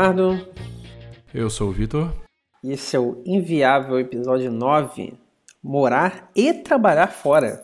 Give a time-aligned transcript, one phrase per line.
[0.00, 0.46] Leonardo.
[1.34, 2.10] Eu sou o Vitor.
[2.64, 5.12] E esse é o Inviável episódio 9:
[5.62, 7.62] Morar e trabalhar fora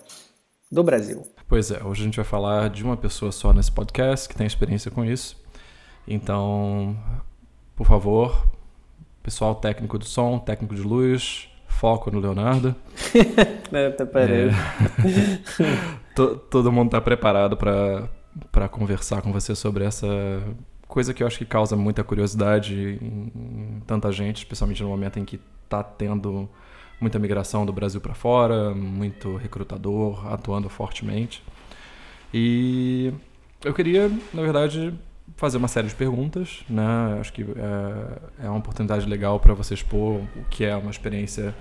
[0.70, 1.22] do Brasil.
[1.48, 4.46] Pois é, hoje a gente vai falar de uma pessoa só nesse podcast que tem
[4.46, 5.42] experiência com isso.
[6.06, 6.94] Então,
[7.74, 8.46] por favor,
[9.22, 12.76] pessoal técnico do som, técnico de luz, foco no Leonardo.
[13.72, 14.52] é, tá parando.
[14.52, 16.34] É...
[16.50, 20.06] todo mundo está preparado para conversar com você sobre essa
[20.88, 25.24] coisa que eu acho que causa muita curiosidade em, tanta gente, especialmente no momento em
[25.24, 26.48] que está tendo
[27.00, 31.42] muita migração do Brasil para fora, muito recrutador atuando fortemente.
[32.32, 33.12] E
[33.64, 34.94] eu queria, na verdade,
[35.36, 37.18] fazer uma série de perguntas, né?
[37.20, 41.54] Acho que é, é uma oportunidade legal para você expor o que é uma experiência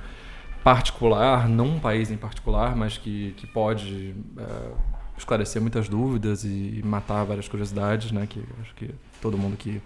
[0.64, 4.72] particular, não um país em particular, mas que, que pode é,
[5.18, 8.26] esclarecer muitas dúvidas e, matar várias curiosidades, né?
[8.28, 8.94] Que acho que
[9.26, 9.82] todo mundo que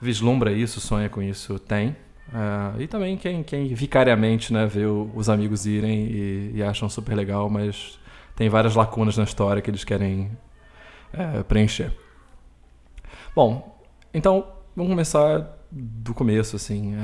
[0.00, 1.90] vislumbra isso, sonha com isso, tem.
[2.28, 7.14] Uh, e também quem, quem vicariamente né, vê os amigos irem e, e, acham super
[7.14, 7.98] legal, mas
[8.34, 10.30] tem várias lacunas na história que eles querem
[11.12, 11.92] é, preencher.
[13.34, 13.78] Bom,
[14.12, 16.94] então vamos começar do começo, assim.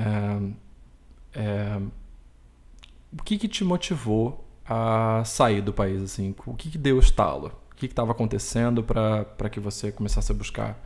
[1.34, 1.78] É, é,
[3.12, 6.34] o que, que te motivou a sair do país, assim?
[6.47, 7.53] O que, que deu o estalo?
[7.70, 10.83] O que estava acontecendo para que você começasse a buscar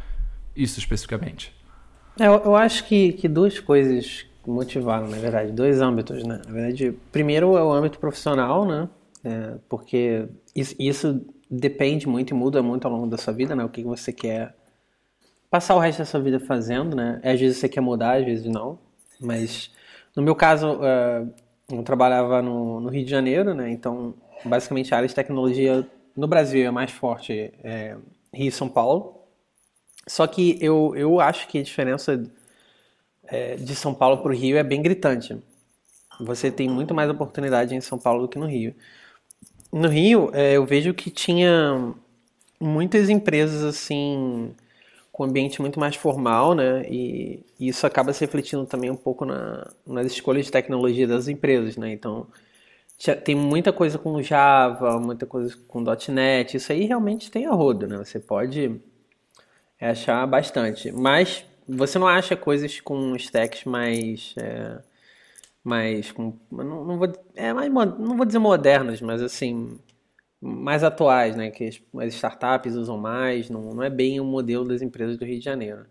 [0.57, 1.55] isso especificamente?
[2.19, 6.41] É, eu, acho que, que duas coisas motivaram, na verdade, dois âmbitos, né?
[6.47, 8.89] Na verdade, primeiro é o âmbito profissional, né?
[9.25, 13.65] É, porque isso, isso, depende muito e muda muito ao longo da sua vida, né?
[13.65, 14.55] O que você quer
[15.51, 17.21] passar o resto da sua vida fazendo, né?
[17.23, 18.79] Às vezes você quer mudar, às vezes não.
[19.21, 19.71] Mas
[20.15, 21.31] no meu caso, uh,
[21.71, 23.71] eu trabalhava no, no, Rio de Janeiro, né?
[23.71, 27.97] Então, basicamente a área de tecnologia no Brasil é mais forte é,
[28.33, 29.16] Rio e São Paulo.
[30.07, 32.23] Só que eu, eu acho que a diferença
[33.25, 35.37] é, de São Paulo para o Rio é bem gritante.
[36.21, 38.75] Você tem muito mais oportunidade em São Paulo do que no Rio.
[39.73, 41.95] No Rio, é, eu vejo que tinha
[42.61, 44.55] muitas empresas assim
[45.13, 46.87] com ambiente muito mais formal, né?
[46.91, 51.27] E, e, isso acaba se refletindo também um pouco na, nas escolhas de tecnologia das
[51.27, 51.91] empresas, né?
[51.93, 52.27] Então,
[53.25, 57.87] tem muita coisa com Java, muita coisa com .NET, isso aí realmente tem a rodo,
[57.87, 57.97] né?
[57.99, 58.81] Você pode
[59.79, 60.91] é achar bastante.
[60.93, 64.35] Mas você não acha coisas com stacks mais.
[64.39, 64.79] É,
[65.65, 66.13] mais.
[66.13, 69.79] Com, não, não, vou, é, mais, não vou dizer modernas, mas assim.
[70.41, 71.51] Mais atuais, né?
[71.51, 73.51] Que as, as startups usam mais.
[73.51, 75.87] Não, não é bem o modelo das empresas do Rio de Janeiro.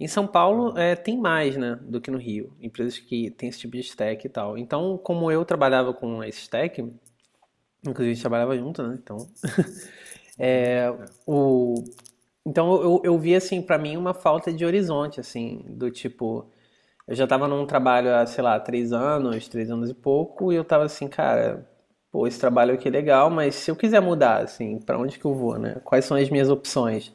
[0.00, 2.50] Em São Paulo é, tem mais, né, do que no Rio.
[2.58, 4.56] Empresas que têm esse tipo de stack e tal.
[4.56, 6.80] Então, como eu trabalhava com esse stack,
[7.86, 8.98] inclusive a gente trabalhava junto, né?
[9.02, 9.28] Então,
[10.38, 10.90] é,
[11.26, 11.84] o,
[12.46, 16.46] então eu, eu vi, assim, para mim uma falta de horizonte, assim, do tipo.
[17.06, 20.56] Eu já tava num trabalho há, sei lá, três anos, três anos e pouco, e
[20.56, 21.68] eu tava assim, cara,
[22.10, 25.24] pô, esse trabalho aqui é legal, mas se eu quiser mudar, assim, para onde que
[25.24, 25.76] eu vou, né?
[25.84, 27.12] Quais são as minhas opções?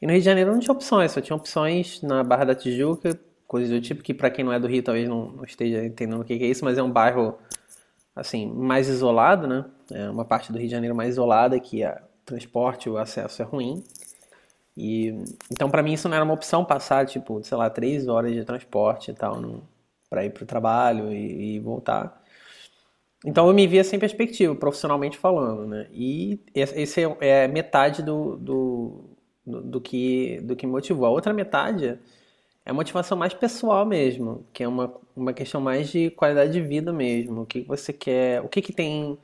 [0.00, 3.18] E no Rio de Janeiro não tinha opções, só tinha opções na Barra da Tijuca,
[3.46, 6.20] coisas do tipo, que para quem não é do Rio talvez não, não esteja entendendo
[6.20, 7.38] o que é isso, mas é um bairro,
[8.14, 9.64] assim, mais isolado, né?
[9.92, 11.94] É uma parte do Rio de Janeiro mais isolada, que o
[12.24, 13.82] transporte, o acesso é ruim.
[14.76, 15.08] E,
[15.50, 18.44] então, para mim, isso não era uma opção passar, tipo, sei lá, três horas de
[18.44, 19.40] transporte e tal,
[20.10, 22.22] para ir para o trabalho e, e, voltar.
[23.24, 25.88] Então, eu me via sem perspectiva, profissionalmente falando, né?
[25.92, 29.04] E esse é, é metade do, do,
[29.46, 31.06] do, que, do que motivou.
[31.06, 31.98] A outra metade
[32.64, 36.60] é a motivação mais pessoal mesmo, que é uma, uma questão mais de qualidade de
[36.60, 37.42] vida mesmo.
[37.42, 39.18] O que você quer, o que, que tem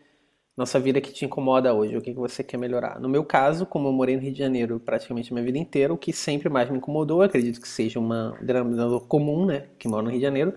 [0.57, 1.97] nossa vida que te incomoda hoje?
[1.97, 3.01] O que, que você quer melhorar?
[3.01, 5.93] No meu caso, como eu morei no Rio de Janeiro praticamente a minha vida inteira,
[5.93, 10.03] o que sempre mais me incomodou, acredito que seja uma denominador comum, né, que mora
[10.03, 10.54] no Rio de Janeiro,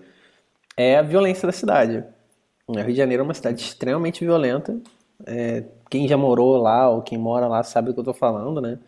[0.76, 2.04] é a violência da cidade.
[2.66, 4.78] O Rio de Janeiro é uma cidade extremamente violenta.
[5.26, 8.60] É, quem já morou lá ou quem mora lá sabe do que eu estou falando,
[8.60, 8.78] né?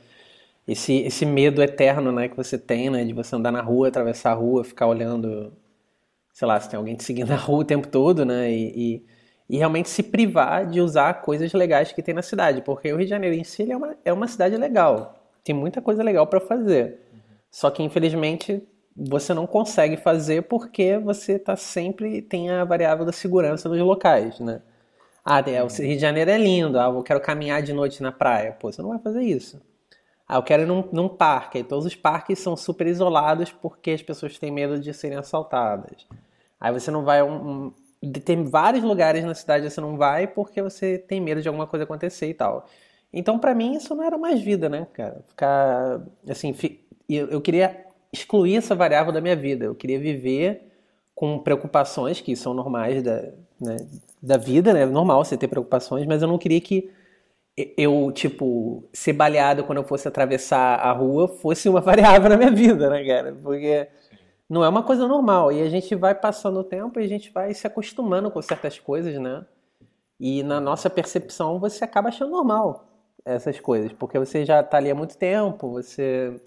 [0.67, 4.33] Esse, esse medo eterno, né, que você tem, né, de você andar na rua, atravessar
[4.33, 5.53] a rua, ficar olhando,
[6.35, 9.07] sei lá, se tem alguém te seguindo na rua o tempo todo, né, e, e
[9.49, 13.05] e realmente se privar de usar coisas legais que tem na cidade, porque o Rio
[13.05, 16.41] de Janeiro em si é uma, é uma cidade legal, tem muita coisa legal para
[16.41, 17.01] fazer.
[17.13, 17.21] Uhum.
[17.51, 18.63] Só que infelizmente
[18.95, 24.41] você não consegue fazer porque você tá sempre tem a variável da segurança nos locais,
[24.41, 24.61] né?
[25.25, 28.11] Ah, é, o Rio de Janeiro é lindo, ah, eu quero caminhar de noite na
[28.11, 28.53] praia.
[28.53, 29.61] Pô, você não vai fazer isso.
[30.27, 31.59] Ah, eu quero ir num, num parque.
[31.59, 36.07] Aí todos os parques são super isolados porque as pessoas têm medo de serem assaltadas.
[36.61, 37.73] Aí você não vai um,
[38.25, 41.85] tem vários lugares na cidade você não vai porque você tem medo de alguma coisa
[41.85, 42.67] acontecer e tal.
[43.13, 45.23] Então, para mim, isso não era mais vida, né, cara?
[45.29, 46.85] Ficar, assim, fi...
[47.09, 49.65] eu queria excluir essa variável da minha vida.
[49.65, 50.69] Eu queria viver
[51.15, 53.77] com preocupações que são normais da, né,
[54.23, 54.83] da vida, né?
[54.83, 56.91] É normal você ter preocupações, mas eu não queria que
[57.77, 62.51] eu, tipo, ser baleado quando eu fosse atravessar a rua fosse uma variável na minha
[62.53, 63.37] vida, né, cara?
[63.43, 63.89] Porque
[64.49, 65.53] não é uma coisa normal.
[65.53, 68.79] E a gente vai passando o tempo e a gente vai se acostumando com certas
[68.79, 69.45] coisas, né?
[70.19, 72.87] E na nossa percepção você acaba achando normal
[73.25, 76.41] essas coisas, porque você já está ali há muito tempo, você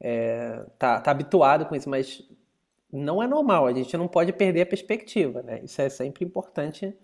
[0.00, 2.22] é, tá, tá habituado com isso, mas
[2.92, 5.60] não é normal, a gente não pode perder a perspectiva, né?
[5.64, 6.94] Isso é sempre importante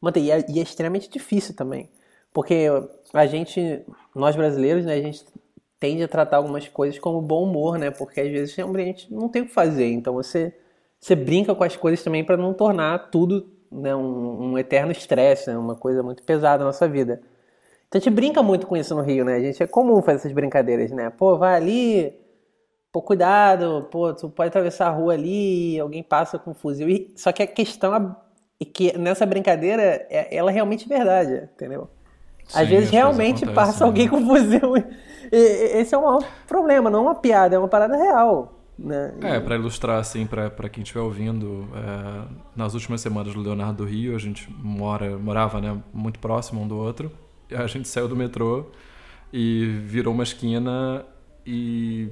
[0.00, 0.20] manter.
[0.20, 1.90] E é, e é extremamente difícil também,
[2.32, 2.66] porque
[3.12, 5.24] a gente, nós brasileiros, né, a gente
[5.80, 7.90] tende a tratar algumas coisas como bom humor, né?
[7.90, 10.54] Porque às vezes a gente não tem o que fazer, então você,
[10.98, 15.50] você brinca com as coisas também para não tornar tudo né, um, um eterno estresse,
[15.50, 15.56] né?
[15.56, 17.20] uma coisa muito pesada na nossa vida.
[17.86, 19.36] Então a gente brinca muito com isso no Rio, né?
[19.36, 21.10] A gente é comum fazer essas brincadeiras, né?
[21.10, 22.14] Pô, vai ali,
[22.92, 26.88] pô, cuidado, pô, tu pode atravessar a rua ali, alguém passa com um fuzil.
[26.88, 27.94] E, só que a questão
[28.60, 31.88] é que nessa brincadeira, é, ela é realmente verdade, entendeu?
[32.46, 33.86] Sim, Às vezes realmente passa né?
[33.86, 34.74] alguém com fuzil.
[35.32, 38.54] Esse é um problema, não é uma piada, é uma parada real.
[38.78, 39.14] Né?
[39.22, 43.84] É, para ilustrar, assim, para quem estiver ouvindo, é, nas últimas semanas do Leonardo do
[43.84, 47.10] Rio, a gente mora, morava né, muito próximo um do outro
[47.54, 48.66] a gente saiu do metrô
[49.32, 51.04] e virou uma esquina
[51.46, 52.10] e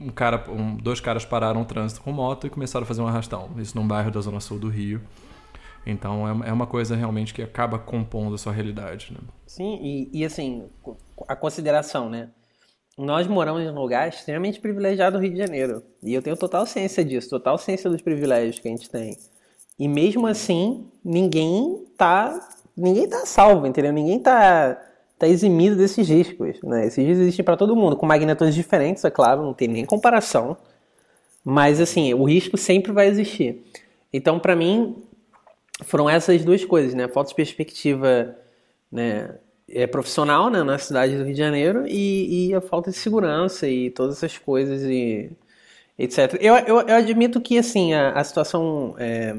[0.00, 3.06] um cara, um, dois caras pararam o trânsito com moto e começaram a fazer um
[3.06, 3.50] arrastão.
[3.56, 5.00] Isso num bairro da zona sul do Rio.
[5.86, 9.12] Então é, é uma coisa realmente que acaba compondo a sua realidade.
[9.12, 9.18] Né?
[9.46, 10.68] Sim, e, e assim,
[11.26, 12.30] a consideração, né?
[12.96, 15.82] Nós moramos em um lugar extremamente privilegiado no Rio de Janeiro.
[16.02, 19.16] E eu tenho total ciência disso, total ciência dos privilégios que a gente tem.
[19.78, 22.40] E mesmo assim, ninguém tá
[22.76, 23.92] ninguém tá salvo, entendeu?
[23.92, 24.80] Ninguém tá,
[25.18, 26.86] tá eximido desses riscos, né?
[26.86, 30.56] Esses riscos existem para todo mundo, com magnitudes diferentes, é claro, não tem nem comparação.
[31.44, 33.64] Mas, assim, o risco sempre vai existir.
[34.12, 35.02] Então, para mim,
[35.84, 37.08] foram essas duas coisas, né?
[37.08, 38.36] Falta de perspectiva
[38.90, 39.36] né,
[39.68, 43.68] é, profissional né, na cidade do Rio de Janeiro e, e, a falta de segurança
[43.68, 45.30] e todas essas coisas e
[45.98, 46.34] etc.
[46.40, 48.94] Eu, eu, eu admito que, assim, a, a situação...
[48.98, 49.36] É,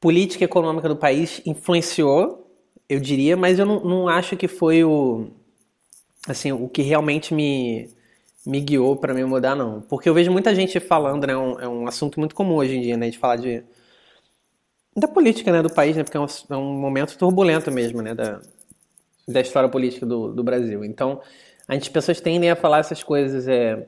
[0.00, 2.48] política econômica do país influenciou,
[2.88, 5.28] eu diria, mas eu não, não acho que foi o
[6.28, 7.90] assim o que realmente me
[8.46, 11.60] me guiou para me mudar não, porque eu vejo muita gente falando, né, é um,
[11.60, 13.64] é um assunto muito comum hoje em dia, né, de falar de
[14.96, 18.14] da política, né, do país, né, porque é um, é um momento turbulento mesmo, né,
[18.14, 18.40] da,
[19.26, 20.84] da história política do, do Brasil.
[20.84, 21.20] Então,
[21.66, 23.86] a gente, as pessoas tendem a falar essas coisas, é,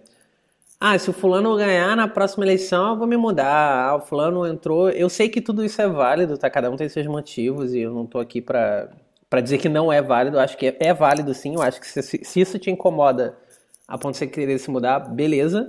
[0.80, 3.88] ah, se o fulano ganhar na próxima eleição, eu vou me mudar.
[3.88, 4.88] Ah, o fulano entrou.
[4.90, 6.48] Eu sei que tudo isso é válido, tá?
[6.48, 8.88] Cada um tem seus motivos e eu não tô aqui pra,
[9.28, 10.36] pra dizer que não é válido.
[10.36, 11.54] Eu acho que é, é válido sim.
[11.54, 13.36] Eu acho que se, se, isso te incomoda
[13.88, 15.68] a ponto de você querer se mudar, beleza.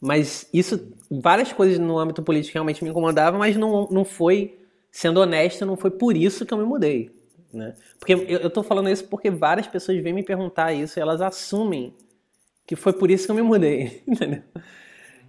[0.00, 0.80] Mas isso,
[1.10, 4.58] várias coisas no âmbito político realmente me incomodavam, mas não, não foi,
[4.90, 7.10] sendo honesto, não foi por isso que eu me mudei.
[7.52, 7.74] Né?
[7.98, 11.20] Porque eu, eu tô falando isso porque várias pessoas vêm me perguntar isso e elas
[11.20, 11.94] assumem
[12.66, 14.42] que foi por isso que eu me mudei, entendeu?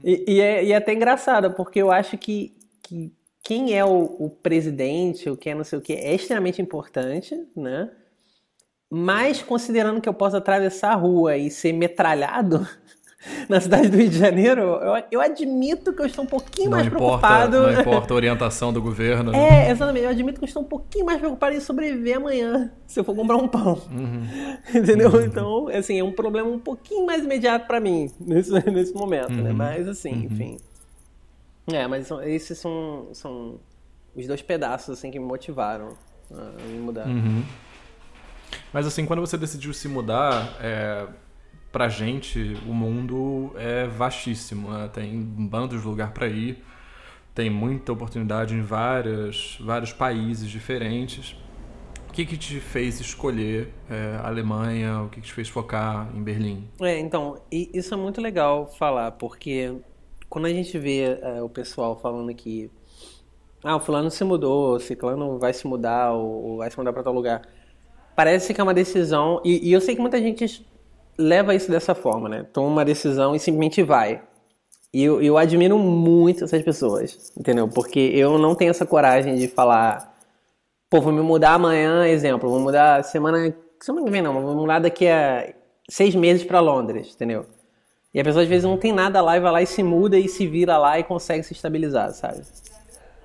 [0.04, 3.12] E, e, é, e é até engraçado, porque eu acho que, que
[3.44, 7.36] quem é o, o presidente, o que é não sei o que, é extremamente importante,
[7.56, 7.90] né?
[8.90, 12.68] Mas considerando que eu posso atravessar a rua e ser metralhado,
[13.48, 16.78] na cidade do Rio de Janeiro, eu, eu admito que eu estou um pouquinho não
[16.78, 17.62] mais importa, preocupado.
[17.62, 19.32] Não importa a orientação do governo.
[19.32, 19.68] Né?
[19.68, 20.06] É, exatamente.
[20.06, 23.16] Eu admito que eu estou um pouquinho mais preocupado em sobreviver amanhã, se eu for
[23.16, 23.80] comprar um pão.
[23.92, 24.28] Uhum.
[24.74, 25.12] Entendeu?
[25.12, 25.22] Uhum.
[25.22, 29.38] Então, assim, é um problema um pouquinho mais imediato para mim, nesse, nesse momento, né?
[29.38, 29.44] uhum.
[29.44, 29.54] né?
[29.54, 30.24] Mas, assim, uhum.
[30.24, 30.58] enfim.
[31.72, 33.60] É, mas esses são, são
[34.16, 35.94] os dois pedaços, assim, que me motivaram
[36.32, 37.06] a me mudar.
[37.06, 37.44] Uhum.
[38.74, 41.08] Mas, assim, quando você decidiu se mudar, é
[41.72, 44.72] pra gente, o mundo é vastíssimo.
[44.72, 44.90] Né?
[44.94, 46.64] Tem bandos de lugar para ir,
[47.34, 51.36] tem muita oportunidade em várias, vários países diferentes.
[52.10, 55.04] O que, que te fez escolher é, a Alemanha?
[55.04, 56.68] O que, que te fez focar em Berlim?
[56.82, 59.74] É, então, isso é muito legal falar, porque
[60.30, 62.70] quando a gente vê é, o pessoal falando que
[63.64, 66.92] ah, o fulano se mudou, o ciclano vai se mudar ou, ou vai se mudar
[66.92, 67.44] para tal lugar,
[68.14, 70.66] parece que é uma decisão, e, e eu sei que muita gente
[71.18, 72.46] leva isso dessa forma, né?
[72.52, 74.22] Toma uma decisão e simplesmente vai.
[74.94, 77.68] E eu, eu admiro muito essas pessoas, entendeu?
[77.68, 80.14] Porque eu não tenho essa coragem de falar,
[80.90, 84.80] pô, vou me mudar amanhã, exemplo, vou mudar semana, semana que vem não, vou mudar
[84.80, 85.54] daqui a
[85.90, 87.46] seis meses para Londres, entendeu?
[88.14, 90.18] E a pessoa às vezes não tem nada lá e vai lá e se muda
[90.20, 92.42] e se vira lá e consegue se estabilizar, sabe?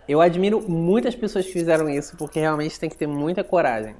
[0.08, 3.96] Eu admiro muitas pessoas que fizeram isso porque realmente tem que ter muita coragem.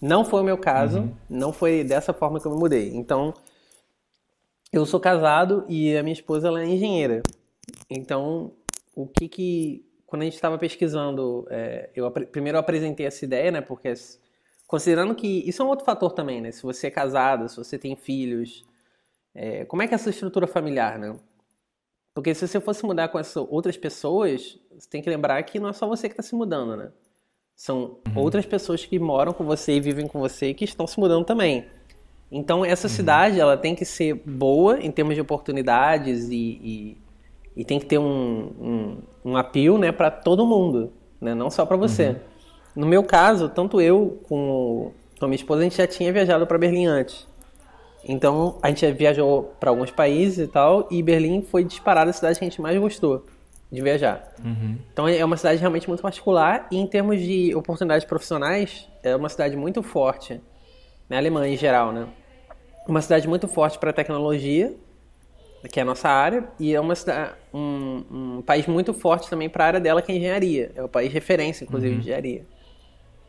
[0.00, 1.14] Não foi o meu caso, uhum.
[1.28, 2.94] não foi dessa forma que eu me mudei.
[2.94, 3.34] Então,
[4.72, 7.22] eu sou casado e a minha esposa ela é engenheira.
[7.90, 8.52] Então,
[8.94, 13.50] o que que quando a gente estava pesquisando, é, eu primeiro eu apresentei essa ideia,
[13.50, 13.60] né?
[13.60, 13.92] Porque
[14.66, 16.50] considerando que isso é um outro fator também, né?
[16.50, 18.64] Se você é casado, se você tem filhos,
[19.34, 21.14] é, como é que é essa estrutura familiar, né?
[22.14, 25.68] Porque se você fosse mudar com essas outras pessoas, você tem que lembrar que não
[25.68, 26.90] é só você que está se mudando, né?
[27.58, 28.12] São uhum.
[28.14, 31.24] outras pessoas que moram com você e vivem com você e que estão se mudando
[31.24, 31.66] também.
[32.30, 32.94] Então essa uhum.
[32.94, 36.96] cidade ela tem que ser boa em termos de oportunidades e, e
[37.56, 38.98] e tem que ter um, um,
[39.32, 42.10] um apelo né, para todo mundo, né, não só para você.
[42.10, 42.16] Uhum.
[42.76, 46.56] No meu caso, tanto eu como a minha esposa, a gente já tinha viajado para
[46.56, 47.26] Berlim antes.
[48.04, 52.38] Então, a gente viajou para alguns países e tal, e Berlim foi disparada a cidade
[52.38, 53.26] que a gente mais gostou
[53.70, 54.32] de viajar.
[54.42, 54.78] Uhum.
[54.92, 59.28] Então, é uma cidade realmente muito particular, e em termos de oportunidades profissionais, é uma
[59.28, 60.40] cidade muito forte,
[61.08, 62.06] na Alemanha em geral, né?
[62.86, 64.74] Uma cidade muito forte para tecnologia,
[65.70, 66.94] que é a nossa área, e é uma,
[67.52, 70.72] um, um país muito forte também para a área dela, que é engenharia.
[70.74, 72.00] É o país referência, inclusive, uhum.
[72.00, 72.46] de engenharia.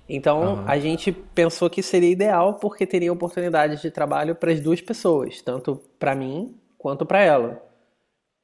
[0.08, 0.64] Então, uhum.
[0.66, 5.42] a gente pensou que seria ideal porque teria oportunidades de trabalho para as duas pessoas,
[5.42, 7.69] tanto para mim quanto para ela.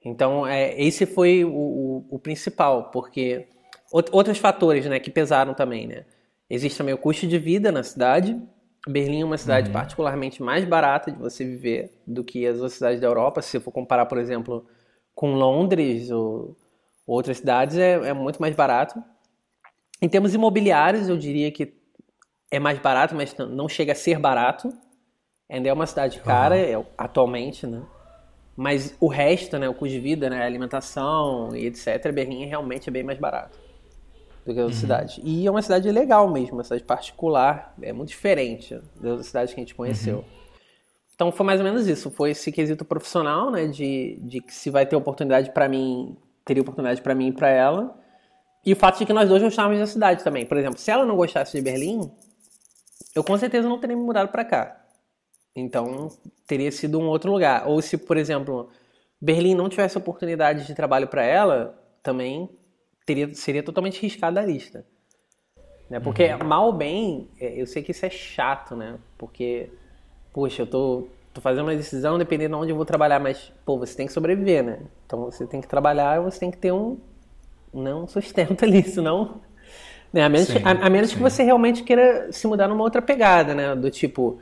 [0.05, 3.47] Então, é, esse foi o, o, o, principal, porque
[3.91, 5.87] outros fatores né, que pesaram também.
[5.87, 6.05] Né?
[6.47, 8.39] Existe também o custo de vida na cidade,
[8.87, 9.73] Berlim é uma cidade uhum.
[9.73, 13.41] particularmente mais barata de você viver do que as outras cidades da Europa.
[13.41, 14.67] Se você for comparar, por exemplo,
[15.13, 16.55] com Londres ou
[17.05, 19.03] outras cidades, é, é muito mais barato.
[19.99, 21.73] Em termos imobiliários, eu diria que
[22.51, 24.71] é mais barato, mas não chega a ser barato.
[25.49, 26.85] Ainda é uma cidade cara, uhum.
[26.95, 27.81] atualmente, né?
[28.55, 32.91] Mas o resto, né, o custo de vida, né, alimentação e etc, Berlim realmente é
[32.91, 33.59] bem mais barato
[34.45, 34.81] do que a outra uhum.
[34.81, 35.21] cidade.
[35.23, 39.59] E é uma cidade legal mesmo, uma cidade particular, é muito diferente das cidades que
[39.59, 40.17] a gente conheceu.
[40.17, 40.23] Uhum.
[41.15, 44.69] Então foi mais ou menos isso, foi esse quesito profissional, né, de, de que se
[44.69, 47.97] vai ter oportunidade para mim, teria oportunidade para mim e para ela.
[48.65, 50.45] E o fato de que nós dois gostávamos da cidade também.
[50.45, 52.11] Por exemplo, se ela não gostasse de Berlim,
[53.13, 54.84] eu com certeza não teria me mudado para cá.
[55.55, 56.09] Então,
[56.45, 57.67] teria sido um outro lugar.
[57.67, 58.69] Ou se, por exemplo,
[59.21, 62.49] Berlim não tivesse oportunidade de trabalho para ela, também
[63.05, 64.85] teria, seria totalmente riscada a lista.
[65.89, 65.99] Né?
[65.99, 66.45] Porque, uhum.
[66.45, 68.97] mal ou bem, é, eu sei que isso é chato, né?
[69.17, 69.69] Porque,
[70.33, 73.77] poxa, eu tô, tô fazendo uma decisão dependendo de onde eu vou trabalhar, mas, pô,
[73.77, 74.79] você tem que sobreviver, né?
[75.05, 76.97] Então você tem que trabalhar e você tem que ter um,
[77.73, 79.41] não sustento ali, senão.
[80.11, 80.23] Né?
[80.23, 83.53] A menos, sim, a, a menos que você realmente queira se mudar numa outra pegada,
[83.53, 83.75] né?
[83.75, 84.39] Do tipo,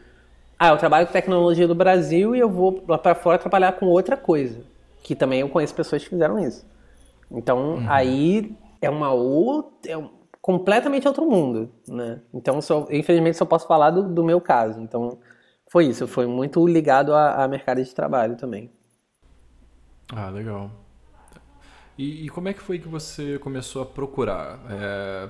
[0.57, 3.86] ah, eu trabalho com tecnologia do Brasil e eu vou lá para fora trabalhar com
[3.88, 4.62] outra coisa.
[5.03, 6.65] Que também eu conheço pessoas que fizeram isso.
[7.29, 7.86] Então, uhum.
[7.89, 9.91] aí é uma outra.
[9.91, 10.10] É um,
[10.41, 12.19] completamente outro mundo, né?
[12.33, 14.79] Então, só, infelizmente, só posso falar do, do, meu caso.
[14.81, 15.17] Então,
[15.69, 16.05] foi isso.
[16.05, 18.69] Foi muito ligado a, a mercado de trabalho também.
[20.13, 20.69] Ah, legal.
[21.98, 24.60] E, e, como é que foi que você começou a procurar?
[24.69, 25.29] É,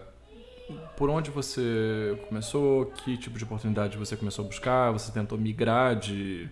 [0.95, 2.87] por onde você começou?
[2.87, 4.91] Que tipo de oportunidade você começou a buscar?
[4.91, 6.49] Você tentou migrar de,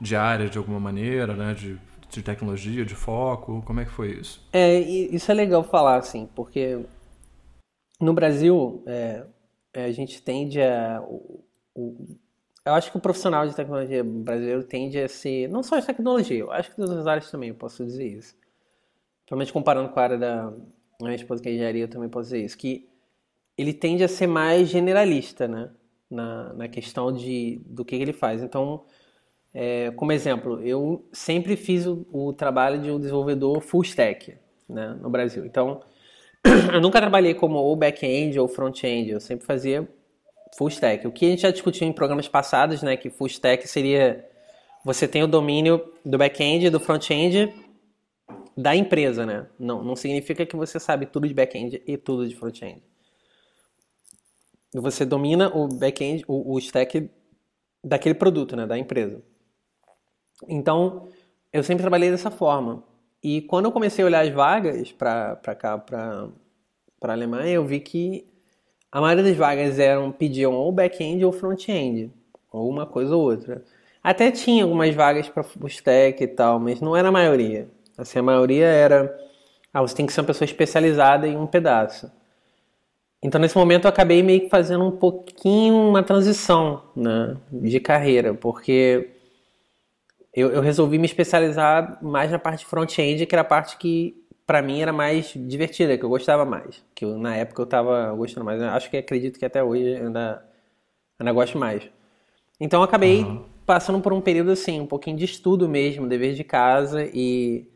[0.00, 1.54] de área de alguma maneira, né?
[1.54, 1.78] De
[2.10, 3.62] de tecnologia, de foco?
[3.64, 4.44] Como é que foi isso?
[4.52, 6.84] É, isso é legal falar, assim, porque
[8.00, 9.24] no Brasil é,
[9.72, 11.00] é, a gente tende a.
[11.02, 12.06] O, o,
[12.64, 15.48] eu acho que o profissional de tecnologia brasileiro tende a ser.
[15.48, 18.34] Não só de tecnologia, eu acho que das outras áreas também, eu posso dizer isso.
[19.20, 20.52] Principalmente comparando com a área da
[21.00, 22.58] minha esposa que é engenharia, eu também posso dizer isso.
[22.58, 22.89] Que
[23.60, 25.70] ele tende a ser mais generalista, né?
[26.10, 28.42] Na, na questão de, do que ele faz.
[28.42, 28.84] Então,
[29.54, 34.34] é, como exemplo, eu sempre fiz o, o, trabalho de um desenvolvedor full stack
[34.68, 35.44] né, no Brasil.
[35.44, 35.82] Então,
[36.72, 39.88] eu nunca trabalhei como ou back-end ou front-end, eu sempre fazia
[40.56, 41.06] full stack.
[41.06, 44.26] O que a gente já discutiu em programas passados, né, que full stack seria
[44.84, 47.52] você tem o domínio do back-end e do front-end
[48.56, 49.46] da empresa, né?
[49.58, 52.82] Não, não significa que você sabe tudo de back-end e tudo de front-end.
[54.74, 57.10] Você domina o back-end, o, o stack
[57.84, 59.22] daquele produto, né, da empresa.
[60.48, 61.08] Então,
[61.52, 62.84] eu sempre trabalhei dessa forma.
[63.22, 66.28] E quando eu comecei a olhar as vagas para cá, para
[67.02, 68.26] a Alemanha, eu vi que
[68.90, 72.12] a maioria das vagas eram pediam ou back-end ou front-end,
[72.50, 73.64] ou uma coisa ou outra.
[74.02, 77.68] Até tinha algumas vagas para stack e tal, mas não era a maioria.
[77.98, 79.14] Assim, a maioria era
[79.72, 82.10] ah, você tem que ser uma pessoa especializada em um pedaço.
[83.22, 88.32] Então, nesse momento, eu acabei meio que fazendo um pouquinho uma transição né, de carreira,
[88.32, 89.10] porque
[90.32, 94.62] eu, eu resolvi me especializar mais na parte front-end, que era a parte que para
[94.62, 96.82] mim era mais divertida, que eu gostava mais.
[96.94, 98.60] Que eu, na época eu tava gostando mais.
[98.60, 100.44] Eu acho que acredito que até hoje ainda,
[101.18, 101.82] ainda gosto mais.
[102.58, 103.44] Então eu acabei uhum.
[103.66, 107.68] passando por um período assim, um pouquinho de estudo mesmo, dever de casa e,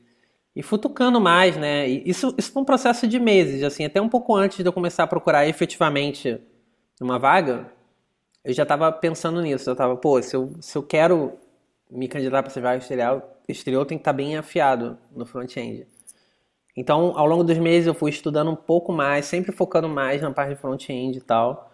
[0.55, 1.89] e futucando mais, né?
[1.89, 4.73] E isso, isso foi um processo de meses, assim, até um pouco antes de eu
[4.73, 6.41] começar a procurar efetivamente
[7.01, 7.73] uma vaga,
[8.45, 9.69] eu já estava pensando nisso.
[9.69, 11.33] Eu estava, pô, se eu, se eu quero
[11.91, 15.87] me candidatar para essa vaga exterior, exterior tem que estar tá bem afiado no front-end.
[16.77, 20.31] Então, ao longo dos meses, eu fui estudando um pouco mais, sempre focando mais na
[20.31, 21.71] parte de front-end e tal.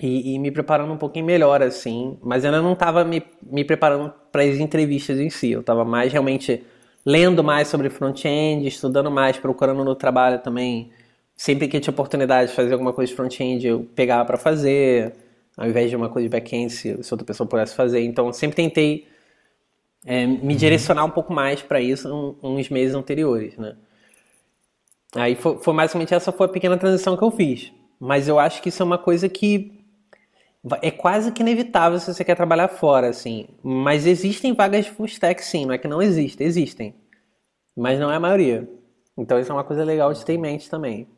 [0.00, 2.18] E, e, me preparando um pouquinho melhor, assim.
[2.22, 5.50] Mas eu ainda não estava me, me preparando para as entrevistas em si.
[5.50, 6.64] Eu estava mais realmente
[7.04, 10.90] lendo mais sobre front-end, estudando mais, procurando no trabalho também.
[11.36, 15.14] Sempre que tinha oportunidade de fazer alguma coisa de front-end, eu pegava para fazer,
[15.56, 18.00] ao invés de uma coisa de back-end, se, se outra pessoa pudesse fazer.
[18.00, 19.06] Então, sempre tentei
[20.04, 20.56] é, me uhum.
[20.56, 23.76] direcionar um pouco mais para isso uns meses anteriores, né?
[25.14, 27.72] Aí foi, foi basicamente essa foi a pequena transição que eu fiz.
[27.98, 29.77] Mas eu acho que isso é uma coisa que
[30.82, 33.46] é quase que inevitável se você quer trabalhar fora, assim.
[33.62, 35.66] Mas existem vagas de full stack, sim.
[35.66, 36.94] Não é que não existem, existem.
[37.76, 38.68] Mas não é a maioria.
[39.16, 41.08] Então isso é uma coisa legal de ter em mente também.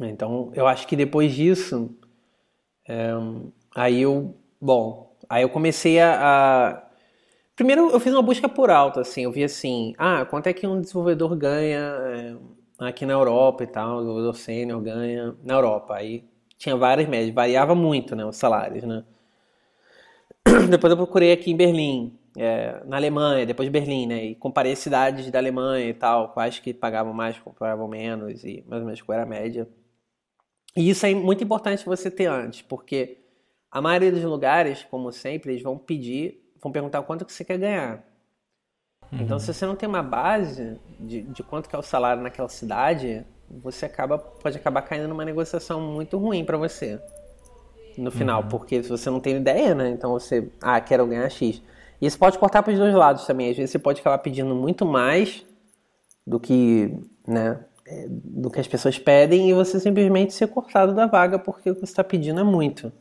[0.00, 1.90] Então eu acho que depois disso,
[2.88, 3.10] é,
[3.74, 6.88] aí eu, bom, aí eu comecei a, a
[7.58, 10.64] Primeiro, eu fiz uma busca por alto, assim, eu vi assim, ah, quanto é que
[10.64, 12.36] um desenvolvedor ganha é,
[12.78, 15.96] aqui na Europa e tal, o desenvolvedor sênior ganha na Europa.
[15.96, 16.24] Aí
[16.58, 19.04] tinha várias médias, variava muito, né, os salários, né.
[20.68, 24.72] Depois eu procurei aqui em Berlim, é, na Alemanha, depois de Berlim, né, e comparei
[24.72, 28.86] as cidades da Alemanha e tal, quais que pagavam mais, pagavam menos, e mais ou
[28.86, 29.68] menos qual era a média.
[30.76, 33.18] E isso é muito importante você ter antes, porque
[33.70, 37.58] a maioria dos lugares, como sempre, eles vão pedir vão perguntar quanto que você quer
[37.58, 38.04] ganhar.
[39.12, 39.20] Uhum.
[39.20, 42.48] Então, se você não tem uma base de, de quanto que é o salário naquela
[42.48, 47.00] cidade, você acaba pode acabar caindo numa negociação muito ruim para você
[47.98, 48.48] no final, uhum.
[48.48, 49.90] porque se você não tem ideia, né?
[49.90, 51.60] Então você, ah, quero ganhar X.
[52.00, 53.50] E isso pode cortar para os dois lados também.
[53.50, 55.44] Às vezes você pode acabar pedindo muito mais
[56.24, 61.06] do que, né, é, do que as pessoas pedem e você simplesmente ser cortado da
[61.06, 62.92] vaga porque o que você está pedindo é muito.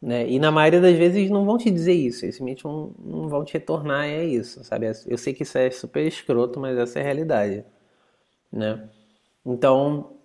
[0.00, 0.28] Né?
[0.28, 3.44] E na maioria das vezes não vão te dizer isso, eles simplesmente não, não vão
[3.44, 4.86] te retornar é isso, sabe?
[5.06, 7.64] Eu sei que isso é super escroto, mas essa é a realidade,
[8.50, 8.88] né?
[9.52, 10.18] Então,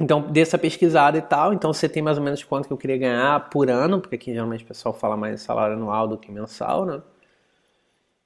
[0.00, 2.98] então dessa pesquisada e tal, então você tem mais ou menos quanto que eu queria
[2.98, 6.84] ganhar por ano, porque aqui geralmente o pessoal fala mais salário anual do que mensal,
[6.86, 7.02] né?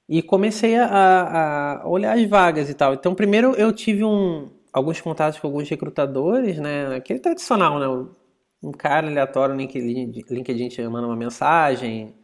[0.07, 2.93] E comecei a, a olhar as vagas e tal.
[2.93, 6.95] Então, primeiro eu tive um, alguns contatos com alguns recrutadores, né?
[6.95, 7.87] Aquele tradicional, né?
[8.63, 12.15] um cara aleatório no LinkedIn, LinkedIn te manda uma mensagem,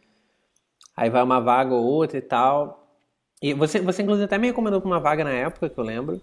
[0.96, 2.96] aí vai uma vaga ou outra e tal.
[3.40, 6.20] E você, você inclusive até me recomendou para uma vaga na época, que eu lembro.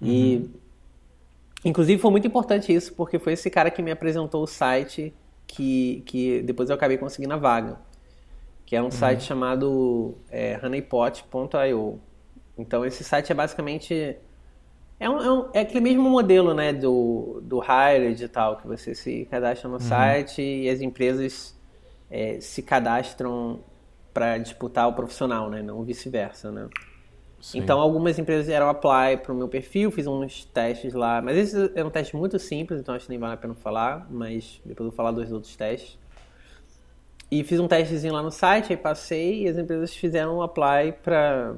[0.00, 0.50] E uhum.
[1.64, 5.14] inclusive foi muito importante isso, porque foi esse cara que me apresentou o site
[5.46, 7.78] que, que depois eu acabei conseguindo a vaga.
[8.64, 8.90] Que é um uhum.
[8.90, 12.00] site chamado é, honeypot.io.
[12.56, 14.16] Então esse site é basicamente
[15.00, 18.66] é, um, é, um, é, aquele mesmo modelo, né, do, do Hired e tal, que
[18.66, 19.80] você se cadastra no uhum.
[19.80, 21.58] site e as empresas
[22.10, 23.60] é, se cadastram
[24.12, 26.68] para disputar o profissional, né, não vice-versa, né.
[27.40, 27.60] Sim.
[27.60, 31.74] Então, algumas empresas eram apply para o meu perfil, fiz uns testes lá, mas esses
[31.74, 34.90] eram testes muito simples, então acho que nem vale a pena falar, mas depois eu
[34.90, 35.98] vou falar dos outros testes.
[37.30, 40.92] E fiz um testezinho lá no site, aí passei e as empresas fizeram um apply
[41.02, 41.54] para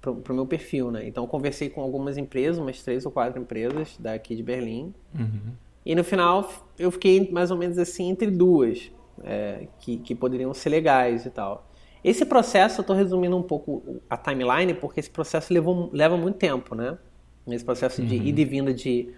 [0.00, 1.06] para o meu perfil, né?
[1.06, 4.92] Então, conversei com algumas empresas, umas três ou quatro empresas daqui de Berlim.
[5.18, 5.52] Uhum.
[5.86, 6.46] E no final,
[6.78, 8.90] eu fiquei mais ou menos assim entre duas,
[9.22, 11.66] é, que, que poderiam ser legais e tal.
[12.04, 16.36] Esse processo, eu estou resumindo um pouco a timeline, porque esse processo levou, leva muito
[16.36, 16.98] tempo, né?
[17.48, 18.06] Esse processo uhum.
[18.06, 19.12] de ida e vinda de,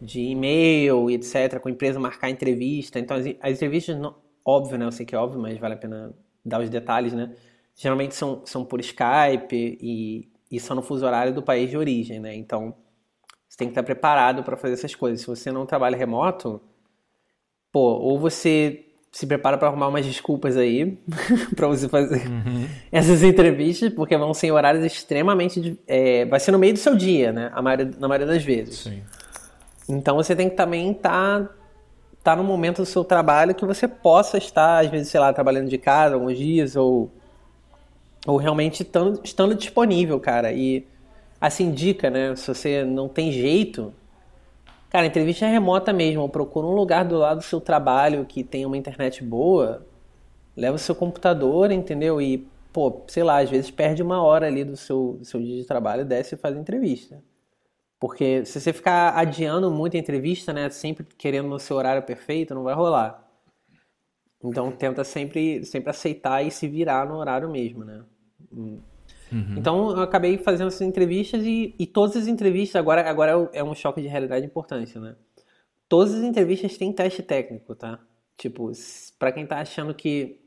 [0.00, 2.98] de e-mail e etc., com a empresa marcar entrevista.
[2.98, 4.86] Então, as, as entrevistas, não, óbvio, né?
[4.86, 7.34] Eu sei que é óbvio, mas vale a pena dar os detalhes, né?
[7.74, 12.20] geralmente são, são por Skype e, e são no fuso horário do país de origem,
[12.20, 12.34] né?
[12.34, 12.74] Então,
[13.48, 15.20] você tem que estar preparado para fazer essas coisas.
[15.20, 16.60] Se você não trabalha remoto,
[17.70, 20.98] pô, ou você se prepara para arrumar umas desculpas aí
[21.54, 22.66] para você fazer uhum.
[22.90, 25.78] essas entrevistas, porque vão ser horários extremamente.
[25.86, 27.52] É, vai ser no meio do seu dia, né?
[27.62, 28.78] Maioria, na maioria das vezes.
[28.78, 29.02] Sim.
[29.86, 31.42] Então você tem que também estar.
[31.42, 31.50] Tá,
[32.24, 35.68] tá no momento do seu trabalho que você possa estar, às vezes, sei lá, trabalhando
[35.68, 37.12] de casa alguns dias, ou
[38.26, 40.52] ou realmente estando, estando disponível, cara.
[40.52, 40.86] E
[41.38, 42.34] assim, dica, né?
[42.34, 43.92] Se você não tem jeito,
[44.92, 46.28] cara, entrevista remota mesmo.
[46.28, 49.86] Procura um lugar do lado do seu trabalho que tenha uma internet boa.
[50.54, 52.20] Leva o seu computador, entendeu?
[52.20, 55.56] E, pô, sei lá, às vezes perde uma hora ali do seu, do seu dia
[55.56, 57.24] de trabalho, desce e faz entrevista.
[57.98, 60.68] Porque se você ficar adiando muito a entrevista, né?
[60.68, 63.26] Sempre querendo no seu horário perfeito, não vai rolar.
[64.44, 68.04] Então tenta sempre, sempre aceitar e se virar no horário mesmo, né?
[69.32, 69.54] Uhum.
[69.56, 73.64] Então eu acabei fazendo essas entrevistas e, e todas as entrevistas, agora, agora é, é
[73.64, 75.16] um choque de realidade importante, né?
[75.88, 77.98] Todas as entrevistas têm teste técnico, tá?
[78.36, 78.70] Tipo,
[79.18, 80.40] para quem tá achando que,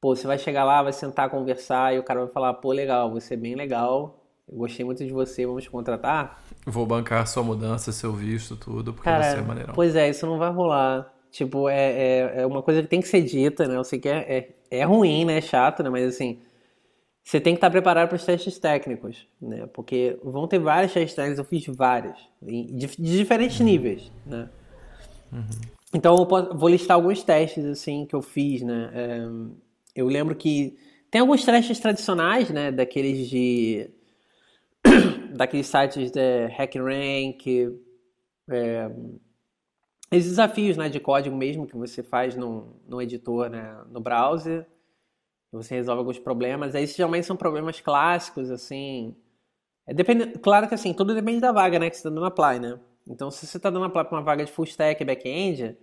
[0.00, 3.10] pô, você vai chegar lá, vai sentar, conversar e o cara vai falar, pô, legal,
[3.10, 6.42] você é bem legal, eu gostei muito de você, vamos te contratar.
[6.66, 9.74] Vou bancar sua mudança, seu visto, tudo, porque cara, você é maneirão.
[9.74, 11.12] Pois é, isso não vai rolar.
[11.30, 13.76] Tipo, é, é, é, uma coisa que tem que ser dita, né?
[13.76, 15.38] Eu sei que é, é, é ruim, né?
[15.38, 15.88] É chato, né?
[15.88, 16.40] Mas assim,
[17.30, 19.64] você tem que estar preparado para os testes técnicos, né?
[19.72, 23.66] Porque vão ter vários testes técnicos, eu fiz vários, de, diferentes uhum.
[23.66, 24.50] níveis, né?
[25.32, 25.46] Uhum.
[25.94, 28.90] Então, eu posso, vou listar alguns testes, assim, que eu fiz, né?
[28.92, 29.20] É,
[29.94, 30.76] eu lembro que
[31.08, 32.72] tem alguns testes tradicionais, né?
[32.72, 33.88] Daqueles de...
[35.32, 37.78] daqueles sites de HackRank,
[38.50, 38.90] é,
[40.10, 44.66] esses desafios né, de código mesmo que você faz no, no editor, né, no browser,
[45.56, 46.74] você resolve alguns problemas.
[46.74, 49.14] Esses geralmente são problemas clássicos, assim.
[49.86, 52.58] É, depende, claro que assim, tudo depende da vaga né, que você está dando apply,
[52.60, 52.78] né?
[53.08, 55.76] Então, se você está dando apply para uma vaga de full stack e back-end,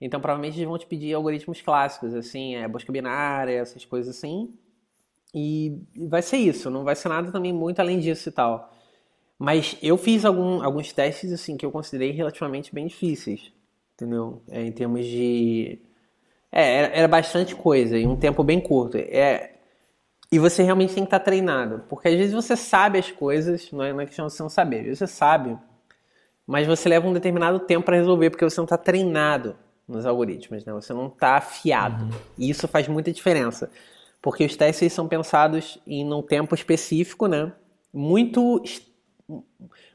[0.00, 4.54] então provavelmente eles vão te pedir algoritmos clássicos, assim, é, busca binária, essas coisas assim.
[5.34, 8.72] E vai ser isso, não vai ser nada também muito além disso e tal.
[9.38, 13.52] Mas eu fiz algum, alguns testes assim que eu considerei relativamente bem difíceis
[13.94, 14.42] entendeu?
[14.48, 15.80] É, em termos de.
[16.56, 18.96] É, era, era, bastante coisa em um tempo bem curto.
[18.96, 19.54] É,
[20.30, 21.82] e você realmente tem que estar treinado.
[21.88, 24.94] Porque às vezes você sabe as coisas, não é, uma questão de você não saber,
[24.94, 25.58] você sabe,
[26.46, 29.56] mas você leva um determinado tempo para resolver porque você não está treinado
[29.88, 30.72] nos algoritmos, né?
[30.72, 32.04] Você não está afiado.
[32.04, 32.10] Uhum.
[32.38, 33.68] E isso faz muita diferença.
[34.22, 37.52] Porque os testes são pensados em um tempo específico, né?
[37.92, 38.62] Muito,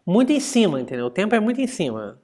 [0.06, 1.06] muito em cima, entendeu?
[1.06, 2.20] O tempo é muito em cima.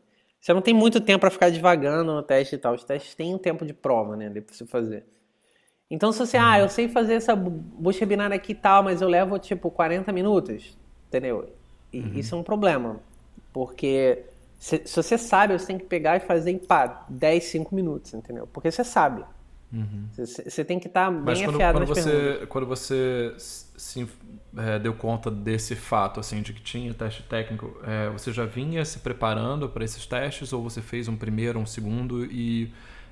[0.45, 2.75] Você não tem muito tempo para ficar devagando no teste e tal.
[2.75, 4.29] Os testes têm um tempo de prova, né?
[4.29, 5.03] De você fazer.
[5.89, 9.09] Então, se você, ah, eu sei fazer essa busca binária aqui e tal, mas eu
[9.09, 10.77] levo tipo 40 minutos,
[11.07, 11.49] entendeu?
[11.91, 12.11] E uhum.
[12.13, 12.99] isso é um problema.
[13.51, 14.23] Porque
[14.59, 18.13] se, se, você sabe, você tem que pegar e fazer em pá, 10, 5 minutos,
[18.13, 18.45] entendeu?
[18.45, 19.25] Porque você sabe.
[19.73, 20.07] Uhum.
[20.11, 22.47] Você, você, tem que estar tá bem Mas quando, afiado quando você, perguntas.
[22.49, 24.07] Quando você se,
[24.57, 28.85] é, deu conta desse fato, assim, de que tinha teste técnico, é, você já vinha
[28.85, 32.71] se preparando para esses testes ou você fez um primeiro, um segundo e,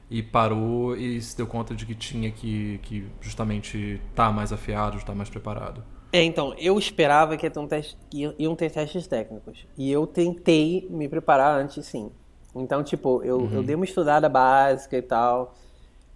[0.09, 4.53] e parou e se deu conta de que tinha que, que justamente estar tá mais
[4.53, 5.83] afiado, estar tá mais preparado?
[6.13, 9.65] É, então, eu esperava que, um teste, iam ter testes técnicos.
[9.75, 12.11] E eu tentei me preparar antes, sim.
[12.55, 13.49] Então, tipo, eu, uhum.
[13.51, 15.55] eu dei uma estudada básica e tal.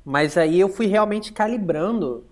[0.10, 2.24] Mas aí eu fui realmente calibrando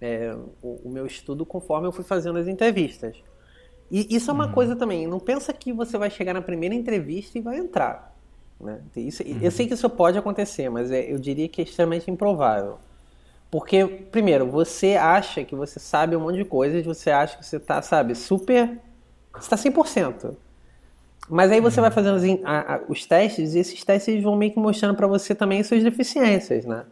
[0.00, 3.18] é, o, o, meu estudo conforme eu fui fazendo as entrevistas.
[3.90, 4.52] E isso é uma uhum.
[4.52, 8.16] coisa também, não pensa que você vai chegar na primeira entrevista e vai entrar.
[8.58, 8.80] Né?
[8.96, 9.40] Isso, uhum.
[9.42, 12.78] Eu sei que isso pode acontecer, mas é, eu diria que é extremamente improvável.
[13.50, 17.58] Porque, primeiro, você acha que você sabe um monte de coisas, você acha que você
[17.58, 18.80] está, sabe, super.
[19.34, 20.34] Você está 100%.
[21.28, 21.82] Mas aí você uhum.
[21.82, 25.06] vai fazendo os, a, a, os testes e esses testes vão meio que mostrando para
[25.06, 26.86] você também suas deficiências, né?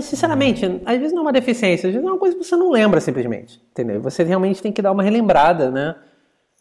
[0.00, 2.70] Sinceramente, às vezes não é uma deficiência, às vezes é uma coisa que você não
[2.70, 4.00] lembra simplesmente, entendeu?
[4.00, 5.96] Você realmente tem que dar uma relembrada, né?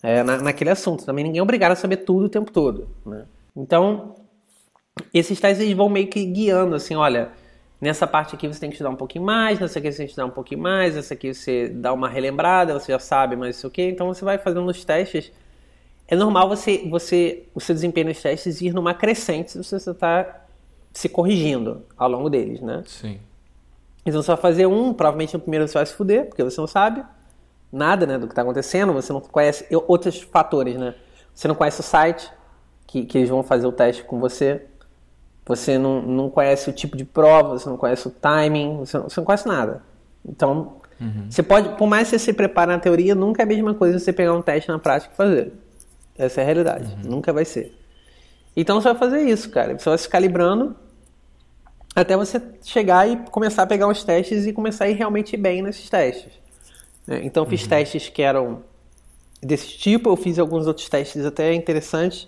[0.04, 1.06] É, na, naquele assunto.
[1.06, 3.26] Também ninguém é obrigado a saber tudo o tempo todo, né?
[3.56, 4.16] Então,
[5.14, 7.32] esses testes vão meio que guiando, assim, olha,
[7.80, 10.12] nessa parte aqui você tem que estudar um pouquinho mais, nessa aqui você tem que
[10.12, 13.68] estudar um pouquinho mais, essa aqui você dá uma relembrada, você já sabe, mas isso
[13.68, 13.90] o quê?
[13.90, 15.32] Então você vai fazendo os testes.
[16.08, 20.45] É normal você, você, o seu desempenho nos testes ir numa crescente se você está
[20.96, 22.82] se corrigindo ao longo deles, né?
[22.88, 23.20] Sim.
[24.06, 26.68] Então você vai fazer um, provavelmente no primeiro você vai se fuder, porque você não
[26.68, 27.04] sabe
[27.72, 30.96] nada né, do que está acontecendo, você não conhece outros fatores, né?
[31.34, 32.32] Você não conhece o site
[32.88, 34.66] que, que eles vão fazer o teste com você,
[35.46, 39.10] você não, não conhece o tipo de prova, você não conhece o timing, você não,
[39.10, 39.84] você não conhece nada.
[40.26, 41.28] Então, uhum.
[41.30, 44.00] você pode, por mais que você se prepare na teoria, nunca é a mesma coisa
[44.00, 45.52] você pegar um teste na prática e fazer.
[46.18, 46.98] Essa é a realidade.
[47.04, 47.12] Uhum.
[47.12, 47.78] Nunca vai ser.
[48.56, 49.78] Então você vai fazer isso, cara.
[49.78, 50.76] Você vai se calibrando
[51.96, 55.62] até você chegar e começar a pegar os testes e começar a ir realmente bem
[55.62, 56.34] nesses testes.
[57.08, 57.22] Né?
[57.24, 57.70] Então, fiz uhum.
[57.70, 58.64] testes que eram
[59.42, 62.28] desse tipo, eu fiz alguns outros testes até interessantes.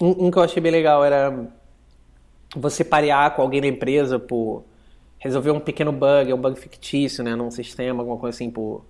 [0.00, 1.46] Um, um, que eu achei bem legal era
[2.56, 4.64] você parear com alguém da empresa por
[5.18, 8.82] resolver um pequeno bug, um bug fictício, né, num sistema, alguma coisa assim, por,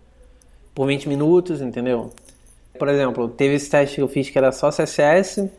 [0.73, 2.11] por 20 minutos, entendeu?
[2.79, 5.51] Por exemplo, teve esse teste que eu fiz que era só CSS,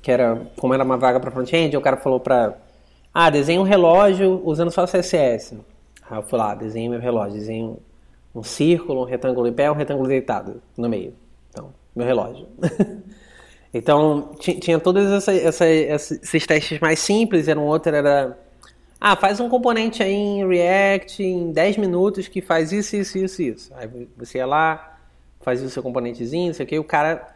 [0.00, 2.56] que era, como era uma vaga para front-end, o cara falou para
[3.12, 5.58] ah, desenha um relógio usando só CSS.
[6.08, 7.78] Aí eu fui lá, desenho meu relógio, desenho
[8.34, 11.14] um círculo, um retângulo em pé, um retângulo deitado no meio.
[11.50, 12.46] Então, meu relógio.
[13.74, 18.38] então, tinha todos essa, essa, esses testes mais simples, era um outro, era
[19.00, 23.42] Ah, faz um componente aí em React em 10 minutos que faz isso, isso, isso,
[23.42, 23.74] isso.
[23.74, 24.98] Aí você ia lá,
[25.40, 27.26] fazia o seu componentezinho, não sei o que, o cara.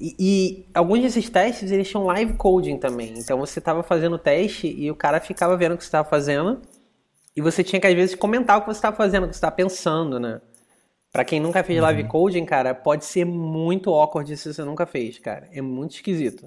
[0.00, 3.12] E, e, alguns desses testes eles tinham live coding também.
[3.18, 6.08] Então você estava fazendo o teste e o cara ficava vendo o que você estava
[6.08, 6.62] fazendo.
[7.36, 9.38] E você tinha que às vezes comentar o que você estava fazendo, o que você
[9.38, 10.40] estava pensando, né?
[11.12, 12.08] Pra quem nunca fez live uhum.
[12.08, 15.48] coding, cara, pode ser muito awkward se você nunca fez, cara.
[15.52, 16.46] É muito esquisito.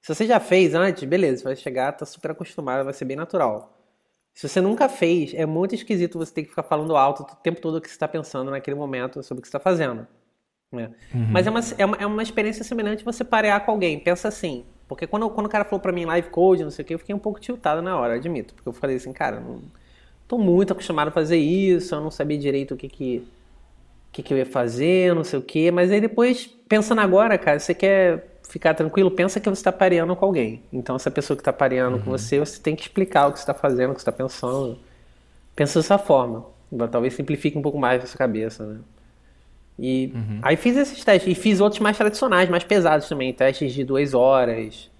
[0.00, 3.74] Se você já fez antes, beleza, vai chegar, tá super acostumado, vai ser bem natural.
[4.32, 7.60] Se você nunca fez, é muito esquisito você ter que ficar falando alto o tempo
[7.60, 10.06] todo o que você está pensando naquele momento sobre o que você está fazendo.
[10.72, 10.90] Né?
[11.14, 11.26] Uhum.
[11.30, 13.98] Mas é uma, é, uma, é uma experiência semelhante você parear com alguém.
[13.98, 16.86] Pensa assim, porque quando, quando o cara falou pra mim live code, não sei o
[16.86, 18.54] que, eu fiquei um pouco tiltado na hora, admito.
[18.54, 19.62] Porque eu falei assim, cara, não
[20.26, 23.28] tô muito acostumado a fazer isso, eu não sabia direito o que que
[24.10, 25.70] que, que eu ia fazer, não sei o quê.
[25.70, 30.16] Mas aí depois, pensando agora, cara, você quer ficar tranquilo, pensa que você está pareando
[30.16, 30.62] com alguém.
[30.72, 32.02] Então, essa pessoa que está pareando uhum.
[32.02, 34.12] com você, você tem que explicar o que você está fazendo, o que você está
[34.12, 34.78] pensando.
[35.54, 36.46] Pensa dessa forma.
[36.90, 38.80] Talvez simplifique um pouco mais a sua cabeça, né?
[39.78, 40.40] E uhum.
[40.42, 41.30] aí fiz esses testes.
[41.30, 43.32] E fiz outros mais tradicionais, mais pesados também.
[43.32, 44.90] Testes de duas horas,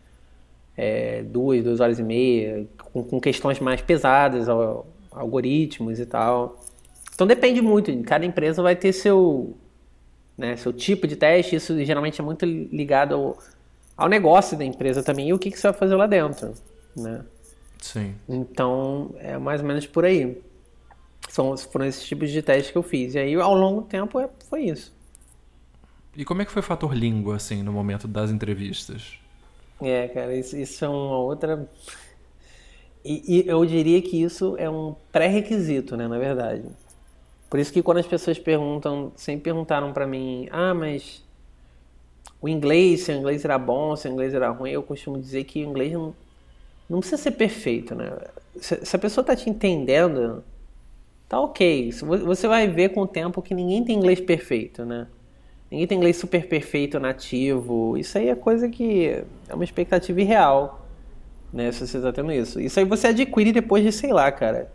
[0.77, 4.47] é, duas, duas horas e meia, com, com questões mais pesadas,
[5.11, 6.57] algoritmos e tal.
[7.13, 9.57] Então depende muito, cada empresa vai ter seu,
[10.37, 13.39] né, seu tipo de teste, isso geralmente é muito ligado ao,
[13.97, 16.55] ao negócio da empresa também e o que, que você vai fazer lá dentro,
[16.97, 17.25] né?
[17.81, 18.15] Sim.
[18.29, 20.41] Então é mais ou menos por aí.
[21.29, 23.15] São, foram esses tipos de testes que eu fiz.
[23.15, 24.93] E aí ao longo do tempo é, foi isso.
[26.17, 29.19] E como é que foi o fator língua, assim, no momento das entrevistas?
[29.81, 31.69] É, cara, isso, isso é uma outra...
[33.05, 36.65] E, e eu diria que isso é um pré-requisito, né, na verdade.
[37.49, 41.25] Por isso que quando as pessoas perguntam, sempre perguntaram para mim, ah, mas
[42.41, 45.45] o inglês, se o inglês era bom, se o inglês era ruim, eu costumo dizer
[45.45, 46.15] que o inglês não,
[46.91, 48.13] não precisa ser perfeito, né?
[48.61, 50.45] Se, se a pessoa tá te entendendo,
[51.29, 51.93] tá ok.
[51.93, 55.07] Você vai ver com o tempo que ninguém tem inglês perfeito, né?
[55.71, 57.97] Ninguém tem inglês super perfeito, nativo.
[57.99, 60.87] Isso aí é coisa que é uma expectativa irreal,
[61.53, 61.71] né?
[61.73, 62.59] Se você está tendo isso.
[62.59, 64.71] Isso aí você adquire depois de, sei lá, cara,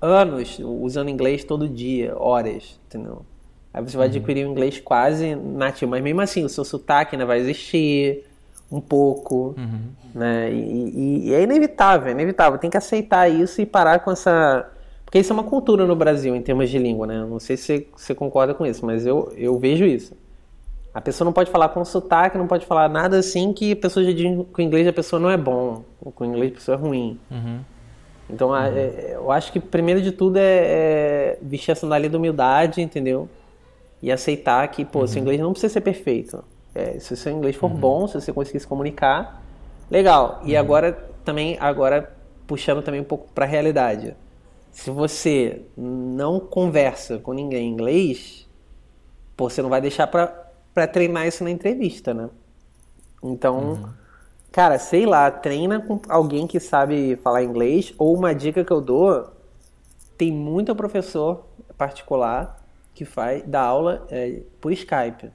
[0.00, 3.22] anos usando inglês todo dia, horas, entendeu?
[3.74, 4.14] Aí você vai uhum.
[4.14, 8.24] adquirir um inglês quase nativo, mas mesmo assim o seu sotaque ainda vai existir
[8.70, 9.90] um pouco, uhum.
[10.14, 10.50] né?
[10.50, 12.58] E, e, e, é inevitável, é inevitável.
[12.58, 14.70] Tem que aceitar isso e parar com essa...
[15.06, 17.24] Porque isso é uma cultura no Brasil em termos de língua, né?
[17.24, 20.14] Não sei se você, concorda com isso, mas eu, eu vejo isso.
[20.92, 24.04] A pessoa não pode falar com sotaque, não pode falar nada assim que a pessoa
[24.04, 26.56] já diz que o inglês da pessoa não é bom, ou que o inglês da
[26.56, 27.20] pessoa é ruim.
[27.30, 27.60] Uhum.
[28.28, 28.56] Então, uhum.
[28.56, 33.28] é, eu acho que primeiro de tudo é, é, vestir a sandália da humildade, entendeu?
[34.02, 35.06] E aceitar que, pô, uhum.
[35.06, 36.42] seu inglês não precisa ser perfeito.
[36.74, 37.76] É, se o seu inglês for uhum.
[37.76, 39.40] bom, se você conseguir se comunicar,
[39.88, 40.40] legal.
[40.44, 40.60] E uhum.
[40.60, 40.92] agora
[41.24, 42.12] também, agora
[42.44, 44.16] puxando também um pouco para a realidade.
[44.76, 48.46] Se você não conversa com ninguém em inglês,
[49.34, 52.28] pô, você não vai deixar para treinar isso na entrevista, né?
[53.22, 53.88] Então, uhum.
[54.52, 57.92] Cara, sei lá, treina com alguém que sabe falar inglês.
[57.98, 59.30] Ou uma dica que eu dou:
[60.16, 61.44] tem muito professor
[61.76, 62.62] particular
[62.94, 65.30] que faz dá aula é, por Skype.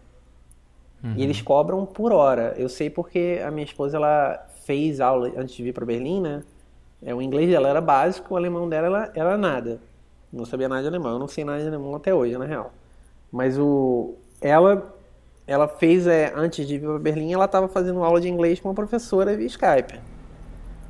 [1.03, 1.13] Uhum.
[1.15, 2.55] E eles cobram por hora.
[2.57, 6.43] Eu sei porque a minha esposa ela fez aula antes de vir para Berlim, né?
[7.01, 9.79] É, o inglês dela era básico, o alemão dela era nada.
[10.31, 11.13] Não sabia nada de alemão.
[11.13, 12.71] Eu não sei nada de alemão até hoje, na real.
[13.31, 14.93] Mas o ela
[15.47, 18.69] ela fez, é, antes de vir para Berlim, ela estava fazendo aula de inglês com
[18.69, 19.99] uma professora via Skype.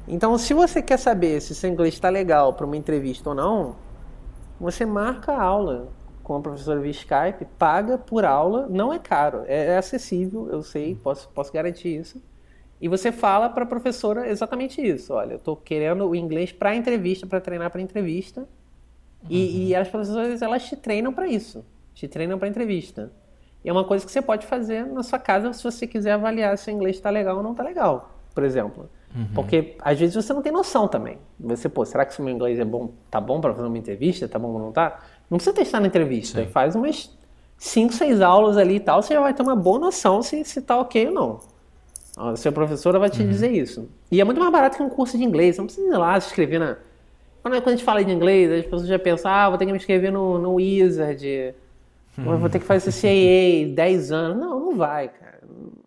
[0.07, 3.75] Então, se você quer saber se seu inglês está legal para uma entrevista ou não,
[4.59, 5.87] você marca a aula
[6.23, 10.61] com a professora via Skype, paga por aula, não é caro, é, é acessível, eu
[10.61, 12.21] sei, posso, posso garantir isso.
[12.81, 15.13] E você fala para a professora exatamente isso.
[15.13, 18.47] Olha, eu estou querendo o inglês para entrevista, para treinar para entrevista.
[19.29, 19.67] E, uhum.
[19.67, 21.63] e as professoras elas te treinam para isso,
[21.93, 23.11] te treinam para entrevista.
[23.63, 26.57] E é uma coisa que você pode fazer na sua casa se você quiser avaliar
[26.57, 28.89] se o inglês está legal ou não está legal, por exemplo.
[29.15, 29.27] Uhum.
[29.35, 31.19] Porque às vezes você não tem noção também.
[31.39, 33.77] Você, pô, será que se o meu inglês é bom, tá bom para fazer uma
[33.77, 35.01] entrevista, tá bom ou não tá?
[35.29, 36.47] Não precisa testar na entrevista, Sim.
[36.49, 37.15] faz umas
[37.57, 40.61] 5, 6 aulas ali e tal, você já vai ter uma boa noção se, se
[40.63, 41.50] tá ok ou não.
[42.17, 43.29] A sua professora vai te uhum.
[43.29, 43.89] dizer isso.
[44.11, 46.19] E é muito mais barato que um curso de inglês, você não precisa ir lá
[46.19, 46.77] se inscrever na...
[47.41, 49.77] Quando a gente fala de inglês, as pessoas já pensam, ah, vou ter que me
[49.77, 51.55] inscrever no, no Wizard,
[52.17, 52.37] Uhum.
[52.37, 54.37] Vou ter que fazer CAA 10 anos.
[54.37, 55.39] Não, não vai, cara.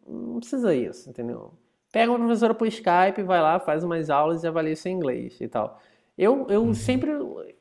[0.07, 1.53] Não precisa isso, entendeu?
[1.93, 5.47] Pega uma professora por Skype, vai lá, faz umas aulas e avalia seu inglês e
[5.47, 5.81] tal.
[6.19, 6.75] Eu, eu uhum.
[6.75, 7.13] sempre,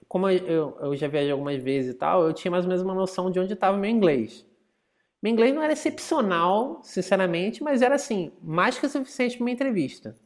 [0.08, 2.94] como eu, eu já viajei algumas vezes e tal, eu tinha mais ou menos uma
[2.94, 4.46] noção de onde estava meu inglês.
[5.24, 9.52] Meu inglês não era excepcional, sinceramente, mas era assim, mais que o suficiente para uma
[9.52, 10.18] entrevista.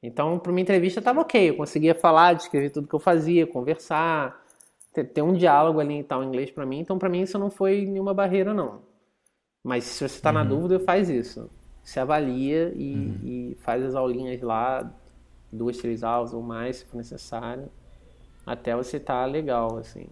[0.00, 4.40] Então, para uma entrevista estava ok, eu conseguia falar, descrever tudo que eu fazia, conversar,
[4.94, 6.78] ter, ter um diálogo ali e tal em inglês para mim.
[6.78, 8.82] Então, para mim isso não foi nenhuma barreira não.
[9.64, 10.34] Mas se você está uhum.
[10.34, 11.50] na dúvida, faz isso.
[11.82, 13.20] Se avalia e, uhum.
[13.24, 14.88] e, faz as aulinhas lá,
[15.50, 17.68] duas, três aulas ou mais, se for necessário,
[18.46, 20.06] até você estar tá legal, assim.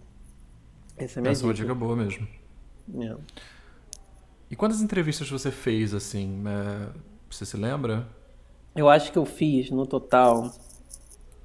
[0.97, 1.53] Essa é a minha Essa dica.
[1.53, 2.27] dica boa mesmo.
[3.01, 3.15] É.
[4.49, 6.43] E quantas entrevistas você fez, assim?
[6.47, 6.89] É,
[7.29, 8.07] você se lembra?
[8.75, 10.51] Eu acho que eu fiz, no total,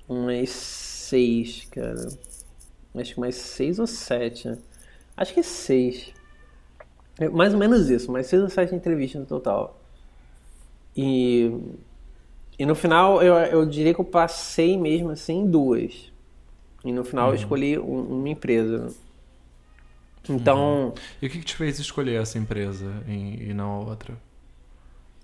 [0.08, 2.08] umas seis, cara.
[2.94, 4.48] Acho que umas seis ou sete.
[4.48, 4.58] Né?
[5.16, 6.12] Acho que seis.
[7.18, 9.80] É mais ou menos isso, mas seis ou sete entrevistas no total.
[10.96, 11.52] E,
[12.58, 16.12] e no final, eu, eu diria que eu passei mesmo assim duas.
[16.84, 17.32] E no final uhum.
[17.32, 18.94] eu escolhi um, uma empresa.
[20.28, 20.86] Então.
[20.86, 20.92] Uhum.
[21.20, 24.14] E o que, que te fez escolher essa empresa e, e não a outra?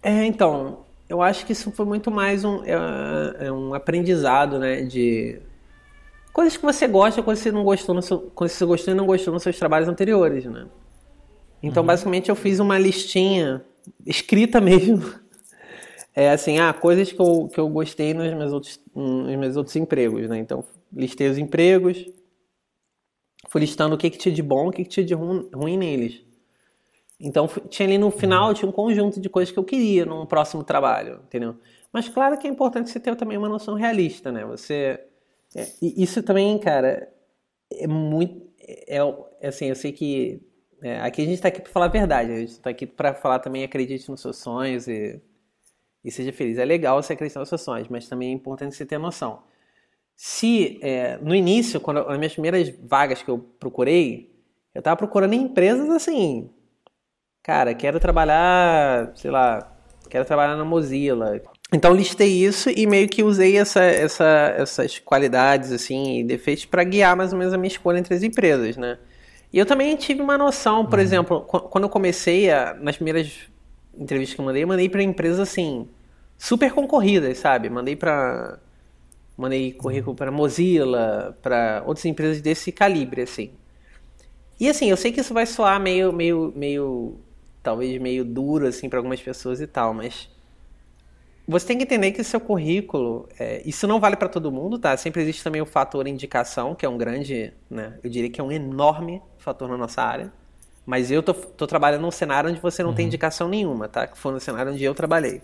[0.03, 4.83] É, então, eu acho que isso foi muito mais um, é, é um aprendizado, né?
[4.83, 5.41] De
[6.33, 8.95] coisas que você gosta, coisas que você não gostou, no seu, coisas que você gostou
[8.95, 10.67] e não gostou nos seus trabalhos anteriores, né?
[11.63, 11.87] Então, uhum.
[11.87, 13.63] basicamente, eu fiz uma listinha
[14.07, 15.13] escrita mesmo.
[16.15, 19.77] É assim, ah, coisas que eu, que eu gostei nos meus outros, nos meus outros
[19.77, 20.39] empregos, né?
[20.39, 22.05] Então, listei os empregos,
[23.49, 25.77] fui listando o que, que tinha de bom, o que, que tinha de ruim, ruim
[25.77, 26.23] neles.
[27.19, 30.65] Então, tinha ali no final, tinha um conjunto de coisas que eu queria num próximo
[30.65, 31.55] trabalho, entendeu?
[31.93, 34.45] Mas claro que é importante você ter também uma noção realista, né?
[34.47, 35.01] Você...
[35.55, 37.13] É, isso também, cara,
[37.71, 38.49] é muito...
[38.59, 38.99] É,
[39.41, 40.41] é assim, eu sei que...
[40.83, 43.13] É, aqui a gente está aqui para falar a verdade, a gente está aqui para
[43.13, 45.21] falar também acredite nos seus sonhos e,
[46.03, 46.57] e seja feliz.
[46.57, 49.43] É legal você acreditar nos seus sonhos, mas também é importante você ter noção.
[50.23, 54.31] Se é, no início, quando as minhas primeiras vagas que eu procurei,
[54.75, 56.51] eu estava procurando em empresas assim,
[57.43, 59.73] cara, quero trabalhar, sei lá,
[60.11, 61.41] quero trabalhar na Mozilla.
[61.73, 66.85] Então listei isso e meio que usei essa, essa, essas qualidades assim e defeitos para
[66.85, 68.99] guiar mais ou menos a minha escolha entre as empresas, né?
[69.51, 71.03] E eu também tive uma noção, por uhum.
[71.03, 73.49] exemplo, quando eu comecei a, nas primeiras
[73.99, 75.89] entrevistas que eu mandei, eu mandei para empresas assim
[76.37, 77.71] super concorridas, sabe?
[77.71, 78.59] Mandei para
[79.41, 83.51] mandei currículo para Mozilla, para outras empresas desse calibre assim.
[84.59, 87.19] E assim, eu sei que isso vai soar meio meio meio
[87.63, 90.29] talvez meio duro assim para algumas pessoas e tal, mas
[91.51, 94.97] você tem que entender que seu currículo, é, isso não vale para todo mundo, tá?
[94.97, 97.99] Sempre existe também o fator indicação, que é um grande, né?
[98.05, 100.33] Eu diria que é um enorme fator na nossa área.
[100.87, 102.97] Mas eu tô, tô trabalhando num cenário onde você não uhum.
[102.97, 104.07] tem indicação nenhuma, tá?
[104.07, 105.43] Que foi no cenário onde eu trabalhei.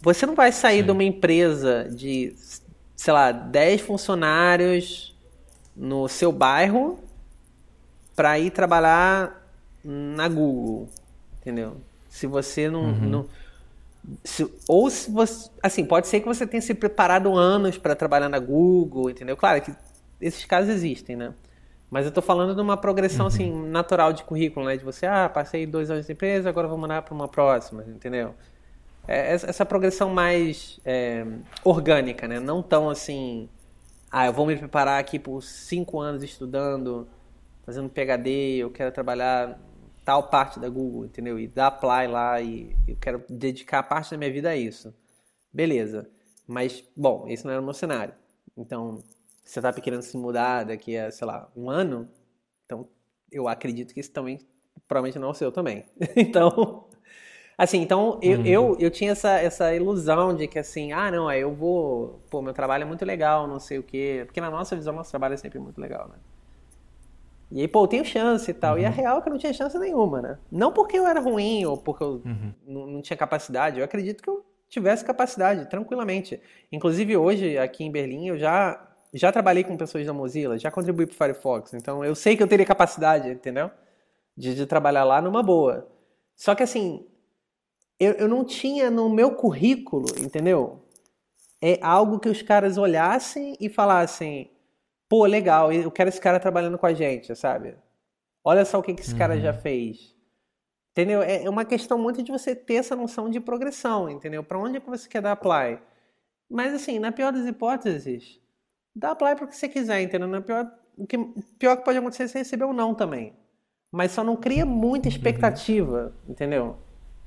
[0.00, 0.86] Você não vai sair Sim.
[0.86, 2.34] de uma empresa de,
[3.02, 5.12] sei lá, 10 funcionários
[5.74, 7.00] no seu bairro
[8.14, 9.44] para ir trabalhar
[9.82, 10.88] na Google,
[11.40, 11.78] entendeu?
[12.08, 13.08] Se você não, uhum.
[13.08, 13.26] não
[14.22, 18.28] se, ou se você, assim, pode ser que você tenha se preparado anos para trabalhar
[18.28, 19.36] na Google, entendeu?
[19.36, 19.74] Claro que
[20.20, 21.34] esses casos existem, né?
[21.90, 23.32] Mas eu estou falando de uma progressão uhum.
[23.32, 24.76] assim natural de currículo, né?
[24.76, 28.32] De você, ah, passei dois anos de empresa, agora vou mandar para uma próxima, entendeu?
[29.06, 31.24] É, essa progressão mais é,
[31.64, 32.38] orgânica, né?
[32.38, 33.48] Não tão assim,
[34.10, 37.08] ah, eu vou me preparar aqui por cinco anos estudando,
[37.64, 39.58] fazendo PhD, eu quero trabalhar
[40.04, 41.38] tal parte da Google, entendeu?
[41.38, 44.94] E dar apply lá e eu quero dedicar parte da minha vida a isso.
[45.52, 46.08] Beleza.
[46.46, 48.14] Mas, bom, esse não era o meu cenário.
[48.56, 49.02] Então,
[49.44, 52.08] você está querendo se mudar daqui a, sei lá, um ano,
[52.64, 52.88] então
[53.30, 54.38] eu acredito que isso também
[54.88, 55.84] provavelmente não é o seu também.
[56.16, 56.86] então,
[57.62, 58.46] assim, então eu, uhum.
[58.46, 62.52] eu, eu tinha essa, essa ilusão de que assim, ah, não, eu vou, pô, meu
[62.52, 64.24] trabalho é muito legal, não sei o quê.
[64.26, 66.16] Porque na nossa visão, nosso trabalho é sempre muito legal, né?
[67.52, 68.74] E aí, pô, eu tenho chance e tal.
[68.74, 68.80] Uhum.
[68.80, 70.38] E a real é que eu não tinha chance nenhuma, né?
[70.50, 72.52] Não porque eu era ruim ou porque eu uhum.
[72.66, 73.78] não, não tinha capacidade.
[73.78, 76.40] Eu acredito que eu tivesse capacidade, tranquilamente.
[76.72, 81.06] Inclusive, hoje, aqui em Berlim, eu já, já trabalhei com pessoas da Mozilla, já contribuí
[81.06, 81.74] para o Firefox.
[81.74, 83.70] Então, eu sei que eu teria capacidade, entendeu?
[84.36, 85.86] De, de trabalhar lá numa boa.
[86.34, 87.06] Só que, assim,
[88.02, 90.80] eu, eu não tinha no meu currículo, entendeu?
[91.60, 94.52] É algo que os caras olhassem e falassem
[95.12, 97.76] pô, legal, eu quero esse cara trabalhando com a gente, sabe?
[98.42, 99.18] Olha só o que, que esse uhum.
[99.18, 99.60] cara já uhum.
[99.60, 100.16] fez.
[100.90, 101.20] Entendeu?
[101.20, 104.42] É, é uma questão muito de você ter essa noção de progressão, entendeu?
[104.42, 105.82] Para onde é que você quer dar apply?
[106.48, 108.40] Mas assim, na pior das hipóteses,
[108.96, 110.26] dá apply para o que você quiser, entendeu?
[110.26, 111.18] Na pior, o que,
[111.58, 113.36] pior que pode acontecer é você receber um não também.
[113.90, 115.14] Mas só não cria muita uhum.
[115.14, 116.78] expectativa, entendeu?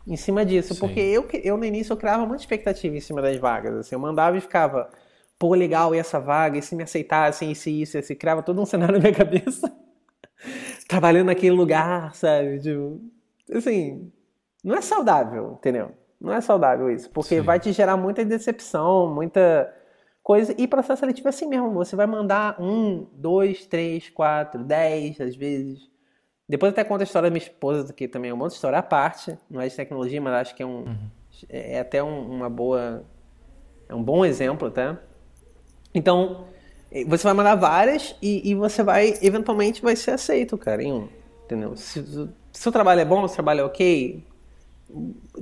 [0.08, 0.74] Em cima disso.
[0.74, 0.80] Sim.
[0.80, 3.76] Porque eu, eu, no início, eu criava muita expectativa em cima das vagas.
[3.76, 4.90] Assim, eu mandava e ficava
[5.38, 8.42] pô, legal, e essa vaga, e se me aceitassem, e se isso, e se criava
[8.42, 9.72] todo um cenário na minha cabeça.
[10.88, 12.60] Trabalhando naquele lugar, sabe?
[12.60, 13.02] Tipo,
[13.54, 14.12] assim,
[14.64, 15.92] não é saudável, entendeu?
[16.20, 17.42] Não é saudável isso, porque Sim.
[17.42, 19.72] vai te gerar muita decepção, muita
[20.24, 20.56] coisa.
[20.58, 21.72] E processo seletivo é assim mesmo.
[21.74, 25.90] Você vai mandar um, dois, três, quatro, dez, às vezes.
[26.48, 28.84] Depois até conta a história da minha esposa, que também é uma outra história à
[28.84, 29.38] parte.
[29.50, 30.84] Não é de tecnologia, mas acho que é um.
[30.84, 31.10] Uhum.
[31.50, 33.04] É até um, uma boa.
[33.90, 34.98] É um bom exemplo até.
[35.94, 36.46] Então,
[37.08, 41.08] você vai mandar várias e, e você vai, eventualmente, vai ser aceito, cara, em um.
[41.46, 41.76] Entendeu?
[41.76, 44.24] Se, seu trabalho é bom, o trabalho é ok,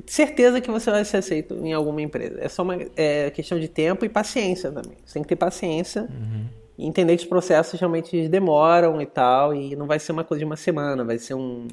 [0.06, 2.40] certeza que você vai ser aceito em alguma empresa.
[2.40, 4.98] É só uma é, questão de tempo e paciência também.
[5.06, 6.46] Você tem que ter paciência uhum.
[6.78, 10.40] E entender que os processos realmente demoram e tal, e não vai ser uma coisa
[10.40, 11.68] de uma semana, vai ser um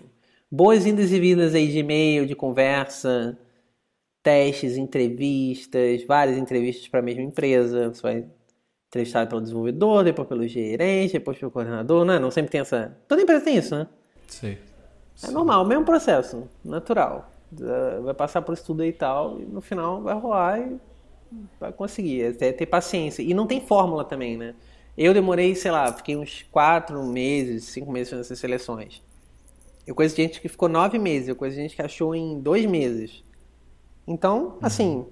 [0.51, 3.39] boas indas e vindas aí de e-mail, de conversa,
[4.23, 7.89] testes, entrevistas, várias entrevistas para a mesma empresa.
[7.89, 8.27] Você vai
[8.89, 12.19] entrevistado pelo desenvolvedor, depois pelo gerente, depois pelo coordenador, né?
[12.19, 12.97] Não sempre tem essa.
[13.07, 13.87] Toda empresa tem isso, né?
[14.27, 14.59] Sim.
[15.23, 17.31] É normal, mesmo processo, natural.
[18.03, 20.77] Vai passar por estudo e tal, e no final vai rolar e
[21.61, 22.37] vai conseguir.
[22.41, 23.23] É ter paciência.
[23.23, 24.55] E não tem fórmula também, né?
[24.97, 29.03] Eu demorei, sei lá, fiquei uns quatro meses, cinco meses fazendo essas seleções.
[29.87, 33.25] Eu conheço gente que ficou nove meses, eu conheço gente que achou em dois meses.
[34.07, 35.07] Então, assim,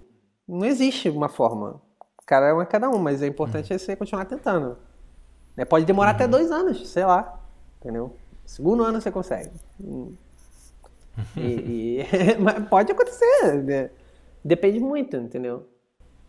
[0.47, 1.81] não existe uma fórmula.
[2.27, 3.79] Cada um é cada um, mas é importante uhum.
[3.79, 4.77] você continuar tentando.
[5.57, 5.65] Né?
[5.65, 6.17] Pode demorar uhum.
[6.17, 7.41] até dois anos, sei lá.
[7.81, 8.15] Entendeu?
[8.45, 9.51] Segundo ano você consegue.
[11.37, 11.41] E,
[12.03, 12.07] e...
[12.39, 13.63] mas pode acontecer.
[13.65, 13.91] Né?
[14.45, 15.67] Depende muito, entendeu?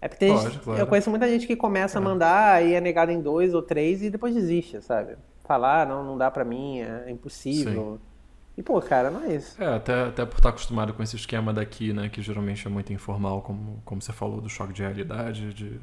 [0.02, 0.80] É porque pode, gente, claro.
[0.80, 2.02] eu conheço muita gente que começa é.
[2.02, 5.18] a mandar e é negado em dois ou três e depois desiste, sabe?
[5.44, 8.00] Falar, ah, não, não dá pra mim, é impossível.
[8.00, 8.10] Sim.
[8.58, 9.62] E, pô, cara, não é isso.
[9.62, 12.10] É, até, até por estar acostumado com esse esquema daqui, né?
[12.10, 15.80] Que geralmente é muito informal, como, como você falou, do choque de realidade, de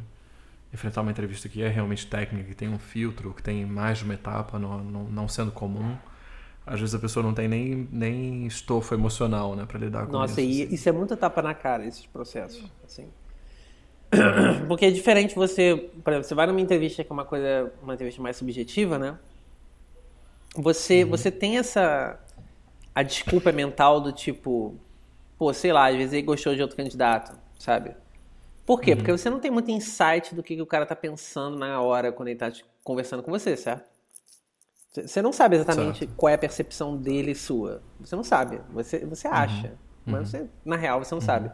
[0.72, 4.04] enfrentar uma entrevista que é realmente técnica, que tem um filtro, que tem mais de
[4.04, 5.96] uma etapa, não, não, não sendo comum.
[6.66, 10.40] Às vezes a pessoa não tem nem, nem estofo emocional, né, para lidar com Nossa,
[10.40, 10.40] isso.
[10.40, 10.74] Nossa, e assim.
[10.74, 13.08] isso é muita tapa na cara, esses processos, assim.
[14.68, 17.94] Porque é diferente você, por exemplo, você vai numa entrevista que é uma coisa, uma
[17.94, 19.18] entrevista mais subjetiva, né?
[20.54, 21.10] Você, uhum.
[21.10, 22.18] você tem essa
[22.94, 24.74] a desculpa mental do tipo,
[25.36, 27.94] pô, sei lá, às vezes ele gostou de outro candidato, sabe?
[28.64, 28.92] Por quê?
[28.92, 28.96] Uhum.
[28.96, 32.10] Porque você não tem muito insight do que, que o cara tá pensando na hora
[32.10, 32.50] quando ele tá
[32.82, 33.84] conversando com você, certo?
[34.92, 36.14] Você não sabe exatamente certo.
[36.16, 37.82] qual é a percepção dele sua.
[38.00, 38.60] Você não sabe.
[38.72, 39.34] Você, você uhum.
[39.34, 39.66] acha.
[39.66, 39.74] Uhum.
[40.06, 41.26] Mas você, na real, você não uhum.
[41.26, 41.50] sabe.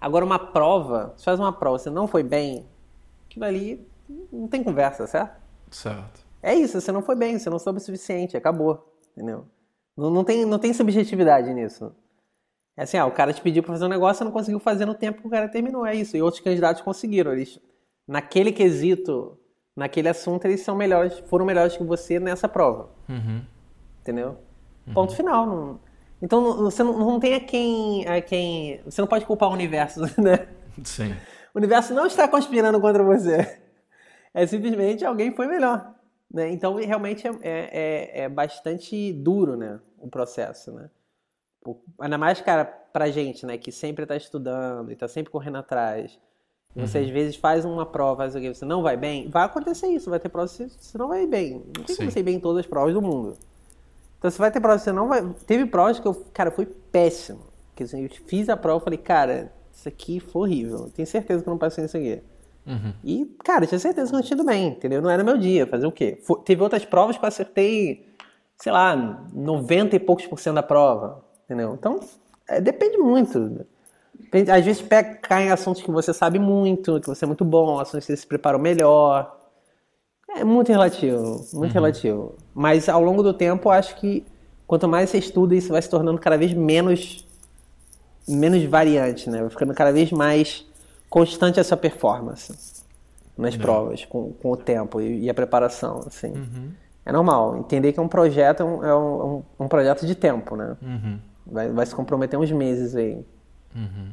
[0.00, 2.66] Agora, uma prova, você faz uma prova, você não foi bem,
[3.26, 3.86] aquilo ali
[4.32, 5.38] não tem conversa, certo?
[5.70, 6.20] Certo.
[6.42, 8.90] É isso, você não foi bem, você não soube o suficiente, acabou.
[9.12, 9.44] Entendeu?
[9.96, 11.92] Não, não, tem, não tem subjetividade nisso.
[12.76, 14.86] É assim, ah, o cara te pediu para fazer um negócio e não conseguiu fazer
[14.86, 15.84] no tempo que o cara terminou.
[15.84, 16.16] É isso.
[16.16, 17.32] E outros candidatos conseguiram.
[17.32, 17.60] Eles,
[18.08, 19.38] naquele quesito,
[19.76, 22.88] naquele assunto, eles são melhores, foram melhores que você nessa prova.
[23.08, 23.42] Uhum.
[24.00, 24.38] Entendeu?
[24.86, 24.94] Uhum.
[24.94, 25.46] Ponto final.
[25.46, 25.80] Não...
[26.22, 28.80] Então você não, não tem a quem, a quem.
[28.84, 30.48] Você não pode culpar o universo, né?
[30.84, 31.14] Sim.
[31.54, 33.60] O universo não está conspirando contra você.
[34.32, 35.94] É simplesmente alguém foi melhor.
[36.32, 36.50] Né?
[36.50, 39.80] Então, realmente é, é, é, bastante duro né?
[39.98, 40.70] o processo.
[40.72, 40.88] Né?
[41.98, 43.58] Ainda mais, cara, pra gente, né?
[43.58, 46.18] Que sempre tá estudando e tá sempre correndo atrás.
[46.76, 47.04] Você uhum.
[47.04, 50.28] às vezes faz uma prova, faz você não vai bem, vai acontecer isso, vai ter
[50.28, 51.64] provas que você não vai bem.
[51.76, 53.36] Não tem como você ir bem em todas as provas do mundo.
[54.20, 55.26] Então você vai ter provas que você não vai.
[55.46, 57.40] Teve provas que eu, cara, foi péssimo.
[57.74, 60.90] Que assim, eu fiz a prova e falei, cara, isso aqui foi horrível.
[60.94, 62.22] Tenho certeza que eu não passei nisso aqui.
[62.66, 62.92] Uhum.
[63.02, 65.00] E, cara, tinha certeza que não tinha ido bem, entendeu?
[65.00, 65.66] Não era meu dia.
[65.66, 66.18] Fazer o quê?
[66.22, 68.14] Foi, teve outras provas que eu acertei,
[68.58, 68.94] sei lá,
[69.32, 71.72] 90 e poucos por cento da prova, entendeu?
[71.72, 71.98] Então,
[72.46, 73.66] é, depende muito.
[74.54, 77.80] Às vezes pega, cai em assuntos que você sabe muito, que você é muito bom,
[77.80, 79.39] assuntos que você se preparou melhor.
[80.36, 81.68] É muito relativo, muito uhum.
[81.68, 82.34] relativo.
[82.54, 84.24] Mas ao longo do tempo, eu acho que
[84.66, 87.26] quanto mais você estuda, isso vai se tornando cada vez menos
[88.28, 89.40] menos variante, né?
[89.40, 90.64] Vai ficando cada vez mais
[91.08, 92.84] constante essa performance
[93.36, 93.60] nas uhum.
[93.60, 96.32] provas, com, com o tempo e, e a preparação, assim.
[96.32, 96.70] Uhum.
[97.04, 97.56] É normal.
[97.56, 100.76] Entender que é um projeto é um, é um, um projeto de tempo, né?
[100.80, 101.18] Uhum.
[101.46, 103.24] Vai, vai se comprometer uns meses aí.
[103.74, 104.10] Uhum.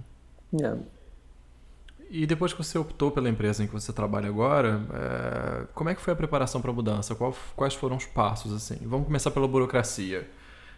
[2.10, 5.66] E depois que você optou pela empresa em que você trabalha agora, é...
[5.74, 7.16] como é que foi a preparação para a mudança?
[7.16, 8.78] Qual, quais foram os passos assim?
[8.84, 10.28] Vamos começar pela burocracia.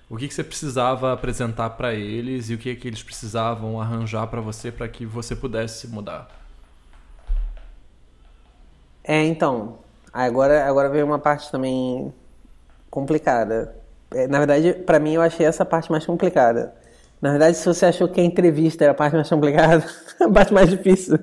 [0.09, 4.25] O que, que você precisava apresentar para eles e o que, que eles precisavam arranjar
[4.25, 6.27] para você para que você pudesse mudar?
[9.03, 9.77] É, então,
[10.11, 12.11] agora agora veio uma parte também
[12.89, 13.75] complicada.
[14.11, 16.73] É, na verdade, para mim eu achei essa parte mais complicada.
[17.21, 19.85] Na verdade, se você achou que a entrevista era a parte mais complicada,
[20.19, 21.17] a parte mais difícil.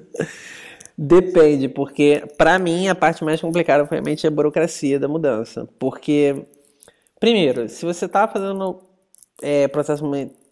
[0.99, 5.69] Depende, porque para mim a parte mais complicada realmente é a burocracia da mudança.
[5.79, 6.47] Porque
[7.19, 8.83] Primeiro, se você está fazendo
[9.43, 10.03] é, processo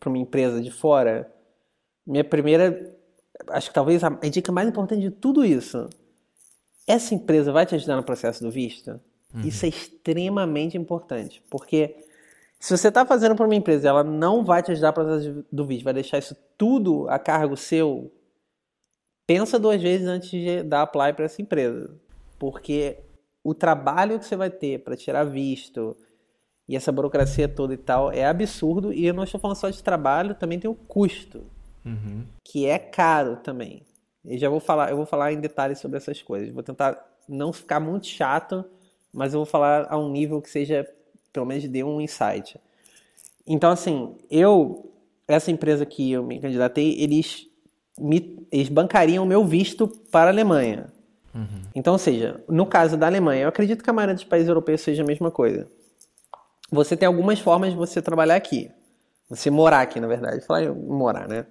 [0.01, 1.30] para uma empresa de fora,
[2.07, 2.92] minha primeira
[3.49, 5.88] acho que talvez a, a dica mais importante de tudo isso,
[6.86, 9.01] essa empresa vai te ajudar no processo do visto?
[9.34, 9.42] Uhum.
[9.42, 12.03] Isso é extremamente importante, porque
[12.64, 15.84] se você está fazendo para uma empresa ela não vai te ajudar processo do visto,
[15.84, 18.10] vai deixar isso tudo a cargo seu,
[19.26, 21.94] pensa duas vezes antes de dar apply para essa empresa,
[22.38, 22.98] porque
[23.42, 25.94] o trabalho que você vai ter para tirar visto
[26.66, 28.92] e essa burocracia toda e tal é absurdo.
[28.92, 31.44] E eu não estou falando só de trabalho, também tem o custo,
[31.84, 32.24] uhum.
[32.42, 33.82] que é caro também.
[34.24, 36.48] E já vou falar, eu vou falar em detalhes sobre essas coisas.
[36.48, 36.98] Vou tentar
[37.28, 38.64] não ficar muito chato,
[39.12, 40.88] mas eu vou falar a um nível que seja,
[41.35, 42.59] pelo menos, dê um insight.
[43.45, 44.91] Então, assim, eu,
[45.26, 47.47] essa empresa que eu me candidatei, eles,
[47.99, 50.87] me, eles bancariam o meu visto para a Alemanha.
[51.35, 51.62] Uhum.
[51.74, 54.80] Então, ou seja, no caso da Alemanha, eu acredito que a maioria dos países europeus
[54.80, 55.68] seja a mesma coisa.
[56.70, 58.70] Você tem algumas formas de você trabalhar aqui.
[59.28, 60.41] Você morar aqui, na verdade.
[60.47, 61.47] Falar morar, né?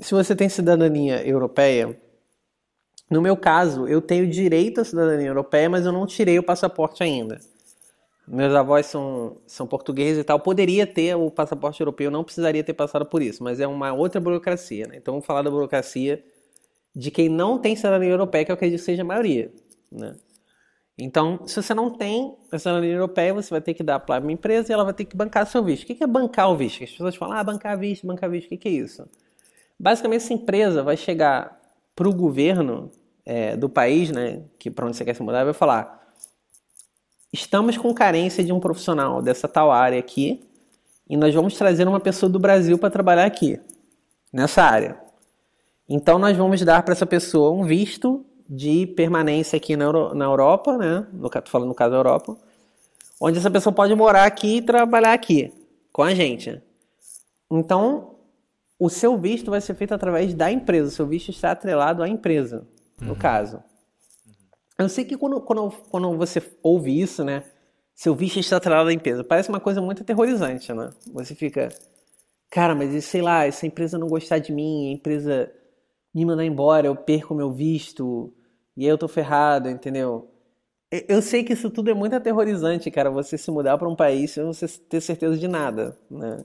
[0.00, 1.94] Se você tem cidadania europeia,
[3.10, 7.02] no meu caso, eu tenho direito à cidadania europeia, mas eu não tirei o passaporte
[7.02, 7.38] ainda.
[8.32, 10.38] Meus avós são, são portugueses e tal.
[10.38, 14.20] Poderia ter o passaporte europeu, não precisaria ter passado por isso, mas é uma outra
[14.20, 14.98] burocracia, né?
[14.98, 16.22] Então, vamos falar da burocracia
[16.94, 19.52] de quem não tem cidadania europeia, que eu acredito que seja a maioria,
[19.90, 20.14] né?
[20.96, 24.30] Então, se você não tem a cidadania europeia, você vai ter que dar para uma
[24.30, 25.82] empresa e ela vai ter que bancar seu visto.
[25.82, 26.84] O que é bancar o visto?
[26.84, 29.08] As pessoas falam, ah, bancar visto, bancar visto, o que é isso?
[29.76, 31.60] Basicamente, essa empresa vai chegar
[31.96, 32.92] para o governo
[33.24, 35.99] é, do país, né, que para onde você quer se mudar, vai falar:
[37.32, 40.42] estamos com carência de um profissional dessa tal área aqui
[41.08, 43.58] e nós vamos trazer uma pessoa do Brasil para trabalhar aqui,
[44.32, 44.96] nessa área.
[45.88, 50.24] Então, nós vamos dar para essa pessoa um visto de permanência aqui na, Euro, na
[50.24, 51.06] Europa, né?
[51.12, 52.36] No, tô falando no caso da Europa,
[53.20, 55.52] onde essa pessoa pode morar aqui e trabalhar aqui
[55.92, 56.62] com a gente.
[57.50, 58.14] Então,
[58.78, 60.88] o seu visto vai ser feito através da empresa.
[60.88, 62.66] O seu visto está atrelado à empresa,
[63.00, 63.18] no uhum.
[63.18, 63.62] caso.
[64.80, 67.44] Eu sei que quando, quando, quando você ouve isso, né?
[67.94, 69.22] Seu visto está atrelado à empresa.
[69.22, 70.90] Parece uma coisa muito aterrorizante, né?
[71.12, 71.68] Você fica,
[72.50, 75.52] cara, mas sei lá, essa empresa não gostar de mim, a empresa
[76.14, 78.32] me mandar embora, eu perco meu visto,
[78.76, 80.28] e aí eu tô ferrado, entendeu?
[81.08, 83.10] Eu sei que isso tudo é muito aterrorizante, cara.
[83.10, 86.44] Você se mudar para um país sem você ter certeza de nada, né?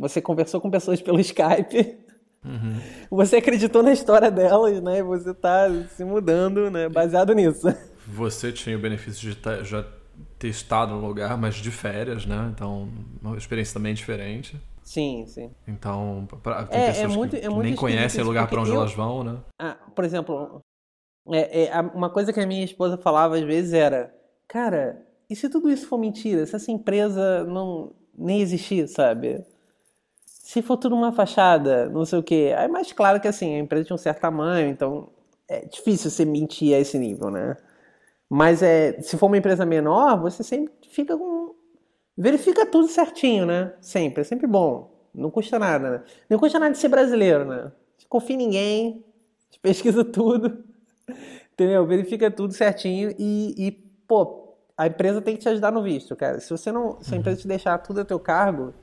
[0.00, 1.98] Você conversou com pessoas pelo Skype,
[2.44, 2.80] uhum.
[3.10, 4.98] você acreditou na história delas, né?
[4.98, 6.88] E você tá se mudando, né?
[6.88, 7.66] Baseado nisso.
[8.06, 9.84] Você tinha o benefício de tá, já
[10.38, 12.52] ter estado no lugar, mas de férias, né?
[12.54, 12.88] Então,
[13.22, 14.60] uma experiência também diferente.
[14.82, 15.50] Sim, sim.
[15.66, 18.46] Então, pra, tem é, é pessoas é muito, que, é muito nem conhecem o lugar
[18.46, 19.38] para onde eu, elas vão, né?
[19.58, 20.60] Ah, por exemplo,
[21.30, 24.14] é, é, uma coisa que a minha esposa falava às vezes era:
[24.46, 26.44] Cara, e se tudo isso for mentira?
[26.44, 29.42] Se essa empresa não nem existir, sabe?
[30.44, 32.54] Se for tudo uma fachada, não sei o quê.
[32.54, 35.08] Aí, mais claro que assim, a empresa tinha um certo tamanho, então
[35.48, 37.56] é difícil você mentir a esse nível, né?
[38.28, 41.54] Mas é, se for uma empresa menor, você sempre fica com.
[42.14, 43.72] Verifica tudo certinho, né?
[43.80, 44.20] Sempre.
[44.20, 44.92] É sempre bom.
[45.14, 46.02] Não custa nada, né?
[46.28, 47.72] Não custa nada de ser brasileiro, né?
[48.06, 49.04] Confia em ninguém,
[49.62, 50.62] pesquisa tudo.
[51.54, 51.86] Entendeu?
[51.86, 53.70] Verifica tudo certinho e, e,
[54.06, 56.38] pô, a empresa tem que te ajudar no visto, cara.
[56.38, 58.74] Se você não, se a empresa te deixar tudo a teu cargo,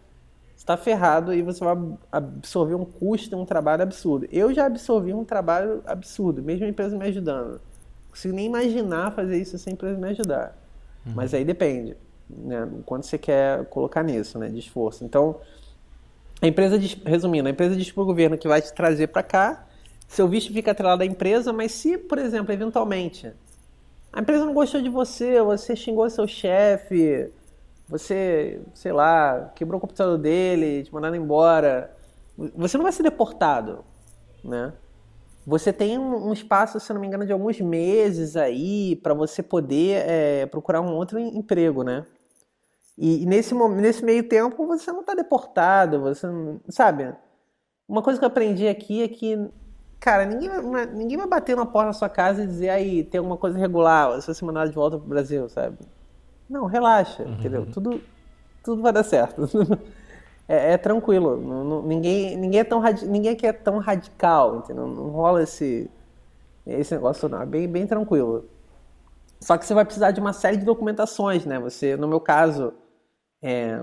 [0.62, 1.76] você tá ferrado e você vai
[2.12, 4.28] absorver um custo, um trabalho absurdo.
[4.32, 7.53] Eu já absorvi um trabalho absurdo, mesmo a empresa me ajudando.
[7.53, 7.59] Não
[8.12, 10.55] consigo nem imaginar fazer isso sem a empresa me ajudar.
[11.03, 11.14] Uhum.
[11.16, 11.97] Mas aí depende,
[12.30, 12.70] né?
[12.86, 14.49] Quanto você quer colocar nisso, né?
[14.49, 15.03] De esforço.
[15.03, 15.38] Então,
[16.39, 19.66] a empresa, resumindo, a empresa diz pro governo que vai te trazer para cá
[20.07, 23.32] seu visto fica atrelado à empresa, mas se, por exemplo, eventualmente,
[24.12, 27.32] a empresa não gostou de você, você xingou seu chefe,
[27.92, 31.94] você, sei lá, quebrou o computador dele, te mandaram embora,
[32.56, 33.84] você não vai ser deportado,
[34.44, 34.74] né?
[35.46, 40.04] Você tem um, espaço, se não me engano, de alguns meses aí para você poder
[40.08, 42.06] é, procurar um outro emprego, né?
[42.98, 47.14] E, e nesse, nesse meio tempo você não está deportado, você não, sabe?
[47.89, 49.52] Uma coisa que eu aprendi aqui é que
[50.02, 53.20] Cara, ninguém vai, ninguém vai bater na porta da sua casa e dizer aí tem
[53.20, 55.78] alguma coisa irregular, você mandar de volta pro Brasil, sabe?
[56.52, 57.34] Não, relaxa, uhum.
[57.34, 57.66] entendeu?
[57.72, 58.02] Tudo,
[58.62, 59.47] tudo vai dar certo.
[60.47, 61.38] é, é, tranquilo.
[61.38, 64.86] Não, não, ninguém, ninguém, é tão ninguém aqui é tão radical, entendeu?
[64.86, 65.89] Não rola esse,
[66.68, 67.41] esse negócio não.
[67.41, 68.45] É bem, bem tranquilo.
[69.39, 71.58] Só que você vai precisar de uma série de documentações, né?
[71.58, 72.74] Você, no meu caso,
[73.41, 73.82] é,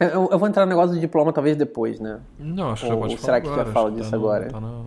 [0.00, 2.20] eu, eu, vou entrar no negócio do diploma talvez depois, né?
[2.38, 4.48] Não, acho que já pode Ou será que agora, já fala disso tá agora?
[4.48, 4.84] tá na,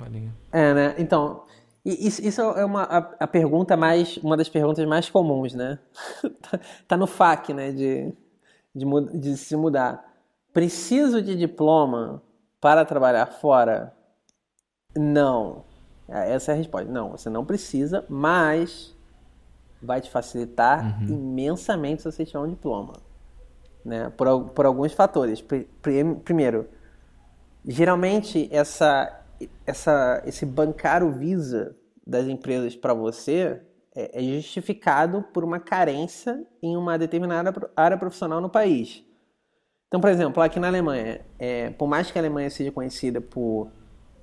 [0.00, 0.34] na, linha.
[0.50, 0.94] É, né?
[0.98, 1.44] Então,
[1.86, 5.78] isso, isso é uma, a, a, pergunta mais, uma das perguntas mais comuns, né?
[6.42, 7.70] tá, tá no FAQ, né?
[7.70, 8.12] De,
[8.74, 8.84] de,
[9.20, 10.04] de se mudar.
[10.52, 12.20] Preciso de diploma
[12.60, 13.94] para trabalhar fora?
[14.96, 15.64] Não.
[16.08, 16.90] É, essa é a resposta.
[16.90, 18.94] Não, você não precisa, mas
[19.80, 21.08] vai te facilitar uhum.
[21.08, 22.94] imensamente se você tiver um diploma.
[23.84, 24.10] Né?
[24.16, 25.44] Por, por alguns fatores.
[26.24, 26.68] Primeiro,
[27.64, 29.20] geralmente essa,
[29.66, 31.76] essa, esse bancar o Visa
[32.06, 33.60] das empresas para você
[33.94, 39.04] é, é justificado por uma carência em uma determinada área profissional no país.
[39.88, 43.70] Então, por exemplo, aqui na Alemanha, é, por mais que a Alemanha seja conhecida por,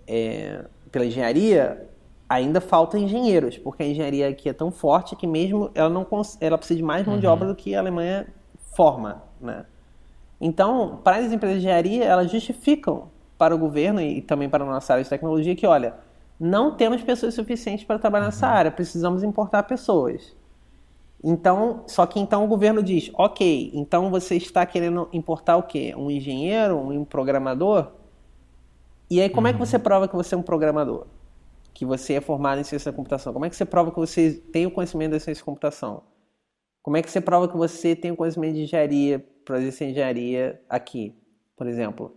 [0.05, 1.89] é, pela engenharia,
[2.27, 6.05] ainda falta engenheiros, porque a engenharia aqui é tão forte que mesmo ela não
[6.41, 7.21] ela precisa de mais mão uhum.
[7.21, 8.27] de obra do que a Alemanha
[8.75, 9.65] forma, né?
[10.41, 14.67] Então, para as empresas de engenharia, elas justificam para o governo e também para a
[14.67, 15.95] nossa área de tecnologia que, olha,
[16.39, 18.53] não temos pessoas suficientes para trabalhar nessa uhum.
[18.53, 20.35] área, precisamos importar pessoas.
[21.23, 25.93] Então, só que então o governo diz, ok, então você está querendo importar o quê?
[25.95, 27.91] Um engenheiro, um programador?
[29.09, 29.51] E aí como uhum.
[29.51, 29.83] é que você uhum.
[29.83, 31.07] prova que você é um programador?
[31.73, 33.31] Que você é formado em ciência da computação?
[33.31, 36.03] Como é que você prova que você tem o conhecimento da ciência da computação?
[36.81, 40.61] Como é que você prova que você tem o conhecimento de engenharia, para exercer engenharia
[40.67, 41.15] aqui,
[41.55, 42.13] por exemplo?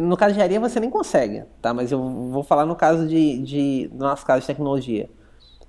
[0.00, 1.72] No caso de engenharia você nem consegue, tá?
[1.72, 5.08] Mas eu vou falar no caso de, de no nosso caso de tecnologia.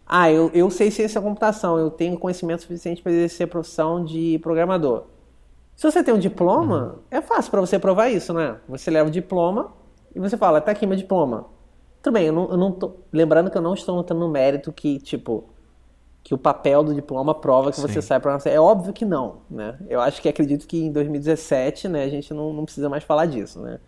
[0.05, 4.03] Ah, eu, eu sei ciência da computação, eu tenho conhecimento suficiente para exercer a profissão
[4.03, 5.05] de programador.
[5.75, 8.57] Se você tem um diploma, é fácil para você provar isso, né?
[8.67, 9.73] Você leva o diploma
[10.15, 11.47] e você fala, tá aqui meu diploma.
[12.01, 12.97] Tudo bem, eu não, eu não tô.
[13.11, 15.49] Lembrando que eu não estou notando no mérito que, tipo,
[16.23, 17.81] que o papel do diploma prova que Sim.
[17.81, 19.77] você sai para É óbvio que não, né?
[19.89, 23.25] Eu acho que acredito que em 2017, né, a gente não, não precisa mais falar
[23.25, 23.79] disso, né?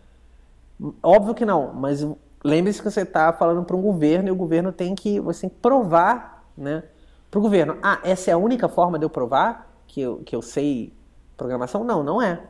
[1.01, 2.05] Óbvio que não, mas
[2.43, 5.49] lembre-se que você está falando para um governo e o governo tem que você tem
[5.49, 6.83] que provar, né?
[7.29, 10.35] Para o governo, ah, essa é a única forma de eu provar que eu, que
[10.35, 10.93] eu sei
[11.35, 11.83] programação?
[11.83, 12.41] Não, não é.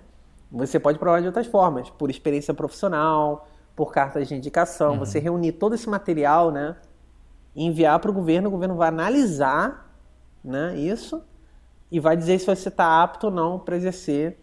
[0.51, 4.99] Você pode provar de outras formas, por experiência profissional, por cartas de indicação, uhum.
[4.99, 6.75] você reunir todo esse material, né?
[7.55, 9.88] Enviar para o governo, o governo vai analisar
[10.43, 11.21] né, isso
[11.91, 14.39] e vai dizer se você está apto ou não para exercer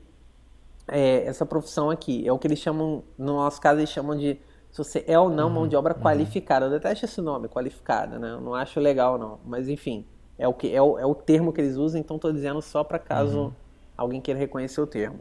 [0.89, 2.27] é, essa profissão aqui.
[2.27, 4.39] É o que eles chamam, no nosso caso, eles chamam de
[4.71, 6.03] se você é ou não mão de obra uhum.
[6.03, 6.67] qualificada.
[6.67, 8.33] Eu detesto esse nome, qualificada, né?
[8.33, 9.39] Eu não acho legal, não.
[9.45, 10.05] Mas enfim,
[10.39, 12.83] é o, que, é o, é o termo que eles usam, então estou dizendo só
[12.83, 13.53] para caso uhum.
[13.97, 15.21] alguém queira reconhecer o termo.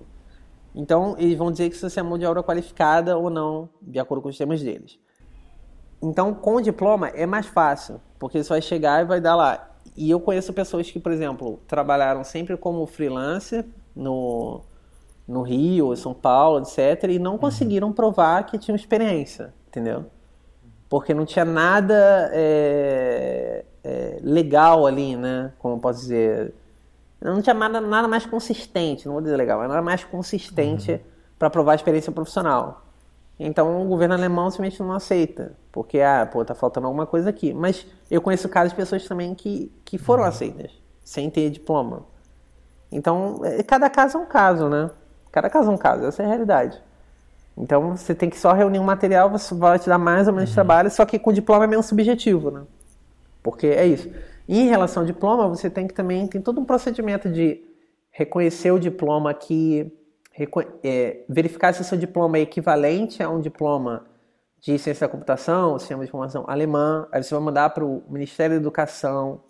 [0.76, 3.99] Então, eles vão dizer que se você é mão de obra qualificada ou não, de
[3.99, 4.99] acordo com os termos deles.
[6.01, 9.70] Então, com o diploma é mais fácil, porque você vai chegar e vai dar lá.
[9.95, 14.61] E eu conheço pessoas que, por exemplo, trabalharam sempre como freelancer no,
[15.28, 17.38] no Rio, São Paulo, etc., e não uhum.
[17.38, 20.05] conseguiram provar que tinham experiência, entendeu?
[20.89, 25.51] Porque não tinha nada é, é, legal ali, né?
[25.59, 26.53] Como eu posso dizer.
[27.19, 30.99] Não tinha nada, nada mais consistente, não vou dizer legal, mas nada mais consistente uhum.
[31.39, 32.86] para provar a experiência profissional.
[33.39, 37.53] Então o governo alemão simplesmente não aceita, porque, ah, pô, tá faltando alguma coisa aqui.
[37.53, 40.30] Mas eu conheço casos de pessoas também que, que foram uhum.
[40.30, 40.71] aceitas,
[41.03, 42.05] sem ter diploma.
[42.91, 44.91] Então, é, cada caso é um caso, né?
[45.34, 46.80] Cada caso é um caso, essa é a realidade.
[47.58, 50.52] Então você tem que só reunir um material, você vai te dar mais ou menos
[50.52, 50.54] uhum.
[50.54, 52.62] trabalho, só que com diploma é menos subjetivo, né?
[53.42, 54.12] Porque é isso.
[54.48, 57.64] E em relação ao diploma, você tem que também tem todo um procedimento de
[58.12, 59.92] reconhecer o diploma aqui,
[60.84, 64.06] é, verificar se o seu diploma é equivalente a um diploma
[64.62, 68.56] de ciência da computação, sistema de informação alemã, aí você vai mandar para o Ministério
[68.56, 69.42] da Educação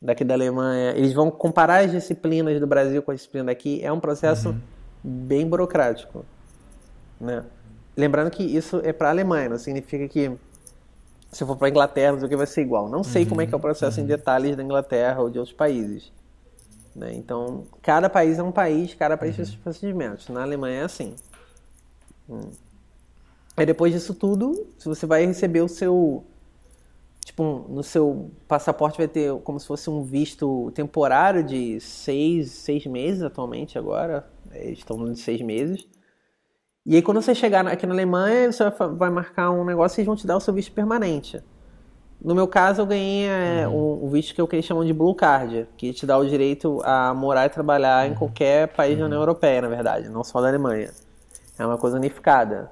[0.00, 3.90] daqui da Alemanha, eles vão comparar as disciplinas do Brasil com a disciplina daqui, é
[3.90, 4.71] um processo uhum
[5.02, 6.24] bem burocrático.
[7.20, 7.44] Né?
[7.96, 10.32] Lembrando que isso é para a Alemanha, não significa que
[11.30, 12.88] se for para a Inglaterra, o que vai ser igual.
[12.88, 14.04] Não sei uhum, como é que é o processo uhum.
[14.04, 16.12] em detalhes da Inglaterra ou de outros países.
[16.94, 17.14] Né?
[17.14, 20.28] Então, cada país é um país, cada país tem seus procedimentos.
[20.28, 21.14] Na Alemanha é assim.
[22.28, 22.50] Hum.
[23.56, 26.24] Aí depois disso tudo, se você vai receber o seu.
[27.24, 32.84] Tipo, no seu passaporte vai ter como se fosse um visto temporário de seis, seis
[32.84, 35.86] meses atualmente agora, eles estão de seis meses.
[36.84, 38.64] E aí, quando você chegar aqui na Alemanha, você
[38.96, 41.40] vai marcar um negócio e eles vão te dar o seu visto permanente.
[42.20, 44.04] No meu caso, eu ganhei é, uhum.
[44.04, 46.24] um, visto que é o que eles chamam de Blue Card, que te dá o
[46.24, 48.12] direito a morar e trabalhar uhum.
[48.12, 49.22] em qualquer país da União uhum.
[49.22, 50.90] Europeia, na verdade, não só da Alemanha.
[51.58, 52.70] É uma coisa unificada.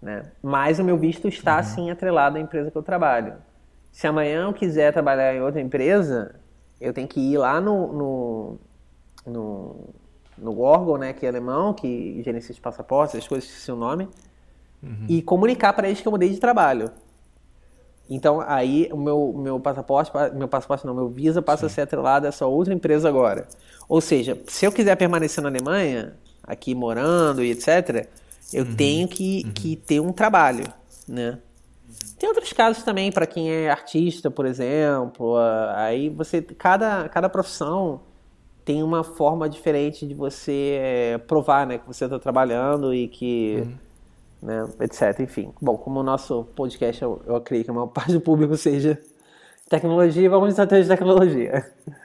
[0.00, 0.24] Né?
[0.42, 1.64] Mas o meu visto está, uhum.
[1.64, 3.34] sim, atrelado à empresa que eu trabalho.
[3.90, 6.34] Se amanhã eu quiser trabalhar em outra empresa,
[6.78, 8.58] eu tenho que ir lá no, no,
[9.26, 9.94] no
[10.38, 14.08] no órgão, né, que é alemão, que gerencia os passaportes, as coisas, esqueci o nome,
[14.82, 15.06] uhum.
[15.08, 16.90] e comunicar para eles que eu mudei de trabalho.
[18.08, 21.66] Então aí o meu, meu passaporte, meu passaporte não, meu visa passa Sim.
[21.66, 23.48] a ser atrelado a essa outra empresa agora.
[23.88, 28.08] Ou seja, se eu quiser permanecer na Alemanha, aqui morando e etc.,
[28.52, 28.76] Eu uhum.
[28.76, 29.52] tenho que, uhum.
[29.52, 30.64] que ter um trabalho,
[31.08, 31.38] né?
[32.16, 35.36] Tem outros casos também para quem é artista, por exemplo.
[35.74, 38.00] Aí você cada cada profissão
[38.66, 43.62] tem uma forma diferente de você é, provar, né, que você está trabalhando e que
[44.42, 44.48] uhum.
[44.48, 45.20] né, etc.
[45.20, 48.56] Enfim, bom, como o nosso podcast eu, eu acredito que a maior parte do público
[48.56, 49.00] seja
[49.70, 51.64] tecnologia, vamos tratar de tecnologia.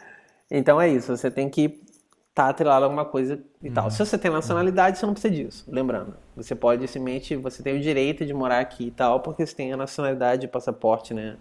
[0.53, 3.73] Então é isso, você tem que estar tá atrelado a alguma coisa e uhum.
[3.73, 3.89] tal.
[3.89, 6.13] Se você tem nacionalidade, você não precisa disso, lembrando.
[6.35, 9.71] Você pode simplesmente, você tem o direito de morar aqui e tal, porque você tem
[9.71, 11.37] a nacionalidade de passaporte, né,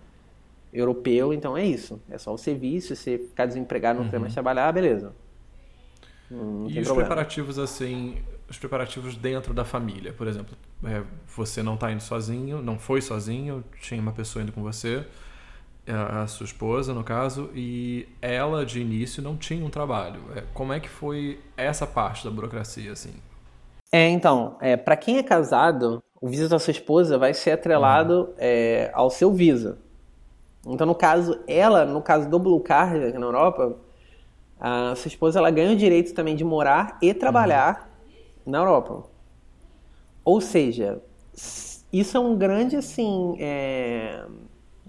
[0.73, 2.01] europeu, então é isso.
[2.09, 4.21] É só o serviço, se você ficar desempregado, não uhum.
[4.21, 5.13] mais trabalhar, beleza.
[6.31, 7.09] Não e os problema.
[7.09, 8.19] preparativos assim,
[8.49, 11.03] os preparativos dentro da família, por exemplo, é,
[11.37, 15.05] você não está indo sozinho, não foi sozinho, tinha uma pessoa indo com você,
[15.87, 20.21] a sua esposa, no caso, e ela de início não tinha um trabalho.
[20.37, 23.15] É, como é que foi essa parte da burocracia, assim?
[23.91, 28.21] É, então, é, para quem é casado, o visto da sua esposa vai ser atrelado
[28.21, 28.35] uhum.
[28.39, 29.79] é, ao seu visa.
[30.67, 33.77] Então, no caso, ela, no caso do Blue Card aqui na Europa,
[34.61, 37.91] a sua esposa ela ganha o direito também de morar e trabalhar
[38.45, 38.53] uhum.
[38.53, 39.05] na Europa.
[40.25, 41.03] Ou seja,
[41.93, 44.23] isso é um grande, assim, é,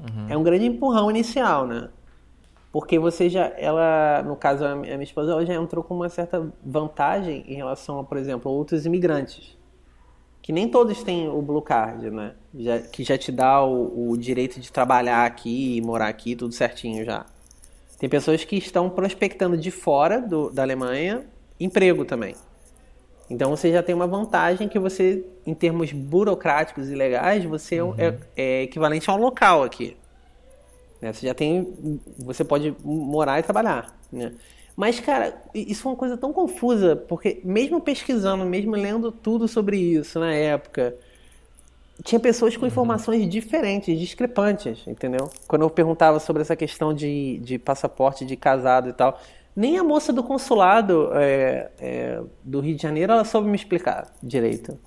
[0.02, 0.26] Uhum.
[0.30, 1.90] É um grande empurrão inicial, né?
[2.72, 6.52] Porque você já, ela, no caso, a minha esposa, ela já entrou com uma certa
[6.66, 9.58] vantagem em relação a, por exemplo, outros imigrantes.
[10.42, 12.34] Que nem todos têm o Blue Card, né?
[12.58, 17.06] Já, que já te dá o, o direito de trabalhar aqui morar aqui, tudo certinho
[17.06, 17.26] já.
[18.00, 21.24] Tem pessoas que estão prospectando de fora do, da Alemanha
[21.60, 22.36] emprego também.
[23.30, 27.84] Então você já tem uma vantagem que você, em termos burocráticos e legais, você é
[27.84, 27.96] uhum.
[27.98, 29.96] é, é, equivalente a um local aqui.
[31.00, 31.14] Né?
[31.14, 32.00] Você já tem.
[32.20, 33.96] Você pode morar e trabalhar.
[34.12, 34.34] Né?
[34.82, 39.78] Mas, cara, isso é uma coisa tão confusa, porque mesmo pesquisando, mesmo lendo tudo sobre
[39.78, 40.96] isso na época,
[42.04, 42.68] tinha pessoas com uhum.
[42.68, 45.30] informações diferentes, discrepantes, entendeu?
[45.48, 49.20] Quando eu perguntava sobre essa questão de, de passaporte de casado e tal
[49.56, 54.08] nem a moça do consulado é, é, do Rio de Janeiro ela soube me explicar
[54.24, 54.80] direito.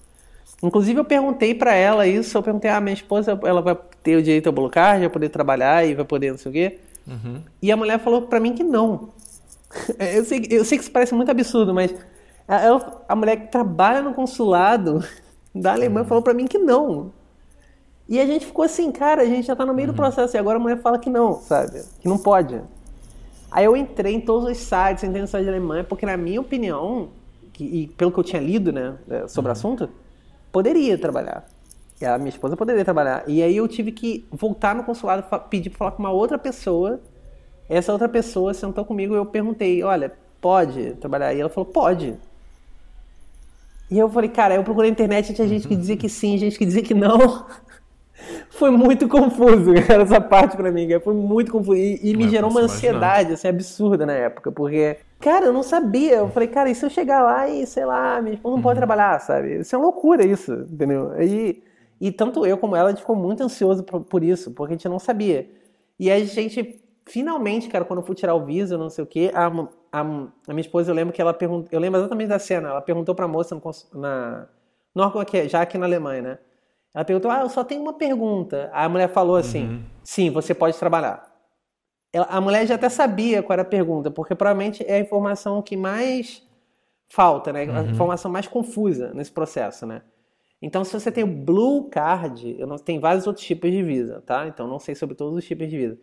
[0.61, 4.23] Inclusive eu perguntei para ela isso, eu perguntei, ah, minha esposa ela vai ter o
[4.23, 6.79] direito ao blue card, vai poder trabalhar e vai poder não sei o quê.
[7.07, 7.43] Uhum.
[7.63, 9.11] E a mulher falou para mim que não.
[9.99, 11.95] Eu sei, eu sei que isso parece muito absurdo, mas
[12.47, 15.05] ela, a mulher que trabalha no consulado
[15.55, 16.09] da Alemanha uhum.
[16.09, 17.13] falou para mim que não.
[18.09, 19.95] E a gente ficou assim, cara, a gente já tá no meio uhum.
[19.95, 21.83] do processo e agora a mulher fala que não, sabe?
[22.01, 22.61] Que não pode.
[23.51, 26.41] Aí eu entrei em todos os sites, entrei no site da Alemanha, porque na minha
[26.41, 27.09] opinião,
[27.59, 29.53] e pelo que eu tinha lido, né, é, sobre o uhum.
[29.53, 29.89] assunto,
[30.53, 31.47] poderia trabalhar.
[32.01, 33.25] E a minha esposa poderia trabalhar.
[33.27, 37.01] E aí eu tive que voltar no consulado, pedir para falar com uma outra pessoa.
[37.69, 41.33] Essa outra pessoa sentou comigo e eu perguntei, olha, pode trabalhar?
[41.33, 42.15] E ela falou, pode.
[43.91, 46.59] E eu falei, cara, eu procurei na internet, tinha gente que dizia que sim, gente
[46.59, 47.47] que dizia que não.
[48.51, 51.01] foi muito confuso, cara, essa parte pra mim, cara.
[51.01, 51.77] Foi muito confuso.
[51.77, 56.17] E, e me gerou uma ansiedade, assim, absurda na época, porque, cara, eu não sabia.
[56.17, 58.79] Eu falei, cara, e se eu chegar lá e, sei lá, minha esposa não pode
[58.79, 58.87] uhum.
[58.87, 59.61] trabalhar, sabe?
[59.61, 61.13] Isso é uma loucura, isso, entendeu?
[61.21, 61.63] E,
[62.01, 64.77] e tanto eu como ela, a gente ficou muito ansioso por, por isso, porque a
[64.77, 65.49] gente não sabia.
[65.99, 69.31] E a gente, finalmente, cara, quando eu fui tirar o visa, não sei o quê,
[69.35, 69.47] a,
[69.93, 70.05] a, a
[70.49, 73.29] minha esposa, eu lembro que ela perguntou, eu lembro exatamente da cena, ela perguntou pra
[73.29, 74.49] moça no, na,
[74.95, 76.39] no órgão aqui, já aqui na Alemanha, né?
[76.95, 78.71] Ela perguntou: Ah, eu só tenho uma pergunta.
[78.73, 79.85] A mulher falou assim: uhum.
[80.05, 81.29] Sim, você pode trabalhar.
[82.13, 85.61] Ela, a mulher já até sabia qual era a pergunta, porque provavelmente é a informação
[85.61, 86.47] que mais
[87.09, 87.65] falta, né?
[87.65, 87.91] A uhum.
[87.91, 90.03] informação mais confusa nesse processo, né?
[90.63, 94.23] Então, se você tem o Blue Card, eu não, tem vários outros tipos de visa,
[94.25, 94.47] tá?
[94.47, 95.99] Então, não sei sobre todos os tipos de visa.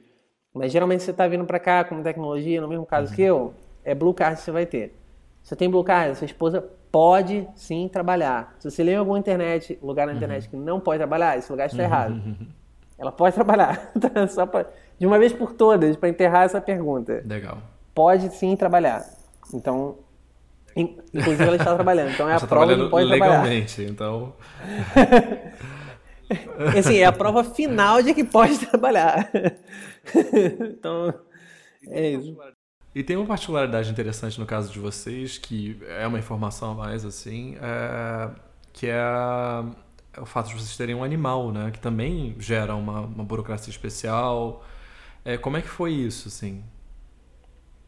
[0.53, 3.15] Mas geralmente você está vindo para cá com tecnologia, no mesmo caso uhum.
[3.15, 4.95] que eu, é Blue Card que você vai ter.
[5.41, 8.55] Você tem Blue Card, sua esposa pode sim trabalhar.
[8.59, 10.49] Se você lê em alguma internet, lugar na internet uhum.
[10.49, 12.13] que não pode trabalhar, esse lugar está errado.
[12.13, 12.47] Uhum.
[12.99, 13.91] Ela pode trabalhar.
[14.29, 14.65] Só pra,
[14.99, 17.23] de uma vez por todas, para enterrar essa pergunta.
[17.25, 17.57] Legal.
[17.95, 19.03] Pode sim trabalhar.
[19.53, 19.97] Então,
[20.75, 22.11] inclusive ela está trabalhando.
[22.11, 23.91] Então é a prova que pode legalmente, trabalhar.
[23.91, 24.33] então.
[26.77, 29.29] assim, é a prova final de que pode trabalhar.
[30.71, 31.13] então,
[31.87, 32.37] é isso.
[32.93, 37.05] E tem uma particularidade interessante no caso de vocês, que é uma informação a mais,
[37.05, 38.29] assim, é,
[38.73, 38.99] que é,
[40.13, 41.71] é, o fato de vocês terem um animal, né?
[41.71, 44.63] Que também gera uma, uma burocracia especial.
[45.23, 46.63] É, como é que foi isso, assim?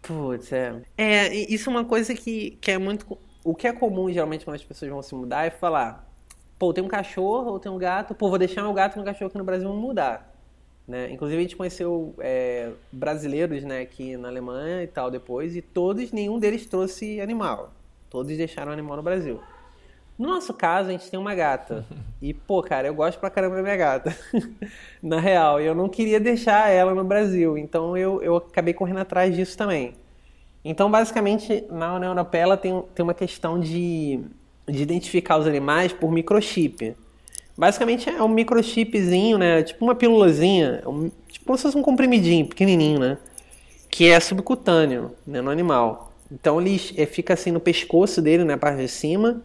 [0.02, 0.82] Putz, é.
[0.98, 3.18] É, isso é uma coisa que, que é muito.
[3.44, 6.10] O que é comum geralmente quando as pessoas vão se mudar é falar:
[6.58, 9.28] pô, tem um cachorro ou tem um gato, pô, vou deixar meu gato no cachorro
[9.28, 10.33] aqui no Brasil e mudar.
[10.88, 11.12] Né?
[11.12, 16.12] Inclusive a gente conheceu é, brasileiros né, aqui na Alemanha e tal depois, e todos,
[16.12, 17.74] nenhum deles trouxe animal.
[18.10, 19.40] Todos deixaram animal no Brasil.
[20.18, 21.86] No nosso caso, a gente tem uma gata.
[22.22, 24.16] E, pô, cara, eu gosto pra caramba da minha gata.
[25.02, 27.58] Na real, eu não queria deixar ela no Brasil.
[27.58, 29.96] Então eu, eu acabei correndo atrás disso também.
[30.64, 34.22] Então, basicamente, na União Europeia ela tem, tem uma questão de,
[34.68, 36.96] de identificar os animais por microchip.
[37.58, 39.64] Basicamente é um microchipzinho, né?
[39.64, 43.18] Tipo uma pílulazinha, é um, tipo como se fosse um comprimidinho, pequenininho, né?
[43.90, 46.12] Que é subcutâneo, né, no animal.
[46.32, 49.42] Então ele é, fica assim no pescoço dele, na parte de cima.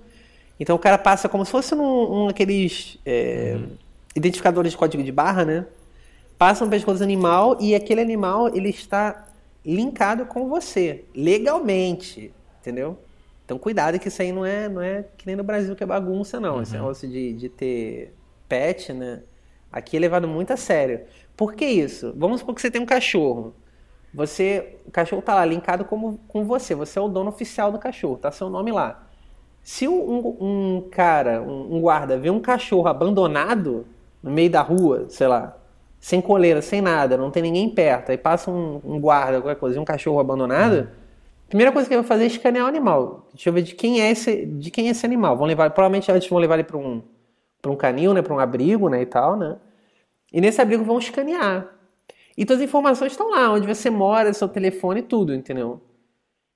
[0.59, 3.69] Então o cara passa como se fosse um, um aqueles é, uhum.
[4.17, 5.67] identificadores de código de barra, né?
[6.39, 9.27] Passa no pescoço do animal e aquele animal ele está
[9.67, 12.99] linkado com você, legalmente, entendeu?
[13.49, 15.87] Então cuidado que isso aí não é, não é que nem no Brasil que é
[15.87, 16.57] bagunça, não.
[16.57, 16.63] Uhum.
[16.63, 18.15] Esse negócio de, de ter
[18.47, 19.23] pet, né?
[19.73, 21.01] Aqui é levado muito a sério.
[21.35, 22.13] Por que isso?
[22.15, 23.55] Vamos supor que você tem um cachorro.
[24.13, 26.75] Você, o cachorro tá lá linkado como, com você.
[26.75, 29.09] Você é o dono oficial do cachorro, tá seu nome lá.
[29.63, 33.87] Se um, um cara, um, um guarda, vê um cachorro abandonado
[34.23, 35.57] no meio da rua, sei lá,
[35.99, 39.79] sem coleira, sem nada, não tem ninguém perto, aí passa um, um guarda, qualquer coisa,
[39.79, 40.87] e um cachorro abandonado, uhum.
[41.49, 43.27] Primeira coisa que ele vai fazer é escanear o animal.
[43.33, 45.37] Deixa eu ver de quem é esse, de quem é esse animal.
[45.37, 47.03] Vão levar, provavelmente antes vão levar ele para um,
[47.61, 49.57] para um canil, né, para um abrigo, né, e tal, né?
[50.33, 51.75] E nesse abrigo vão escanear.
[52.37, 55.81] E todas as informações estão lá, onde você mora, seu telefone, tudo, entendeu?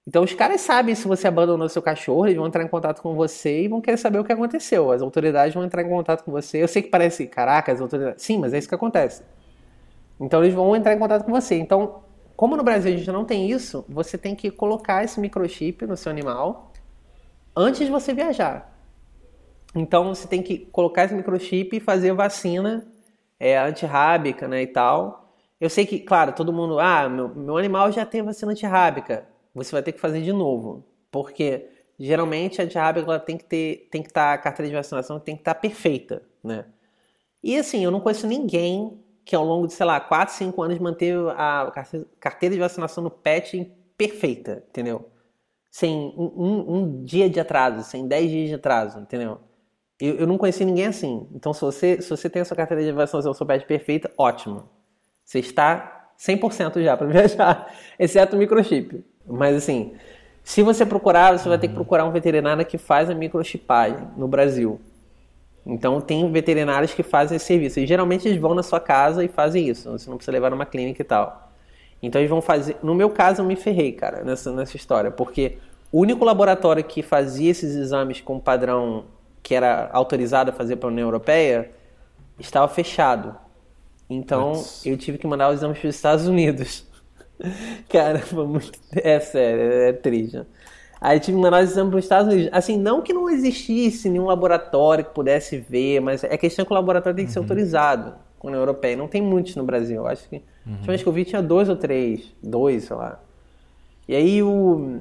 [0.07, 3.14] Então os caras sabem se você abandonou seu cachorro, eles vão entrar em contato com
[3.14, 4.90] você e vão querer saber o que aconteceu.
[4.90, 6.62] As autoridades vão entrar em contato com você.
[6.62, 8.22] Eu sei que parece, caraca, as autoridades.
[8.22, 9.22] Sim, mas é isso que acontece.
[10.20, 11.57] Então eles vão entrar em contato com você.
[11.57, 12.03] Então,
[12.43, 15.97] como no Brasil a gente não tem isso, você tem que colocar esse microchip no
[15.97, 16.72] seu animal
[17.55, 18.76] antes de você viajar.
[19.72, 22.84] Então você tem que colocar esse microchip e fazer vacina
[23.38, 25.32] é, antirrábica, né, e tal.
[25.61, 29.24] Eu sei que, claro, todo mundo, ah, meu, meu animal já tem vacina antirrábica
[29.55, 30.84] você vai ter que fazer de novo.
[31.12, 35.20] Porque geralmente a antirrábica tem que ter, tem que estar, tá, a carteira de vacinação
[35.20, 36.64] tem que estar tá perfeita, né?
[37.40, 40.79] E assim, eu não conheço ninguém que ao longo de, sei lá, 4, 5 anos
[40.79, 41.73] manteve a
[42.18, 45.09] carteira de vacinação no PET perfeita, entendeu?
[45.70, 49.39] Sem um, um, um, dia de atraso, sem 10 dias de atraso, entendeu?
[50.01, 51.29] Eu, eu não conheci ninguém assim.
[51.33, 54.68] Então, se você, se você tem a sua carteira de vacinação, seu PET perfeita, ótimo.
[55.25, 59.05] Você está 100% já para viajar, exceto o microchip.
[59.27, 59.95] Mas assim,
[60.43, 64.27] se você procurar, você vai ter que procurar um veterinário que faz a microchipagem no
[64.27, 64.81] Brasil.
[65.64, 67.80] Então tem veterinários que fazem esse serviço.
[67.80, 69.90] E geralmente eles vão na sua casa e fazem isso.
[69.90, 71.52] Você não precisa levar numa clínica e tal.
[72.02, 72.76] Então eles vão fazer.
[72.82, 75.10] No meu caso, eu me ferrei, cara, nessa, nessa história.
[75.10, 75.58] Porque
[75.92, 79.04] o único laboratório que fazia esses exames com padrão
[79.42, 81.70] que era autorizado a fazer para a União Europeia
[82.38, 83.36] estava fechado.
[84.10, 84.52] Então
[84.84, 86.86] eu tive que mandar os exames para os Estados Unidos.
[87.88, 88.78] Cara, foi muito.
[88.92, 90.44] É sério, é triste.
[91.05, 92.48] Aí tive que mandar exame para os Estados Unidos.
[92.53, 96.74] Assim, não que não existisse nenhum laboratório que pudesse ver, mas é questão que o
[96.74, 97.44] laboratório tem que ser uhum.
[97.44, 98.96] autorizado com a União Europeia.
[98.96, 100.07] Não tem muitos no Brasil.
[100.07, 100.36] Acho que.
[100.36, 100.42] Uhum.
[100.66, 102.32] A última vez que eu vi tinha dois ou três.
[102.40, 103.18] Dois, sei lá.
[104.07, 105.00] E aí o.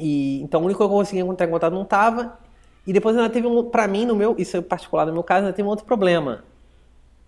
[0.00, 2.38] E, então o único que eu consegui entrar em contato não estava.
[2.86, 3.64] E depois ainda teve um.
[3.64, 4.34] Pra mim, no meu.
[4.38, 6.42] Isso é particular no meu caso, ainda teve um outro problema.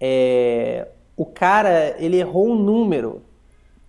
[0.01, 3.21] É, o cara, ele errou um número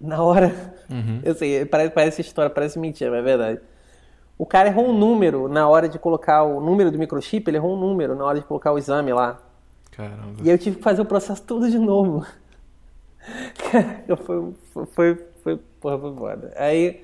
[0.01, 0.73] na hora.
[0.89, 1.21] Uhum.
[1.23, 3.61] Eu sei, parece, parece história, parece mentira, mas é verdade.
[4.37, 7.75] O cara errou um número na hora de colocar o número do microchip, ele errou
[7.75, 9.39] um número na hora de colocar o exame lá.
[9.91, 10.35] Caramba.
[10.41, 12.25] E aí eu tive que fazer o processo tudo de novo.
[13.69, 14.53] Cara, foi,
[14.95, 16.53] foi, foi, porra, foi foda.
[16.55, 17.03] Aí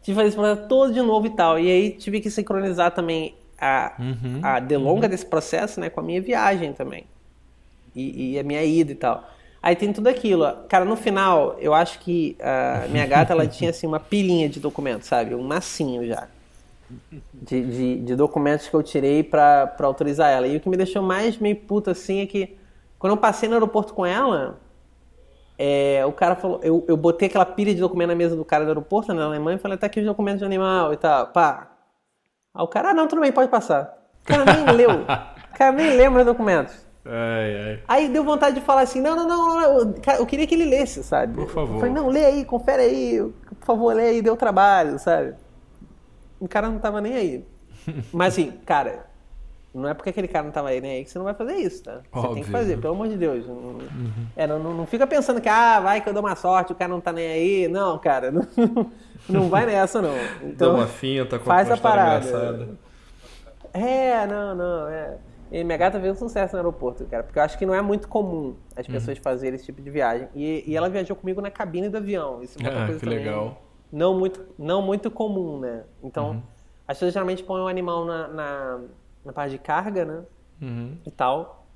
[0.00, 1.58] tive que fazer esse processo todo de novo e tal.
[1.58, 5.10] E aí tive que sincronizar também a, uhum, a delonga uhum.
[5.10, 7.04] desse processo né, com a minha viagem também.
[7.94, 9.28] E, e a minha ida e tal.
[9.66, 10.46] Aí tem tudo aquilo.
[10.68, 14.60] Cara, no final, eu acho que a minha gata ela tinha assim uma pilinha de
[14.60, 15.34] documentos, sabe?
[15.34, 16.28] Um massinho já.
[17.34, 20.46] De, de, de documentos que eu tirei pra, pra autorizar ela.
[20.46, 22.56] E o que me deixou mais meio puta assim é que
[22.96, 24.56] quando eu passei no aeroporto com ela,
[25.58, 28.62] é, o cara falou, eu, eu botei aquela pilha de documento na mesa do cara
[28.62, 31.26] do aeroporto, né, na Alemanha, e falei, tá aqui os documentos de animal e tal,
[31.26, 31.72] pá.
[32.54, 33.98] Aí o cara, ah, não, tudo bem, pode passar.
[34.22, 34.90] O cara nem leu.
[34.92, 36.85] O cara nem leu meus documentos.
[37.08, 37.82] Ai, ai.
[37.86, 40.64] Aí deu vontade de falar assim: não, não, não, não, eu, eu queria que ele
[40.64, 41.34] lesse, sabe?
[41.34, 41.74] Por favor.
[41.74, 45.34] Eu falei: não, lê aí, confere aí, por favor, lê aí, deu trabalho, sabe?
[46.40, 47.44] O cara não tava nem aí.
[48.12, 49.06] Mas assim, cara,
[49.76, 51.54] não é porque aquele cara não tava aí nem aí que você não vai fazer
[51.56, 52.00] isso, tá?
[52.00, 52.34] Você Óbvio.
[52.34, 53.46] tem que fazer, pelo amor de Deus.
[53.46, 54.26] Não, uhum.
[54.34, 56.90] é, não, não, fica pensando que, ah, vai que eu dou uma sorte, o cara
[56.90, 57.68] não tá nem aí.
[57.68, 58.46] Não, cara, não,
[59.28, 60.16] não vai nessa, não.
[60.42, 62.26] Então, Dá uma finta, faz a parada.
[62.26, 62.68] Engraçada.
[63.74, 65.18] É, não, não, é.
[65.50, 67.80] E minha gata fez um sucesso no aeroporto, cara, porque eu acho que não é
[67.80, 68.94] muito comum as uhum.
[68.94, 69.22] pessoas uhum.
[69.22, 70.28] fazerem esse tipo de viagem.
[70.34, 72.42] E, e, ela viajou comigo na cabine do avião.
[72.42, 73.62] Isso é uma ah, coisa que legal.
[73.92, 75.84] Não muito, não muito comum, né?
[76.02, 76.42] Então, uhum.
[76.86, 78.80] as pessoas geralmente põem o animal na, na,
[79.24, 80.22] na parte de carga, né?
[80.60, 80.96] Uhum.
[81.06, 81.66] E tal.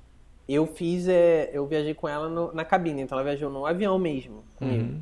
[0.49, 3.97] Eu fiz, é, eu viajei com ela no- na cabine, então ela viajou no avião
[3.97, 4.83] mesmo comigo.
[4.83, 5.01] Uhum.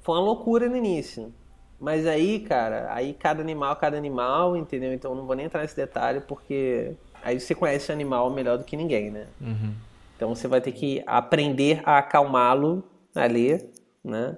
[0.00, 1.32] Foi uma loucura no início.
[1.80, 4.92] Mas aí, cara, aí cada animal, cada animal, entendeu?
[4.92, 6.94] Então eu não vou nem entrar nesse detalhe, porque
[7.24, 9.26] aí você conhece o animal melhor do que ninguém, né?
[9.40, 9.72] Uhum.
[10.16, 13.58] Então você vai ter que aprender a acalmá-lo ali,
[14.04, 14.36] né?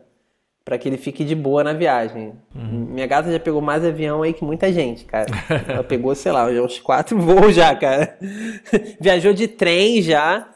[0.65, 2.33] Pra que ele fique de boa na viagem.
[2.53, 5.27] Minha gata já pegou mais avião aí que muita gente, cara.
[5.69, 8.19] Ela pegou, sei lá, já uns quatro voos já, cara.
[9.01, 10.49] Viajou de trem já.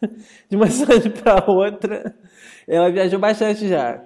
[0.50, 2.14] De uma cidade pra outra.
[2.68, 4.02] Ela viajou bastante já.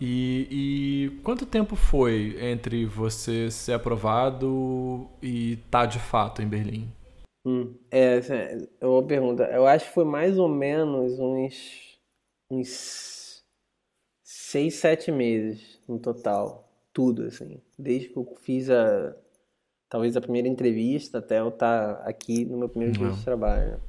[0.00, 6.90] E, e quanto tempo foi entre você ser aprovado e estar de fato em Berlim?
[7.44, 8.20] Hum, é,
[8.80, 9.44] é uma pergunta.
[9.44, 11.98] Eu acho que foi mais ou menos uns,
[12.50, 13.44] uns
[14.22, 16.66] seis, sete meses no total.
[16.92, 17.60] Tudo, assim.
[17.78, 19.14] Desde que eu fiz a,
[19.88, 23.14] talvez a primeira entrevista até eu estar aqui no meu primeiro dia Não.
[23.14, 23.80] de trabalho.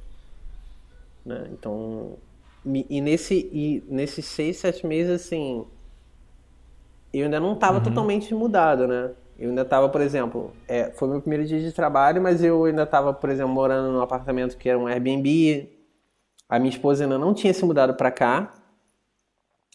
[1.24, 1.48] Né?
[1.52, 2.18] Então,
[2.64, 5.66] e, nesse, e nesses seis, sete meses, assim,
[7.12, 9.10] eu ainda não estava totalmente mudado, né?
[9.38, 12.84] Eu ainda estava, por exemplo, é, foi meu primeiro dia de trabalho, mas eu ainda
[12.84, 15.68] estava, por exemplo, morando num apartamento que era um Airbnb.
[16.48, 18.52] A minha esposa ainda não tinha se mudado para cá.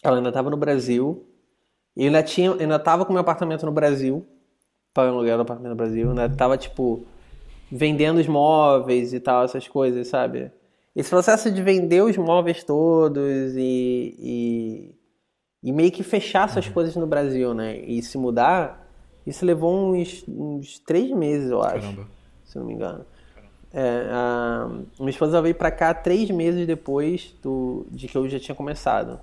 [0.02, 1.26] Ela ainda estava no Brasil.
[1.96, 4.24] Eu ainda tinha, ainda estava com meu apartamento no Brasil,
[4.94, 6.04] pagando aluguel do apartamento no Brasil.
[6.04, 7.04] Eu ainda estava tipo
[7.70, 10.50] vendendo os móveis e tal, essas coisas, sabe?
[10.94, 14.97] Esse processo de vender os móveis todos e, e,
[15.62, 17.78] e meio que fechar essas coisas no Brasil, né?
[17.78, 18.86] E se mudar,
[19.26, 22.06] isso levou uns, uns três meses, eu acho, Caramba.
[22.44, 23.04] se não me engano.
[23.72, 28.38] É, a, minha esposa veio pra cá três meses depois do, de que eu já
[28.38, 29.20] tinha começado.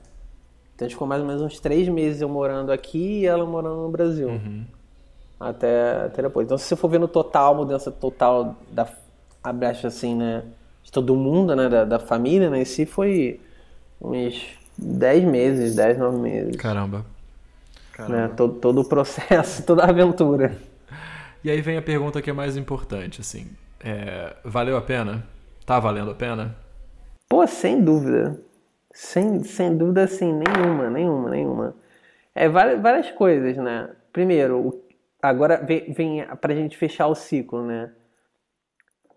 [0.76, 3.46] Então a gente ficou mais ou menos uns três meses eu morando aqui e ela
[3.46, 4.30] morando no Brasil.
[5.40, 6.46] Até, até depois.
[6.46, 8.88] Então se você for ver no total, mudança total da
[9.42, 10.44] abraço assim, né?
[10.84, 11.70] De todo mundo, né?
[11.70, 12.62] Da, da família, né?
[12.62, 13.40] Em si foi
[14.02, 16.56] uns 10 meses, 10, 9 meses.
[16.58, 17.06] Caramba.
[18.10, 18.30] Né?
[18.36, 20.58] Todo, todo o processo, toda a aventura.
[21.44, 23.48] E aí vem a pergunta que é mais importante, assim.
[23.80, 25.24] É, valeu a pena?
[25.66, 26.56] Tá valendo a pena?
[27.30, 28.40] Pô, sem dúvida.
[28.94, 31.76] Sem, sem dúvida, assim, nenhuma, nenhuma, nenhuma.
[32.34, 33.90] É várias, várias coisas, né?
[34.12, 34.82] Primeiro,
[35.22, 37.92] agora vem, vem pra gente fechar o ciclo, né?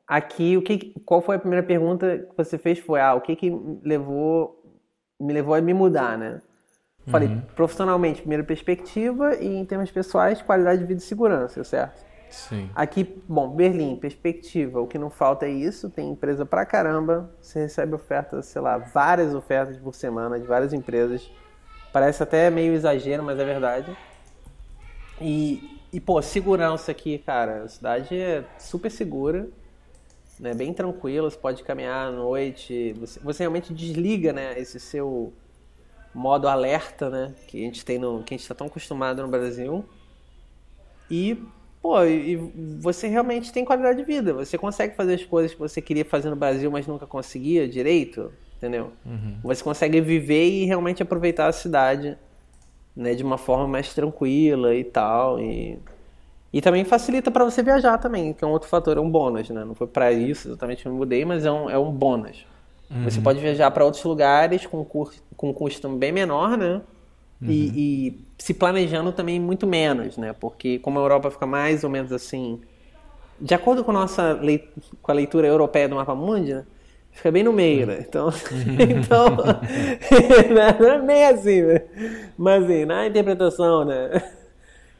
[0.07, 2.79] Aqui, o que, qual foi a primeira pergunta que você fez?
[2.79, 3.51] Foi, ah, o que que
[3.83, 4.58] levou,
[5.21, 6.41] me levou a me mudar, né?
[7.07, 12.05] Falei, profissionalmente, primeira perspectiva e em termos pessoais, qualidade de vida e segurança, certo?
[12.31, 12.69] Sim.
[12.75, 14.81] Aqui, bom, Berlim, perspectiva.
[14.81, 15.89] O que não falta é isso.
[15.89, 17.31] Tem empresa pra caramba.
[17.41, 21.31] Você recebe ofertas, sei lá, várias ofertas por semana de várias empresas.
[21.93, 23.97] Parece até meio exagero, mas é verdade.
[25.21, 27.65] E, e pô, segurança aqui, cara.
[27.65, 29.49] A cidade é super segura,
[30.41, 30.55] né?
[30.55, 31.31] Bem tranquila.
[31.31, 32.95] Você pode caminhar à noite.
[33.01, 34.59] Você, você realmente desliga, né?
[34.59, 35.33] Esse seu
[36.15, 37.35] modo alerta, né?
[37.47, 39.85] Que a gente tem no, que a gente está tão acostumado no Brasil.
[41.11, 41.43] E,
[41.81, 42.37] pô, e e
[42.81, 44.33] você realmente tem qualidade de vida.
[44.35, 48.33] Você consegue fazer as coisas que você queria fazer no Brasil, mas nunca conseguia direito,
[48.57, 48.93] entendeu?
[49.43, 52.17] Você consegue viver e realmente aproveitar a cidade,
[52.95, 55.41] né, de uma forma mais tranquila e tal.
[55.41, 55.79] E,
[56.53, 59.51] e também facilita para você viajar também, que é um outro fator, é um bônus,
[59.51, 59.65] né?
[59.65, 62.47] Não foi para isso exatamente que eu me mudei, mas é um, é um bônus.
[63.05, 64.83] Você pode viajar para outros lugares com,
[65.37, 66.81] com custo bem menor, né?
[67.41, 70.33] E, e se planejando também muito menos, né?
[70.33, 72.61] Porque como a Europa fica mais ou menos assim,
[73.41, 74.69] de acordo com a nossa lei,
[75.03, 76.65] com a leitura europeia do mapa mundi, né?
[77.13, 78.05] fica bem no meio, né?
[78.09, 78.31] Então,
[78.79, 79.37] então
[80.81, 81.83] não é bem assim, né?
[82.37, 84.23] mas assim, na interpretação, né?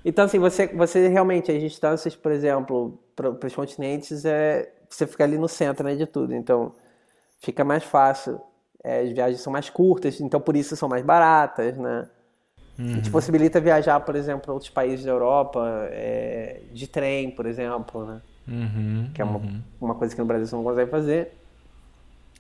[0.09, 5.23] Então assim, você, você realmente as distâncias, por exemplo, para os continentes é você fica
[5.23, 6.35] ali no centro, né, de tudo.
[6.35, 6.75] Então
[7.41, 8.41] fica mais fácil.
[8.83, 12.09] É, as viagens são mais curtas, então por isso são mais baratas, né?
[12.79, 17.45] E te possibilita viajar, por exemplo, para outros países da Europa, é, de trem, por
[17.45, 18.23] exemplo, né?
[18.47, 19.43] Uhum, Que é uma,
[19.81, 21.33] uma coisa que no Brasil você não consegue fazer.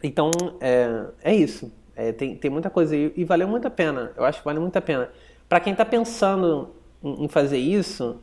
[0.02, 1.70] Então, é, é isso.
[1.94, 4.12] É, tem, tem muita coisa aí e valeu muito a pena.
[4.16, 5.10] Eu acho que vale muito a pena.
[5.48, 6.70] Para quem está pensando
[7.02, 8.16] em, fazer isso,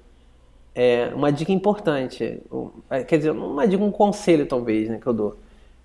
[0.73, 2.41] é uma dica importante.
[2.89, 5.37] é, Quer dizer, uma dica, um conselho talvez, né, que eu dou.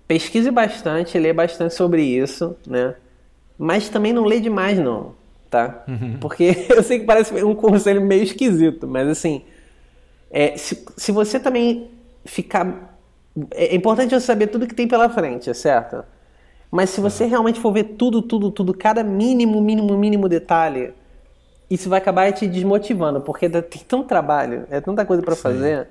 [0.07, 2.95] Pesquise bastante, lê bastante sobre isso, né?
[3.57, 5.13] Mas também não lê demais, não,
[5.49, 5.85] tá?
[6.19, 9.43] Porque eu sei que parece um conselho meio esquisito, mas assim,
[10.29, 11.89] é, se, se você também
[12.25, 12.97] ficar.
[13.51, 16.03] É é importante você saber tudo que tem pela frente, certo?
[16.69, 20.93] Mas se você realmente for ver tudo, tudo, tudo, cada mínimo, mínimo, mínimo detalhe,
[21.71, 25.87] isso vai acabar te desmotivando, porque tem tanto trabalho, é tanta coisa pra fazer,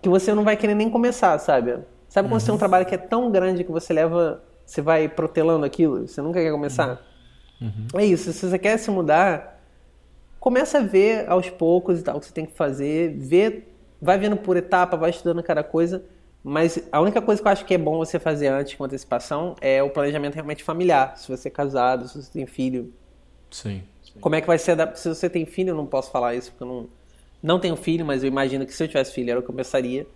[0.00, 1.78] que você não vai querer nem começar, sabe?
[2.08, 2.40] Sabe quando uhum.
[2.40, 6.06] você tem um trabalho que é tão grande que você leva, você vai protelando aquilo,
[6.06, 7.02] você nunca quer começar?
[7.60, 7.88] Uhum.
[7.96, 9.60] É isso, se você quer se mudar,
[10.38, 13.64] começa a ver aos poucos e tal o que você tem que fazer, vê,
[14.00, 16.04] vai vendo por etapa, vai estudando cada coisa,
[16.44, 19.56] mas a única coisa que eu acho que é bom você fazer antes com antecipação
[19.60, 22.94] é o planejamento realmente familiar, se você é casado, se você tem filho.
[23.50, 23.82] Sim.
[24.20, 26.64] Como é que vai ser, se você tem filho, eu não posso falar isso porque
[26.64, 26.88] eu não
[27.42, 29.54] não tenho filho, mas eu imagino que se eu tivesse filho era o que eu
[29.54, 30.06] pensaria.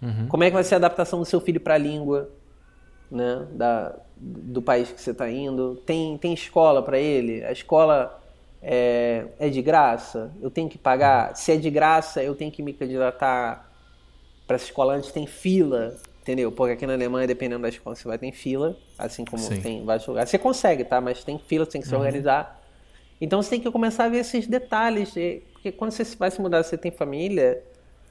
[0.00, 0.26] Uhum.
[0.26, 2.30] Como é que vai ser a adaptação do seu filho para a língua,
[3.10, 5.76] né, da, do país que você está indo?
[5.84, 7.44] Tem, tem escola para ele?
[7.44, 8.20] A escola
[8.62, 10.32] é, é de graça?
[10.40, 11.36] Eu tenho que pagar?
[11.36, 13.70] Se é de graça, eu tenho que me candidatar
[14.46, 15.12] para essa escola antes?
[15.12, 15.96] Tem fila?
[16.22, 16.50] Entendeu?
[16.52, 19.60] Porque aqui na Alemanha, dependendo da escola, você vai ter fila, assim como Sim.
[19.60, 20.30] tem vários lugares.
[20.30, 21.00] Você consegue, tá?
[21.00, 22.00] Mas tem fila, você tem que se uhum.
[22.00, 22.61] organizar.
[23.22, 25.14] Então você tem que começar a ver esses detalhes.
[25.52, 27.62] Porque quando você vai se mudar, você tem família,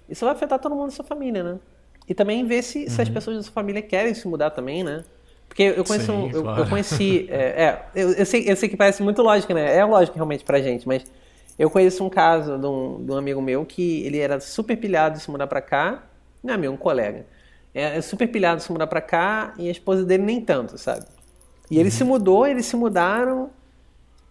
[0.09, 1.59] isso vai afetar todo mundo da sua família, né?
[2.07, 2.89] E também ver se, uhum.
[2.89, 3.13] se as uhum.
[3.13, 5.03] pessoas da sua família querem se mudar também, né?
[5.49, 6.61] Porque eu conheço Sim, um, eu, claro.
[6.61, 7.27] eu, conheci.
[7.29, 9.75] É, é eu, eu, sei, eu sei que parece muito lógico, né?
[9.75, 11.03] É lógico realmente pra gente, mas
[11.59, 15.17] eu conheço um caso de um, de um amigo meu que ele era super pilhado
[15.17, 16.03] de se mudar pra cá.
[16.41, 17.25] Não é meu, um colega.
[17.75, 20.77] É, é super pilhado de se mudar pra cá e a esposa dele nem tanto,
[20.77, 21.05] sabe?
[21.69, 21.95] E ele uhum.
[21.95, 23.49] se mudou, eles se mudaram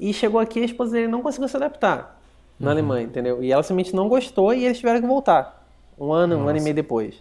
[0.01, 2.19] e chegou aqui a esposa dele não conseguiu se adaptar
[2.59, 2.73] na uhum.
[2.73, 3.43] Alemanha, entendeu?
[3.43, 5.67] E ela simplesmente não gostou e eles tiveram que voltar.
[5.99, 6.47] Um ano, Nossa.
[6.47, 7.15] um ano e meio depois.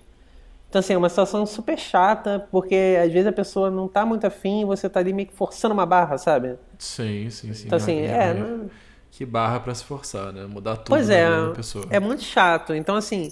[0.69, 4.25] Então, assim, é uma situação super chata, porque às vezes a pessoa não tá muito
[4.25, 6.55] afim e você tá ali meio que forçando uma barra, sabe?
[6.77, 7.65] Sim, sim, sim.
[7.65, 8.29] Então, assim, é.
[8.29, 8.69] é não...
[9.11, 10.45] Que barra para se forçar, né?
[10.45, 11.85] Mudar tudo pois é, pessoa.
[11.89, 12.75] É muito chato.
[12.75, 13.31] Então, assim,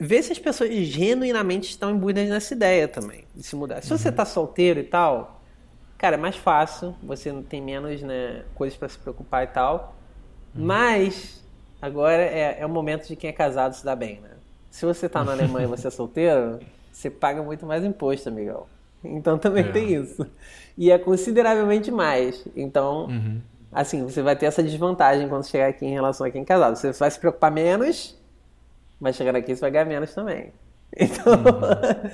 [0.00, 3.82] ver se as pessoas genuinamente estão imbuídas nessa ideia também, de se mudar.
[3.82, 3.98] Se uhum.
[3.98, 5.37] você tá solteiro e tal,
[5.98, 9.96] cara, é mais fácil, você não tem menos né, coisas para se preocupar e tal.
[10.54, 11.44] Mas
[11.82, 14.30] agora é, é o momento de quem é casado se dar bem, né?
[14.70, 18.66] Se você está na Alemanha e você é solteiro, você paga muito mais imposto, amigão.
[19.04, 19.72] Então também é.
[19.72, 20.26] tem isso.
[20.76, 22.44] E é consideravelmente mais.
[22.56, 23.40] Então, uhum.
[23.72, 26.76] assim, você vai ter essa desvantagem quando chegar aqui em relação a quem é casado.
[26.76, 28.16] Você vai se preocupar menos,
[29.00, 30.52] mas chegando aqui você vai ganhar menos também.
[30.98, 32.10] Então, uhum.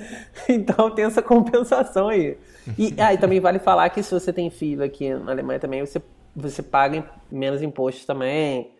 [0.47, 2.37] então tem essa compensação aí.
[2.77, 5.99] E ah, também vale falar que se você tem filho aqui na Alemanha também, você
[6.35, 8.71] você paga menos impostos também.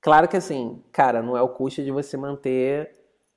[0.00, 2.90] Claro que assim, cara, não é o custo de você manter,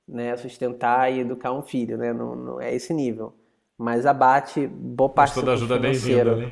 [0.07, 2.13] né, sustentar e educar um filho, né?
[2.13, 3.34] Não, não é esse nível.
[3.78, 6.51] Mas abate boa parte Mas toda ajuda é bem-vinda, né?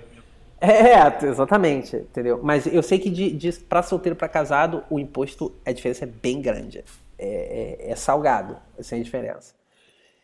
[0.61, 2.39] É, exatamente, entendeu?
[2.41, 6.07] Mas eu sei que de, de para solteiro para casado, o imposto, a diferença é
[6.07, 6.84] bem grande.
[7.18, 9.53] É, é, é salgado, sem diferença.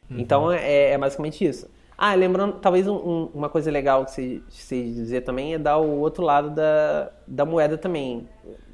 [0.09, 0.19] Uhum.
[0.19, 1.69] Então é, é basicamente isso.
[1.97, 5.77] Ah, lembrando, talvez um, um, uma coisa legal que se, se dizer também é dar
[5.77, 8.27] o outro lado da, da moeda também.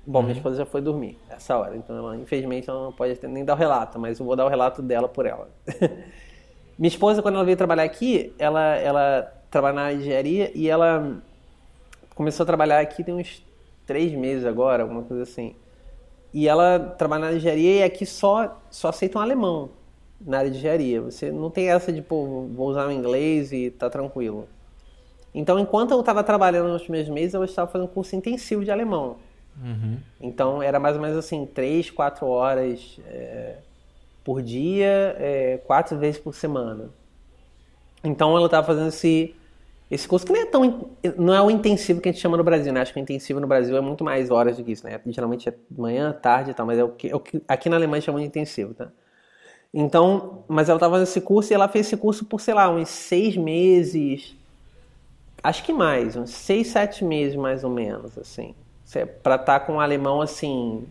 [0.06, 0.26] Bom, uhum.
[0.26, 3.54] minha esposa já foi dormir essa hora, então ela, infelizmente ela não pode nem dar
[3.54, 5.50] o relato, mas eu vou dar o relato dela por ela.
[6.80, 11.22] minha esposa, quando ela veio trabalhar aqui, ela, ela trabalha na engenharia e ela
[12.16, 13.46] começou a trabalhar aqui tem uns
[13.86, 15.54] três meses agora, alguma coisa assim.
[16.34, 19.70] E ela trabalha na engenharia e aqui só, só aceita um alemão
[20.20, 21.02] na área de engenharia.
[21.02, 24.48] Você não tem essa de, pô, vou usar o inglês e tá tranquilo.
[25.34, 28.72] Então, enquanto eu estava trabalhando nos primeiros meses, eu estava fazendo um curso intensivo de
[28.72, 29.18] alemão.
[29.62, 29.98] Uhum.
[30.20, 33.58] Então, era mais ou menos assim, três, quatro horas é,
[34.24, 36.90] por dia, é, quatro vezes por semana.
[38.04, 39.36] Então, ela estava fazendo esse,
[39.90, 42.44] esse curso que não é tão não é o intensivo que a gente chama no
[42.44, 42.82] Brasil, né?
[42.82, 45.00] Acho que o intensivo no Brasil é muito mais horas do que isso, né?
[45.08, 47.78] Geralmente é manhã, tarde e tal, mas é o que, é o que aqui na
[47.78, 48.90] Alemanha chamam de intensivo, tá?
[49.74, 52.70] Então, mas ela estava fazendo esse curso e ela fez esse curso por, sei lá,
[52.70, 54.36] uns seis meses.
[55.42, 58.56] Acho que mais, uns seis, sete meses mais ou menos, assim.
[59.22, 60.86] Para estar tá com um alemão, assim,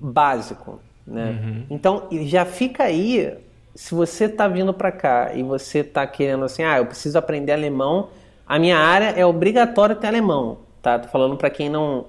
[0.00, 1.30] básico, né?
[1.30, 1.66] Uhum.
[1.70, 3.38] Então, já fica aí,
[3.74, 7.52] se você está vindo para cá e você está querendo assim, ah, eu preciso aprender
[7.52, 8.08] alemão,
[8.46, 10.98] a minha área é obrigatório ter alemão, tá?
[10.98, 12.06] Tô falando para quem não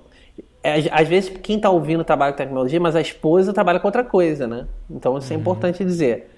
[0.64, 4.04] é, às vezes quem está ouvindo trabalha com tecnologia, mas a esposa trabalha com outra
[4.04, 4.66] coisa, né?
[4.90, 5.42] Então isso é uhum.
[5.42, 6.32] importante dizer.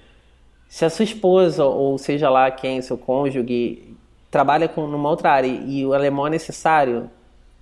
[0.68, 3.95] Se a sua esposa, ou seja lá quem, seu cônjuge,
[4.31, 7.10] trabalha com numa outra área e o alemão é necessário,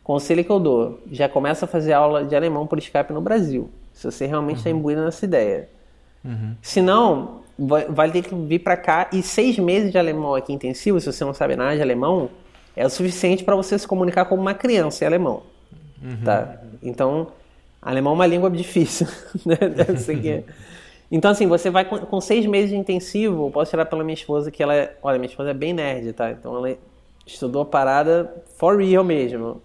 [0.01, 3.69] conselho que eu dou, já começa a fazer aula de alemão por Skype no Brasil.
[3.91, 4.77] Se você realmente está uhum.
[4.77, 5.69] imbuído nessa ideia.
[6.23, 6.55] Uhum.
[6.61, 10.53] Se não, vai, vai ter que vir para cá e seis meses de alemão aqui
[10.53, 12.29] intensivo, se você não sabe nada de alemão,
[12.75, 15.43] é o suficiente para você se comunicar como uma criança em alemão.
[16.01, 16.23] Uhum.
[16.23, 16.57] Tá?
[16.81, 17.27] Então,
[17.81, 19.07] alemão é uma língua difícil.
[19.45, 19.57] Né?
[20.25, 20.43] É.
[21.11, 24.49] Então, assim, você vai com, com, seis meses de intensivo, posso tirar pela minha esposa
[24.49, 24.97] que ela é.
[25.03, 26.31] Olha, minha esposa é bem nerd, tá?
[26.31, 26.75] Então ela
[27.25, 29.61] estudou a parada for real mesmo.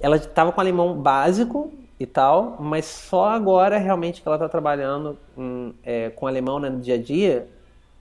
[0.00, 5.18] Ela estava com alemão básico e tal, mas só agora realmente que ela está trabalhando
[5.36, 7.48] hum, é, com alemão né, no dia a dia,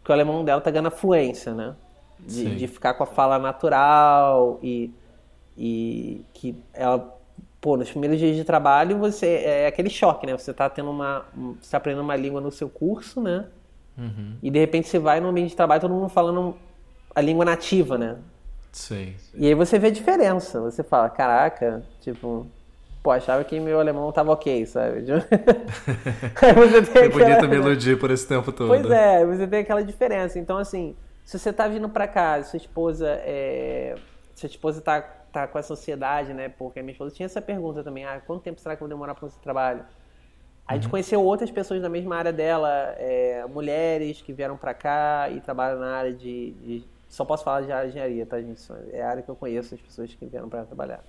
[0.03, 1.75] que o alemão dela está ganhando fluência, né?
[2.19, 4.91] De, de, ficar com a fala natural e,
[5.57, 7.13] e que ela,
[7.59, 10.37] pô, nos primeiros dias de trabalho você é aquele choque, né?
[10.37, 11.25] Você está tendo uma,
[11.61, 13.45] você tá aprendendo uma língua no seu curso, né?
[13.97, 14.37] Uhum.
[14.41, 16.55] E de repente você vai no ambiente de trabalho todo mundo falando
[17.13, 18.17] a língua nativa, né?
[18.71, 19.15] Sim.
[19.33, 20.59] E aí você vê a diferença.
[20.61, 22.45] Você fala, caraca, tipo,
[23.05, 25.03] pô, achava que meu alemão tava ok, sabe?
[25.05, 27.09] você é aquela...
[27.09, 28.67] bonito me iludir por esse tempo todo.
[28.67, 30.39] Pois é, você tem aquela diferença.
[30.39, 33.93] Então, assim, se você tá vindo pra casa, sua esposa é...
[34.33, 35.01] Sua esposa tá,
[35.31, 36.49] tá com essa ansiedade, né?
[36.49, 38.97] Porque a minha esposa tinha essa pergunta também, ah, quanto tempo será que eu vou
[38.97, 39.85] demorar para esse trabalho?
[40.67, 40.89] A gente uhum.
[40.89, 45.79] conheceu outras pessoas da mesma área dela, é, mulheres que vieram para cá e trabalham
[45.79, 48.59] na área de, de, Só posso falar de área de engenharia, tá, gente?
[48.91, 51.03] É a área que eu conheço, as pessoas que vieram para trabalhar.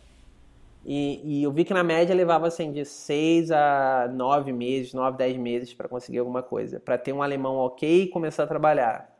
[0.88, 5.18] E, e, eu vi que na média levava assim de 6 a 9 meses, 9,
[5.18, 9.10] 10 meses para conseguir alguma coisa, para ter um alemão ok e começar a trabalhar.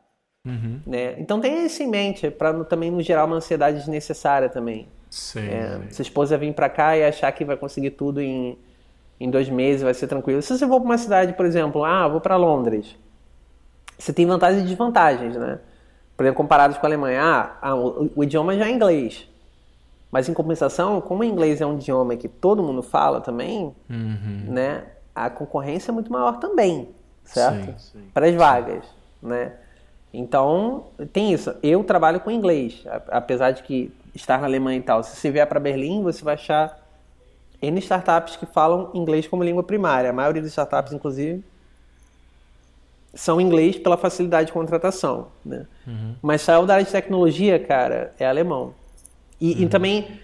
[0.45, 0.79] Uhum.
[0.87, 1.19] Né?
[1.19, 4.87] Então tenha isso em mente, para também não gerar uma ansiedade desnecessária também.
[5.09, 5.45] Sim.
[5.45, 8.57] É, sua esposa vir para cá e achar que vai conseguir tudo em
[9.19, 10.41] em dois meses vai ser tranquilo.
[10.41, 12.95] Se você for para uma cidade, por exemplo, ah, vou para Londres,
[13.97, 15.59] você tem vantagens e desvantagens, né?
[16.15, 19.27] Por exemplo, comparados com a Alemanha, ah, ah o, o, idioma já é inglês.
[20.11, 24.45] Mas em compensação, como o inglês é um idioma que todo mundo fala também, uhum.
[24.47, 24.85] né?
[25.13, 26.89] A concorrência é muito maior também,
[27.23, 27.73] certo?
[28.13, 28.85] Para as vagas,
[29.21, 29.53] né?
[30.13, 31.53] Então, tem isso.
[31.61, 35.03] Eu trabalho com inglês, apesar de que estar na Alemanha e tal.
[35.03, 36.79] Se você vier para Berlim, você vai achar
[37.61, 40.09] N startups que falam inglês como língua primária.
[40.09, 41.43] A maioria das startups, inclusive,
[43.13, 45.27] são inglês pela facilidade de contratação.
[45.43, 45.65] Né?
[45.85, 46.15] Uhum.
[46.21, 48.73] Mas saiu da área de tecnologia, cara, é alemão.
[49.39, 49.61] E, uhum.
[49.61, 50.19] e também,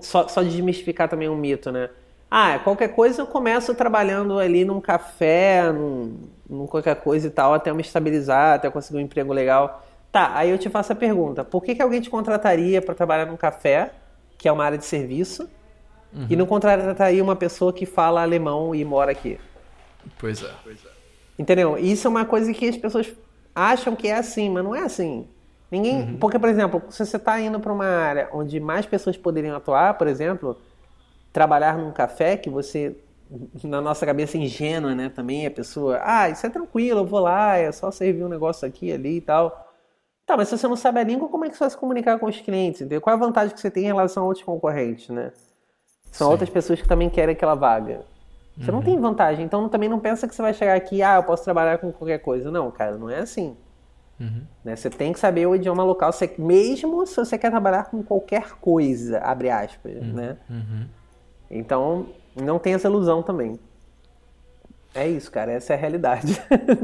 [0.00, 1.90] só, só desmistificar também um mito, né?
[2.30, 6.18] Ah, qualquer coisa eu começo trabalhando ali num café, num,
[6.48, 9.86] num qualquer coisa e tal, até eu me estabilizar, até eu conseguir um emprego legal.
[10.12, 13.26] Tá, aí eu te faço a pergunta: por que, que alguém te contrataria para trabalhar
[13.26, 13.92] num café,
[14.36, 15.48] que é uma área de serviço,
[16.12, 16.26] Uhum.
[16.28, 19.38] E não contrataria uma pessoa que fala alemão e mora aqui.
[20.18, 20.50] Pois é.
[21.38, 21.76] Entendeu?
[21.78, 23.12] Isso é uma coisa que as pessoas
[23.54, 25.28] acham que é assim, mas não é assim.
[25.70, 26.02] Ninguém.
[26.02, 26.16] Uhum.
[26.18, 29.94] Porque, por exemplo, se você está indo para uma área onde mais pessoas poderiam atuar,
[29.94, 30.56] por exemplo,
[31.32, 32.96] trabalhar num café que você.
[33.62, 35.10] Na nossa cabeça ingênua, né?
[35.10, 38.66] Também a pessoa, ah, isso é tranquilo, eu vou lá, é só servir um negócio
[38.66, 39.66] aqui ali e tal.
[40.24, 42.18] Tá, mas se você não sabe a língua, como é que você vai se comunicar
[42.18, 42.80] com os clientes?
[42.80, 43.02] Entendeu?
[43.02, 45.32] Qual é a vantagem que você tem em relação a outros concorrentes, né?
[46.10, 46.32] São Sim.
[46.32, 48.00] outras pessoas que também querem aquela vaga.
[48.58, 48.76] Você uhum.
[48.76, 51.44] não tem vantagem, então também não pensa que você vai chegar aqui, ah, eu posso
[51.44, 52.50] trabalhar com qualquer coisa.
[52.50, 53.56] Não, cara, não é assim.
[54.20, 54.42] Uhum.
[54.64, 54.76] Né?
[54.76, 58.50] Você tem que saber o idioma local, você, mesmo se você quer trabalhar com qualquer
[58.60, 60.12] coisa, abre aspas, uhum.
[60.12, 60.36] né?
[60.50, 60.86] Uhum.
[61.50, 63.58] Então, não tem essa ilusão também.
[64.94, 66.40] É isso, cara, essa é a realidade.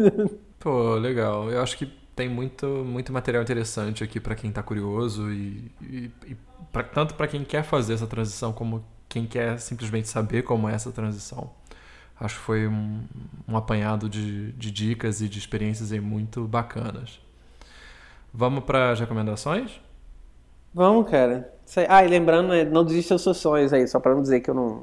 [0.61, 1.51] Pô, legal.
[1.51, 6.11] Eu acho que tem muito, muito material interessante aqui para quem está curioso e, e,
[6.27, 6.37] e
[6.73, 10.75] pra, tanto para quem quer fazer essa transição como quem quer simplesmente saber como é
[10.75, 11.51] essa transição.
[12.19, 13.03] Acho que foi um,
[13.49, 17.21] um apanhado de, de, dicas e de experiências aí muito bacanas.
[18.37, 19.81] Vamos para as recomendações?
[20.75, 21.53] Vamos, cara.
[21.89, 24.51] Ah, e lembrando, né, não desista dos seus sonhos aí, só para não dizer que
[24.51, 24.83] eu não,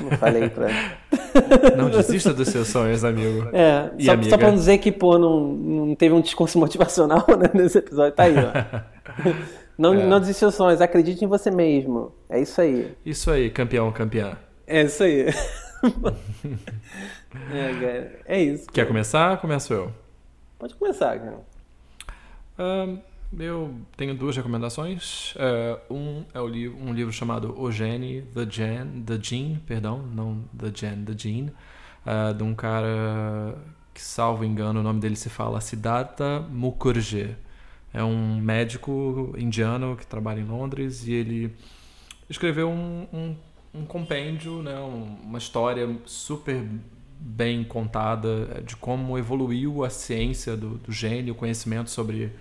[0.00, 0.68] não falei pra.
[1.76, 3.48] Não desista dos seus sonhos, amigo.
[3.52, 4.30] É, e só, amiga.
[4.30, 8.12] só pra não dizer que, pô, não, não teve um discurso motivacional né, nesse episódio.
[8.12, 9.32] Tá aí, ó.
[9.78, 10.04] Não, é.
[10.04, 12.12] não desista dos sonhos, acredite em você mesmo.
[12.28, 12.96] É isso aí.
[13.06, 14.36] Isso aí, campeão, campeã.
[14.66, 15.26] É isso aí.
[17.52, 18.12] é, cara.
[18.26, 18.64] É isso.
[18.64, 18.72] Cara.
[18.72, 19.40] Quer começar?
[19.40, 19.92] Começo eu.
[20.58, 21.38] Pode começar, cara.
[23.38, 25.34] Eu tenho duas recomendações.
[25.34, 30.42] Uh, um é li um livro chamado O Gene, The Gene, The Gene, perdão, não
[30.58, 31.52] The Gene, The Gene,
[32.06, 33.56] uh, de um cara
[33.92, 37.36] que, salvo engano, o nome dele se fala Siddhartha Mukherjee
[37.92, 41.54] é um médico indiano que trabalha em Londres e ele
[42.28, 43.36] escreveu um, um,
[43.74, 46.64] um compêndio, né, uma história super
[47.18, 50.92] bem contada de como evoluiu a ciência do, do
[51.30, 52.32] o conhecimento sobre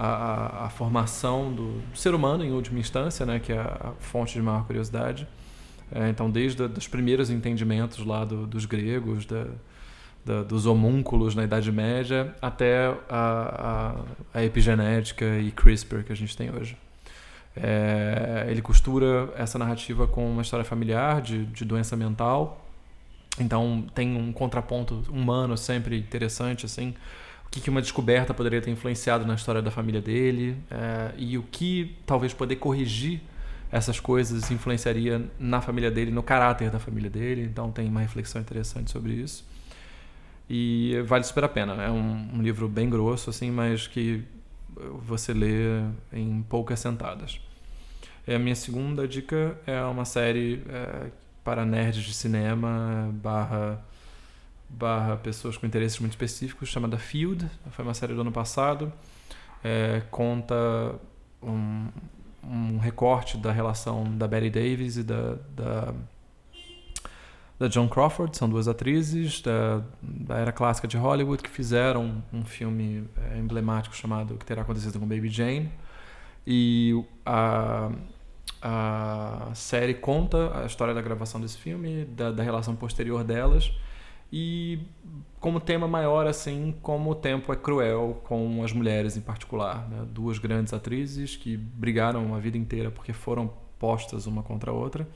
[0.00, 4.40] a, a, formação do, ser humano em última instância, né, que é a fonte de
[4.40, 5.26] maior curiosidade.
[5.90, 9.46] É, então, desde os primeiros entendimentos lá do, dos gregos, da,
[10.24, 13.96] da, dos homúnculos na Idade Média até a,
[14.32, 16.76] a, a, epigenética e CRISPR que a gente tem hoje.
[17.56, 22.64] É, ele costura essa narrativa com uma história familiar de, de doença mental,
[23.40, 26.94] então tem um contraponto humano sempre interessante, assim,
[27.48, 31.42] o que, uma descoberta poderia ter influenciado na história da família dele é, e o
[31.42, 33.20] que talvez poder corrigir
[33.72, 37.42] essas coisas influenciaria na família dele, no caráter da família dele.
[37.42, 39.44] Então tem uma reflexão interessante sobre isso.
[40.48, 41.82] E vale super a pena.
[41.82, 44.24] É um, um livro bem grosso, assim, mas que
[45.06, 45.80] você lê
[46.12, 47.40] em poucas sentadas.
[48.26, 51.10] E a minha segunda dica é uma série é,
[51.42, 53.82] para nerds de cinema barra,
[54.68, 57.48] barra pessoas com interesses muito específicos, chamada Field.
[57.70, 58.92] Foi uma série do ano passado.
[59.64, 60.94] É, conta
[61.42, 61.88] um,
[62.44, 65.94] um recorte da relação da Betty Davis e da, da,
[67.58, 72.44] da Joan Crawford, são duas atrizes da, da era clássica de Hollywood que fizeram um
[72.44, 75.70] filme é, emblemático chamado O que terá acontecido com Baby Jane.
[76.46, 77.90] E a,
[78.62, 83.72] a série conta a história da gravação desse filme, da, da relação posterior delas
[84.32, 84.80] e
[85.40, 90.06] como tema maior assim como o tempo é cruel com as mulheres em particular né?
[90.10, 95.08] duas grandes atrizes que brigaram a vida inteira porque foram postas uma contra a outra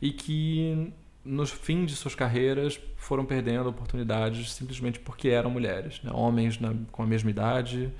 [0.00, 0.92] e que
[1.22, 6.10] no fim de suas carreiras foram perdendo oportunidades simplesmente porque eram mulheres né?
[6.14, 7.92] homens na, com a mesma idade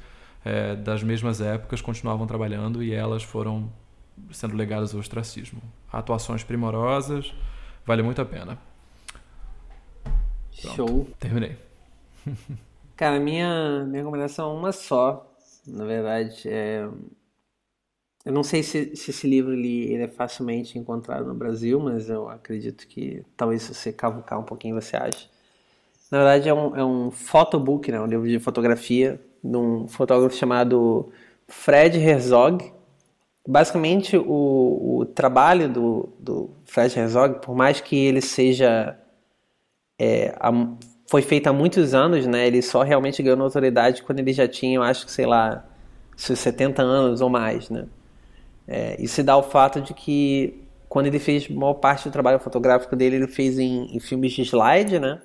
[0.43, 3.71] é, das mesmas épocas continuavam trabalhando e elas foram
[4.31, 5.61] sendo legadas ao ostracismo
[5.93, 7.35] atuações primorosas
[7.85, 8.59] vale muito a pena
[10.61, 11.09] Pronto, Show.
[11.19, 11.57] Terminei.
[12.97, 15.35] Cara, minha, minha recomendação é uma só.
[15.67, 16.89] Na verdade, é...
[18.25, 22.09] eu não sei se, se esse livro ele, ele, é facilmente encontrado no Brasil, mas
[22.09, 25.29] eu acredito que talvez se você cavucar um pouquinho você ache.
[26.11, 28.01] Na verdade, é um, é um photobook, né?
[28.01, 31.13] um livro de fotografia de um fotógrafo chamado
[31.49, 32.73] Fred Herzog.
[33.47, 38.99] Basicamente, o, o trabalho do, do Fred Herzog, por mais que ele seja
[39.99, 40.35] é,
[41.09, 42.47] foi feita há muitos anos, né?
[42.47, 45.65] Ele só realmente ganhou notoriedade quando ele já tinha, eu acho que, sei lá,
[46.17, 47.87] seus 70 anos ou mais, né?
[48.67, 52.97] É, isso dá o fato de que quando ele fez maior parte do trabalho fotográfico
[52.97, 55.21] dele, ele fez em, em filmes de slide, né?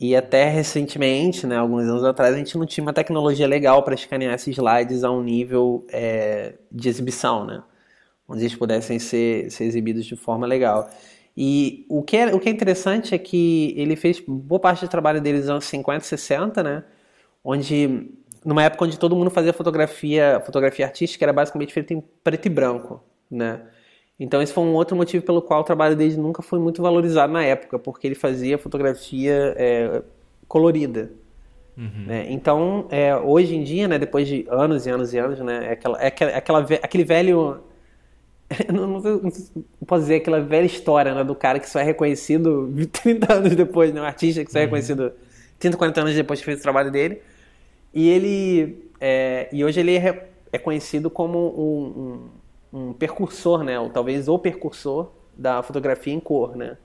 [0.00, 3.94] E até recentemente, né, alguns anos atrás, a gente não tinha uma tecnologia legal para
[3.94, 7.62] escanear esses slides a um nível é, de exibição, né?
[8.28, 10.90] Onde eles pudessem ser, ser exibidos de forma legal.
[11.36, 14.88] E o que, é, o que é interessante é que ele fez boa parte do
[14.88, 16.84] trabalho dele nos anos 50 e 60, né?
[17.42, 18.10] Onde,
[18.44, 22.50] numa época onde todo mundo fazia fotografia, fotografia artística, era basicamente feita em preto e
[22.50, 23.62] branco, né?
[24.20, 27.32] Então esse foi um outro motivo pelo qual o trabalho dele nunca foi muito valorizado
[27.32, 30.02] na época, porque ele fazia fotografia é,
[30.46, 31.10] colorida.
[31.76, 32.04] Uhum.
[32.06, 32.26] Né?
[32.28, 35.72] Então, é, hoje em dia, né, depois de anos e anos e anos, né, é,
[35.72, 37.62] aquela, é aquela, aquela, aquele velho
[38.72, 39.32] não, não, não,
[39.86, 43.92] posso dizer aquela velha história né, do cara que só é reconhecido 30 anos depois,
[43.92, 44.66] né, um artista que só é uhum.
[44.66, 45.12] reconhecido
[45.58, 47.20] 30, 40 anos depois que fez o trabalho dele.
[47.94, 52.30] E ele é, e hoje ele é, é conhecido como um,
[52.72, 56.76] um, um, percursor, né, ou talvez o percursor da fotografia em cor, né,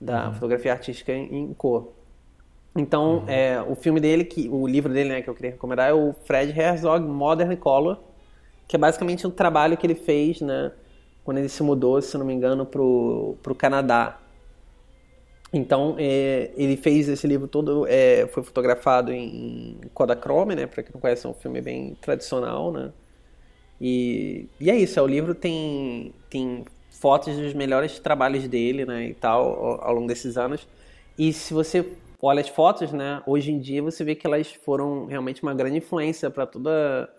[0.00, 0.34] da uhum.
[0.34, 1.92] fotografia artística em, em cor.
[2.76, 3.24] Então, uhum.
[3.28, 6.12] é, o filme dele, que, o livro dele, né, que eu queria recomendar é o
[6.24, 7.98] Fred Herzog Modern Color,
[8.66, 10.72] que é basicamente um trabalho que ele fez, né,
[11.24, 14.18] quando ele se mudou, se não me engano, para o Canadá.
[15.52, 20.66] Então, é, ele fez esse livro todo, é, foi fotografado em, Kodachrome, né?
[20.66, 22.92] Para quem não conhece, é um filme bem tradicional, né?
[23.80, 29.06] E, e é isso, é, o livro tem, tem fotos dos melhores trabalhos dele, né?
[29.06, 30.68] E tal, ao, ao longo desses anos.
[31.18, 31.84] E se você
[32.22, 33.22] olha as fotos, né?
[33.26, 37.10] Hoje em dia você vê que elas foram realmente uma grande influência para toda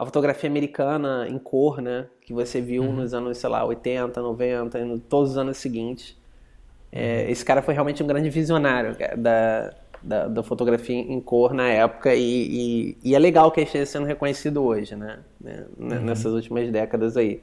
[0.00, 2.06] a fotografia americana em cor, né?
[2.22, 2.94] Que você viu uhum.
[2.94, 6.16] nos anos, sei lá, 80, 90, em todos os anos seguintes.
[6.90, 7.30] É, uhum.
[7.30, 12.14] esse cara foi realmente um grande visionário da, da, da fotografia em cor na época
[12.14, 15.18] e, e, e, é legal que ele esteja sendo reconhecido hoje, né?
[15.38, 16.00] né uhum.
[16.00, 17.42] Nessas últimas décadas aí.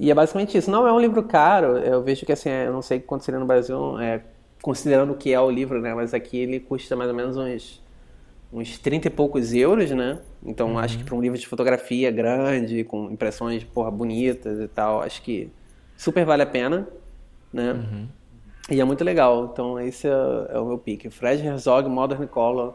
[0.00, 0.68] E é basicamente isso.
[0.72, 3.46] Não é um livro caro, eu vejo que assim, eu não sei quanto seria no
[3.46, 4.22] Brasil, é,
[4.60, 5.94] considerando o que é o livro, né?
[5.94, 7.80] Mas aqui ele custa mais ou menos uns
[8.54, 10.20] uns 30 e poucos euros, né?
[10.44, 10.78] Então uhum.
[10.78, 15.20] acho que para um livro de fotografia grande, com impressões porra, bonitas e tal, acho
[15.22, 15.50] que
[15.96, 16.88] super vale a pena,
[17.52, 17.72] né?
[17.72, 18.08] Uhum.
[18.70, 19.50] E é muito legal.
[19.52, 20.12] Então esse é,
[20.50, 21.10] é o meu pique.
[21.10, 22.68] Fred Herzog, Modern Color,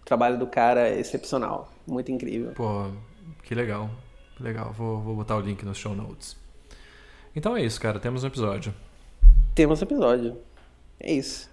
[0.00, 2.52] o trabalho do cara é excepcional, muito incrível.
[2.52, 2.90] Pô,
[3.44, 3.88] que legal.
[4.40, 6.36] Legal, vou, vou botar o link nos show notes.
[7.34, 8.00] Então é isso, cara.
[8.00, 8.74] Temos um episódio.
[9.54, 10.36] Temos um episódio.
[10.98, 11.51] É isso.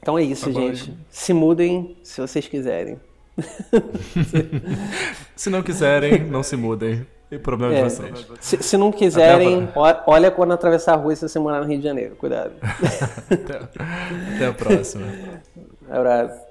[0.00, 0.96] Então é isso, Agora, gente.
[1.10, 2.98] Se mudem se vocês quiserem.
[5.36, 7.06] se não quiserem, não se mudem.
[7.30, 8.26] E problema é, de vocês.
[8.40, 9.68] Se, se não quiserem,
[10.06, 12.16] olha quando atravessar a rua se você morar no Rio de Janeiro.
[12.16, 12.52] Cuidado.
[13.30, 13.58] até,
[14.34, 15.06] até a próxima.
[15.90, 16.47] Abraço.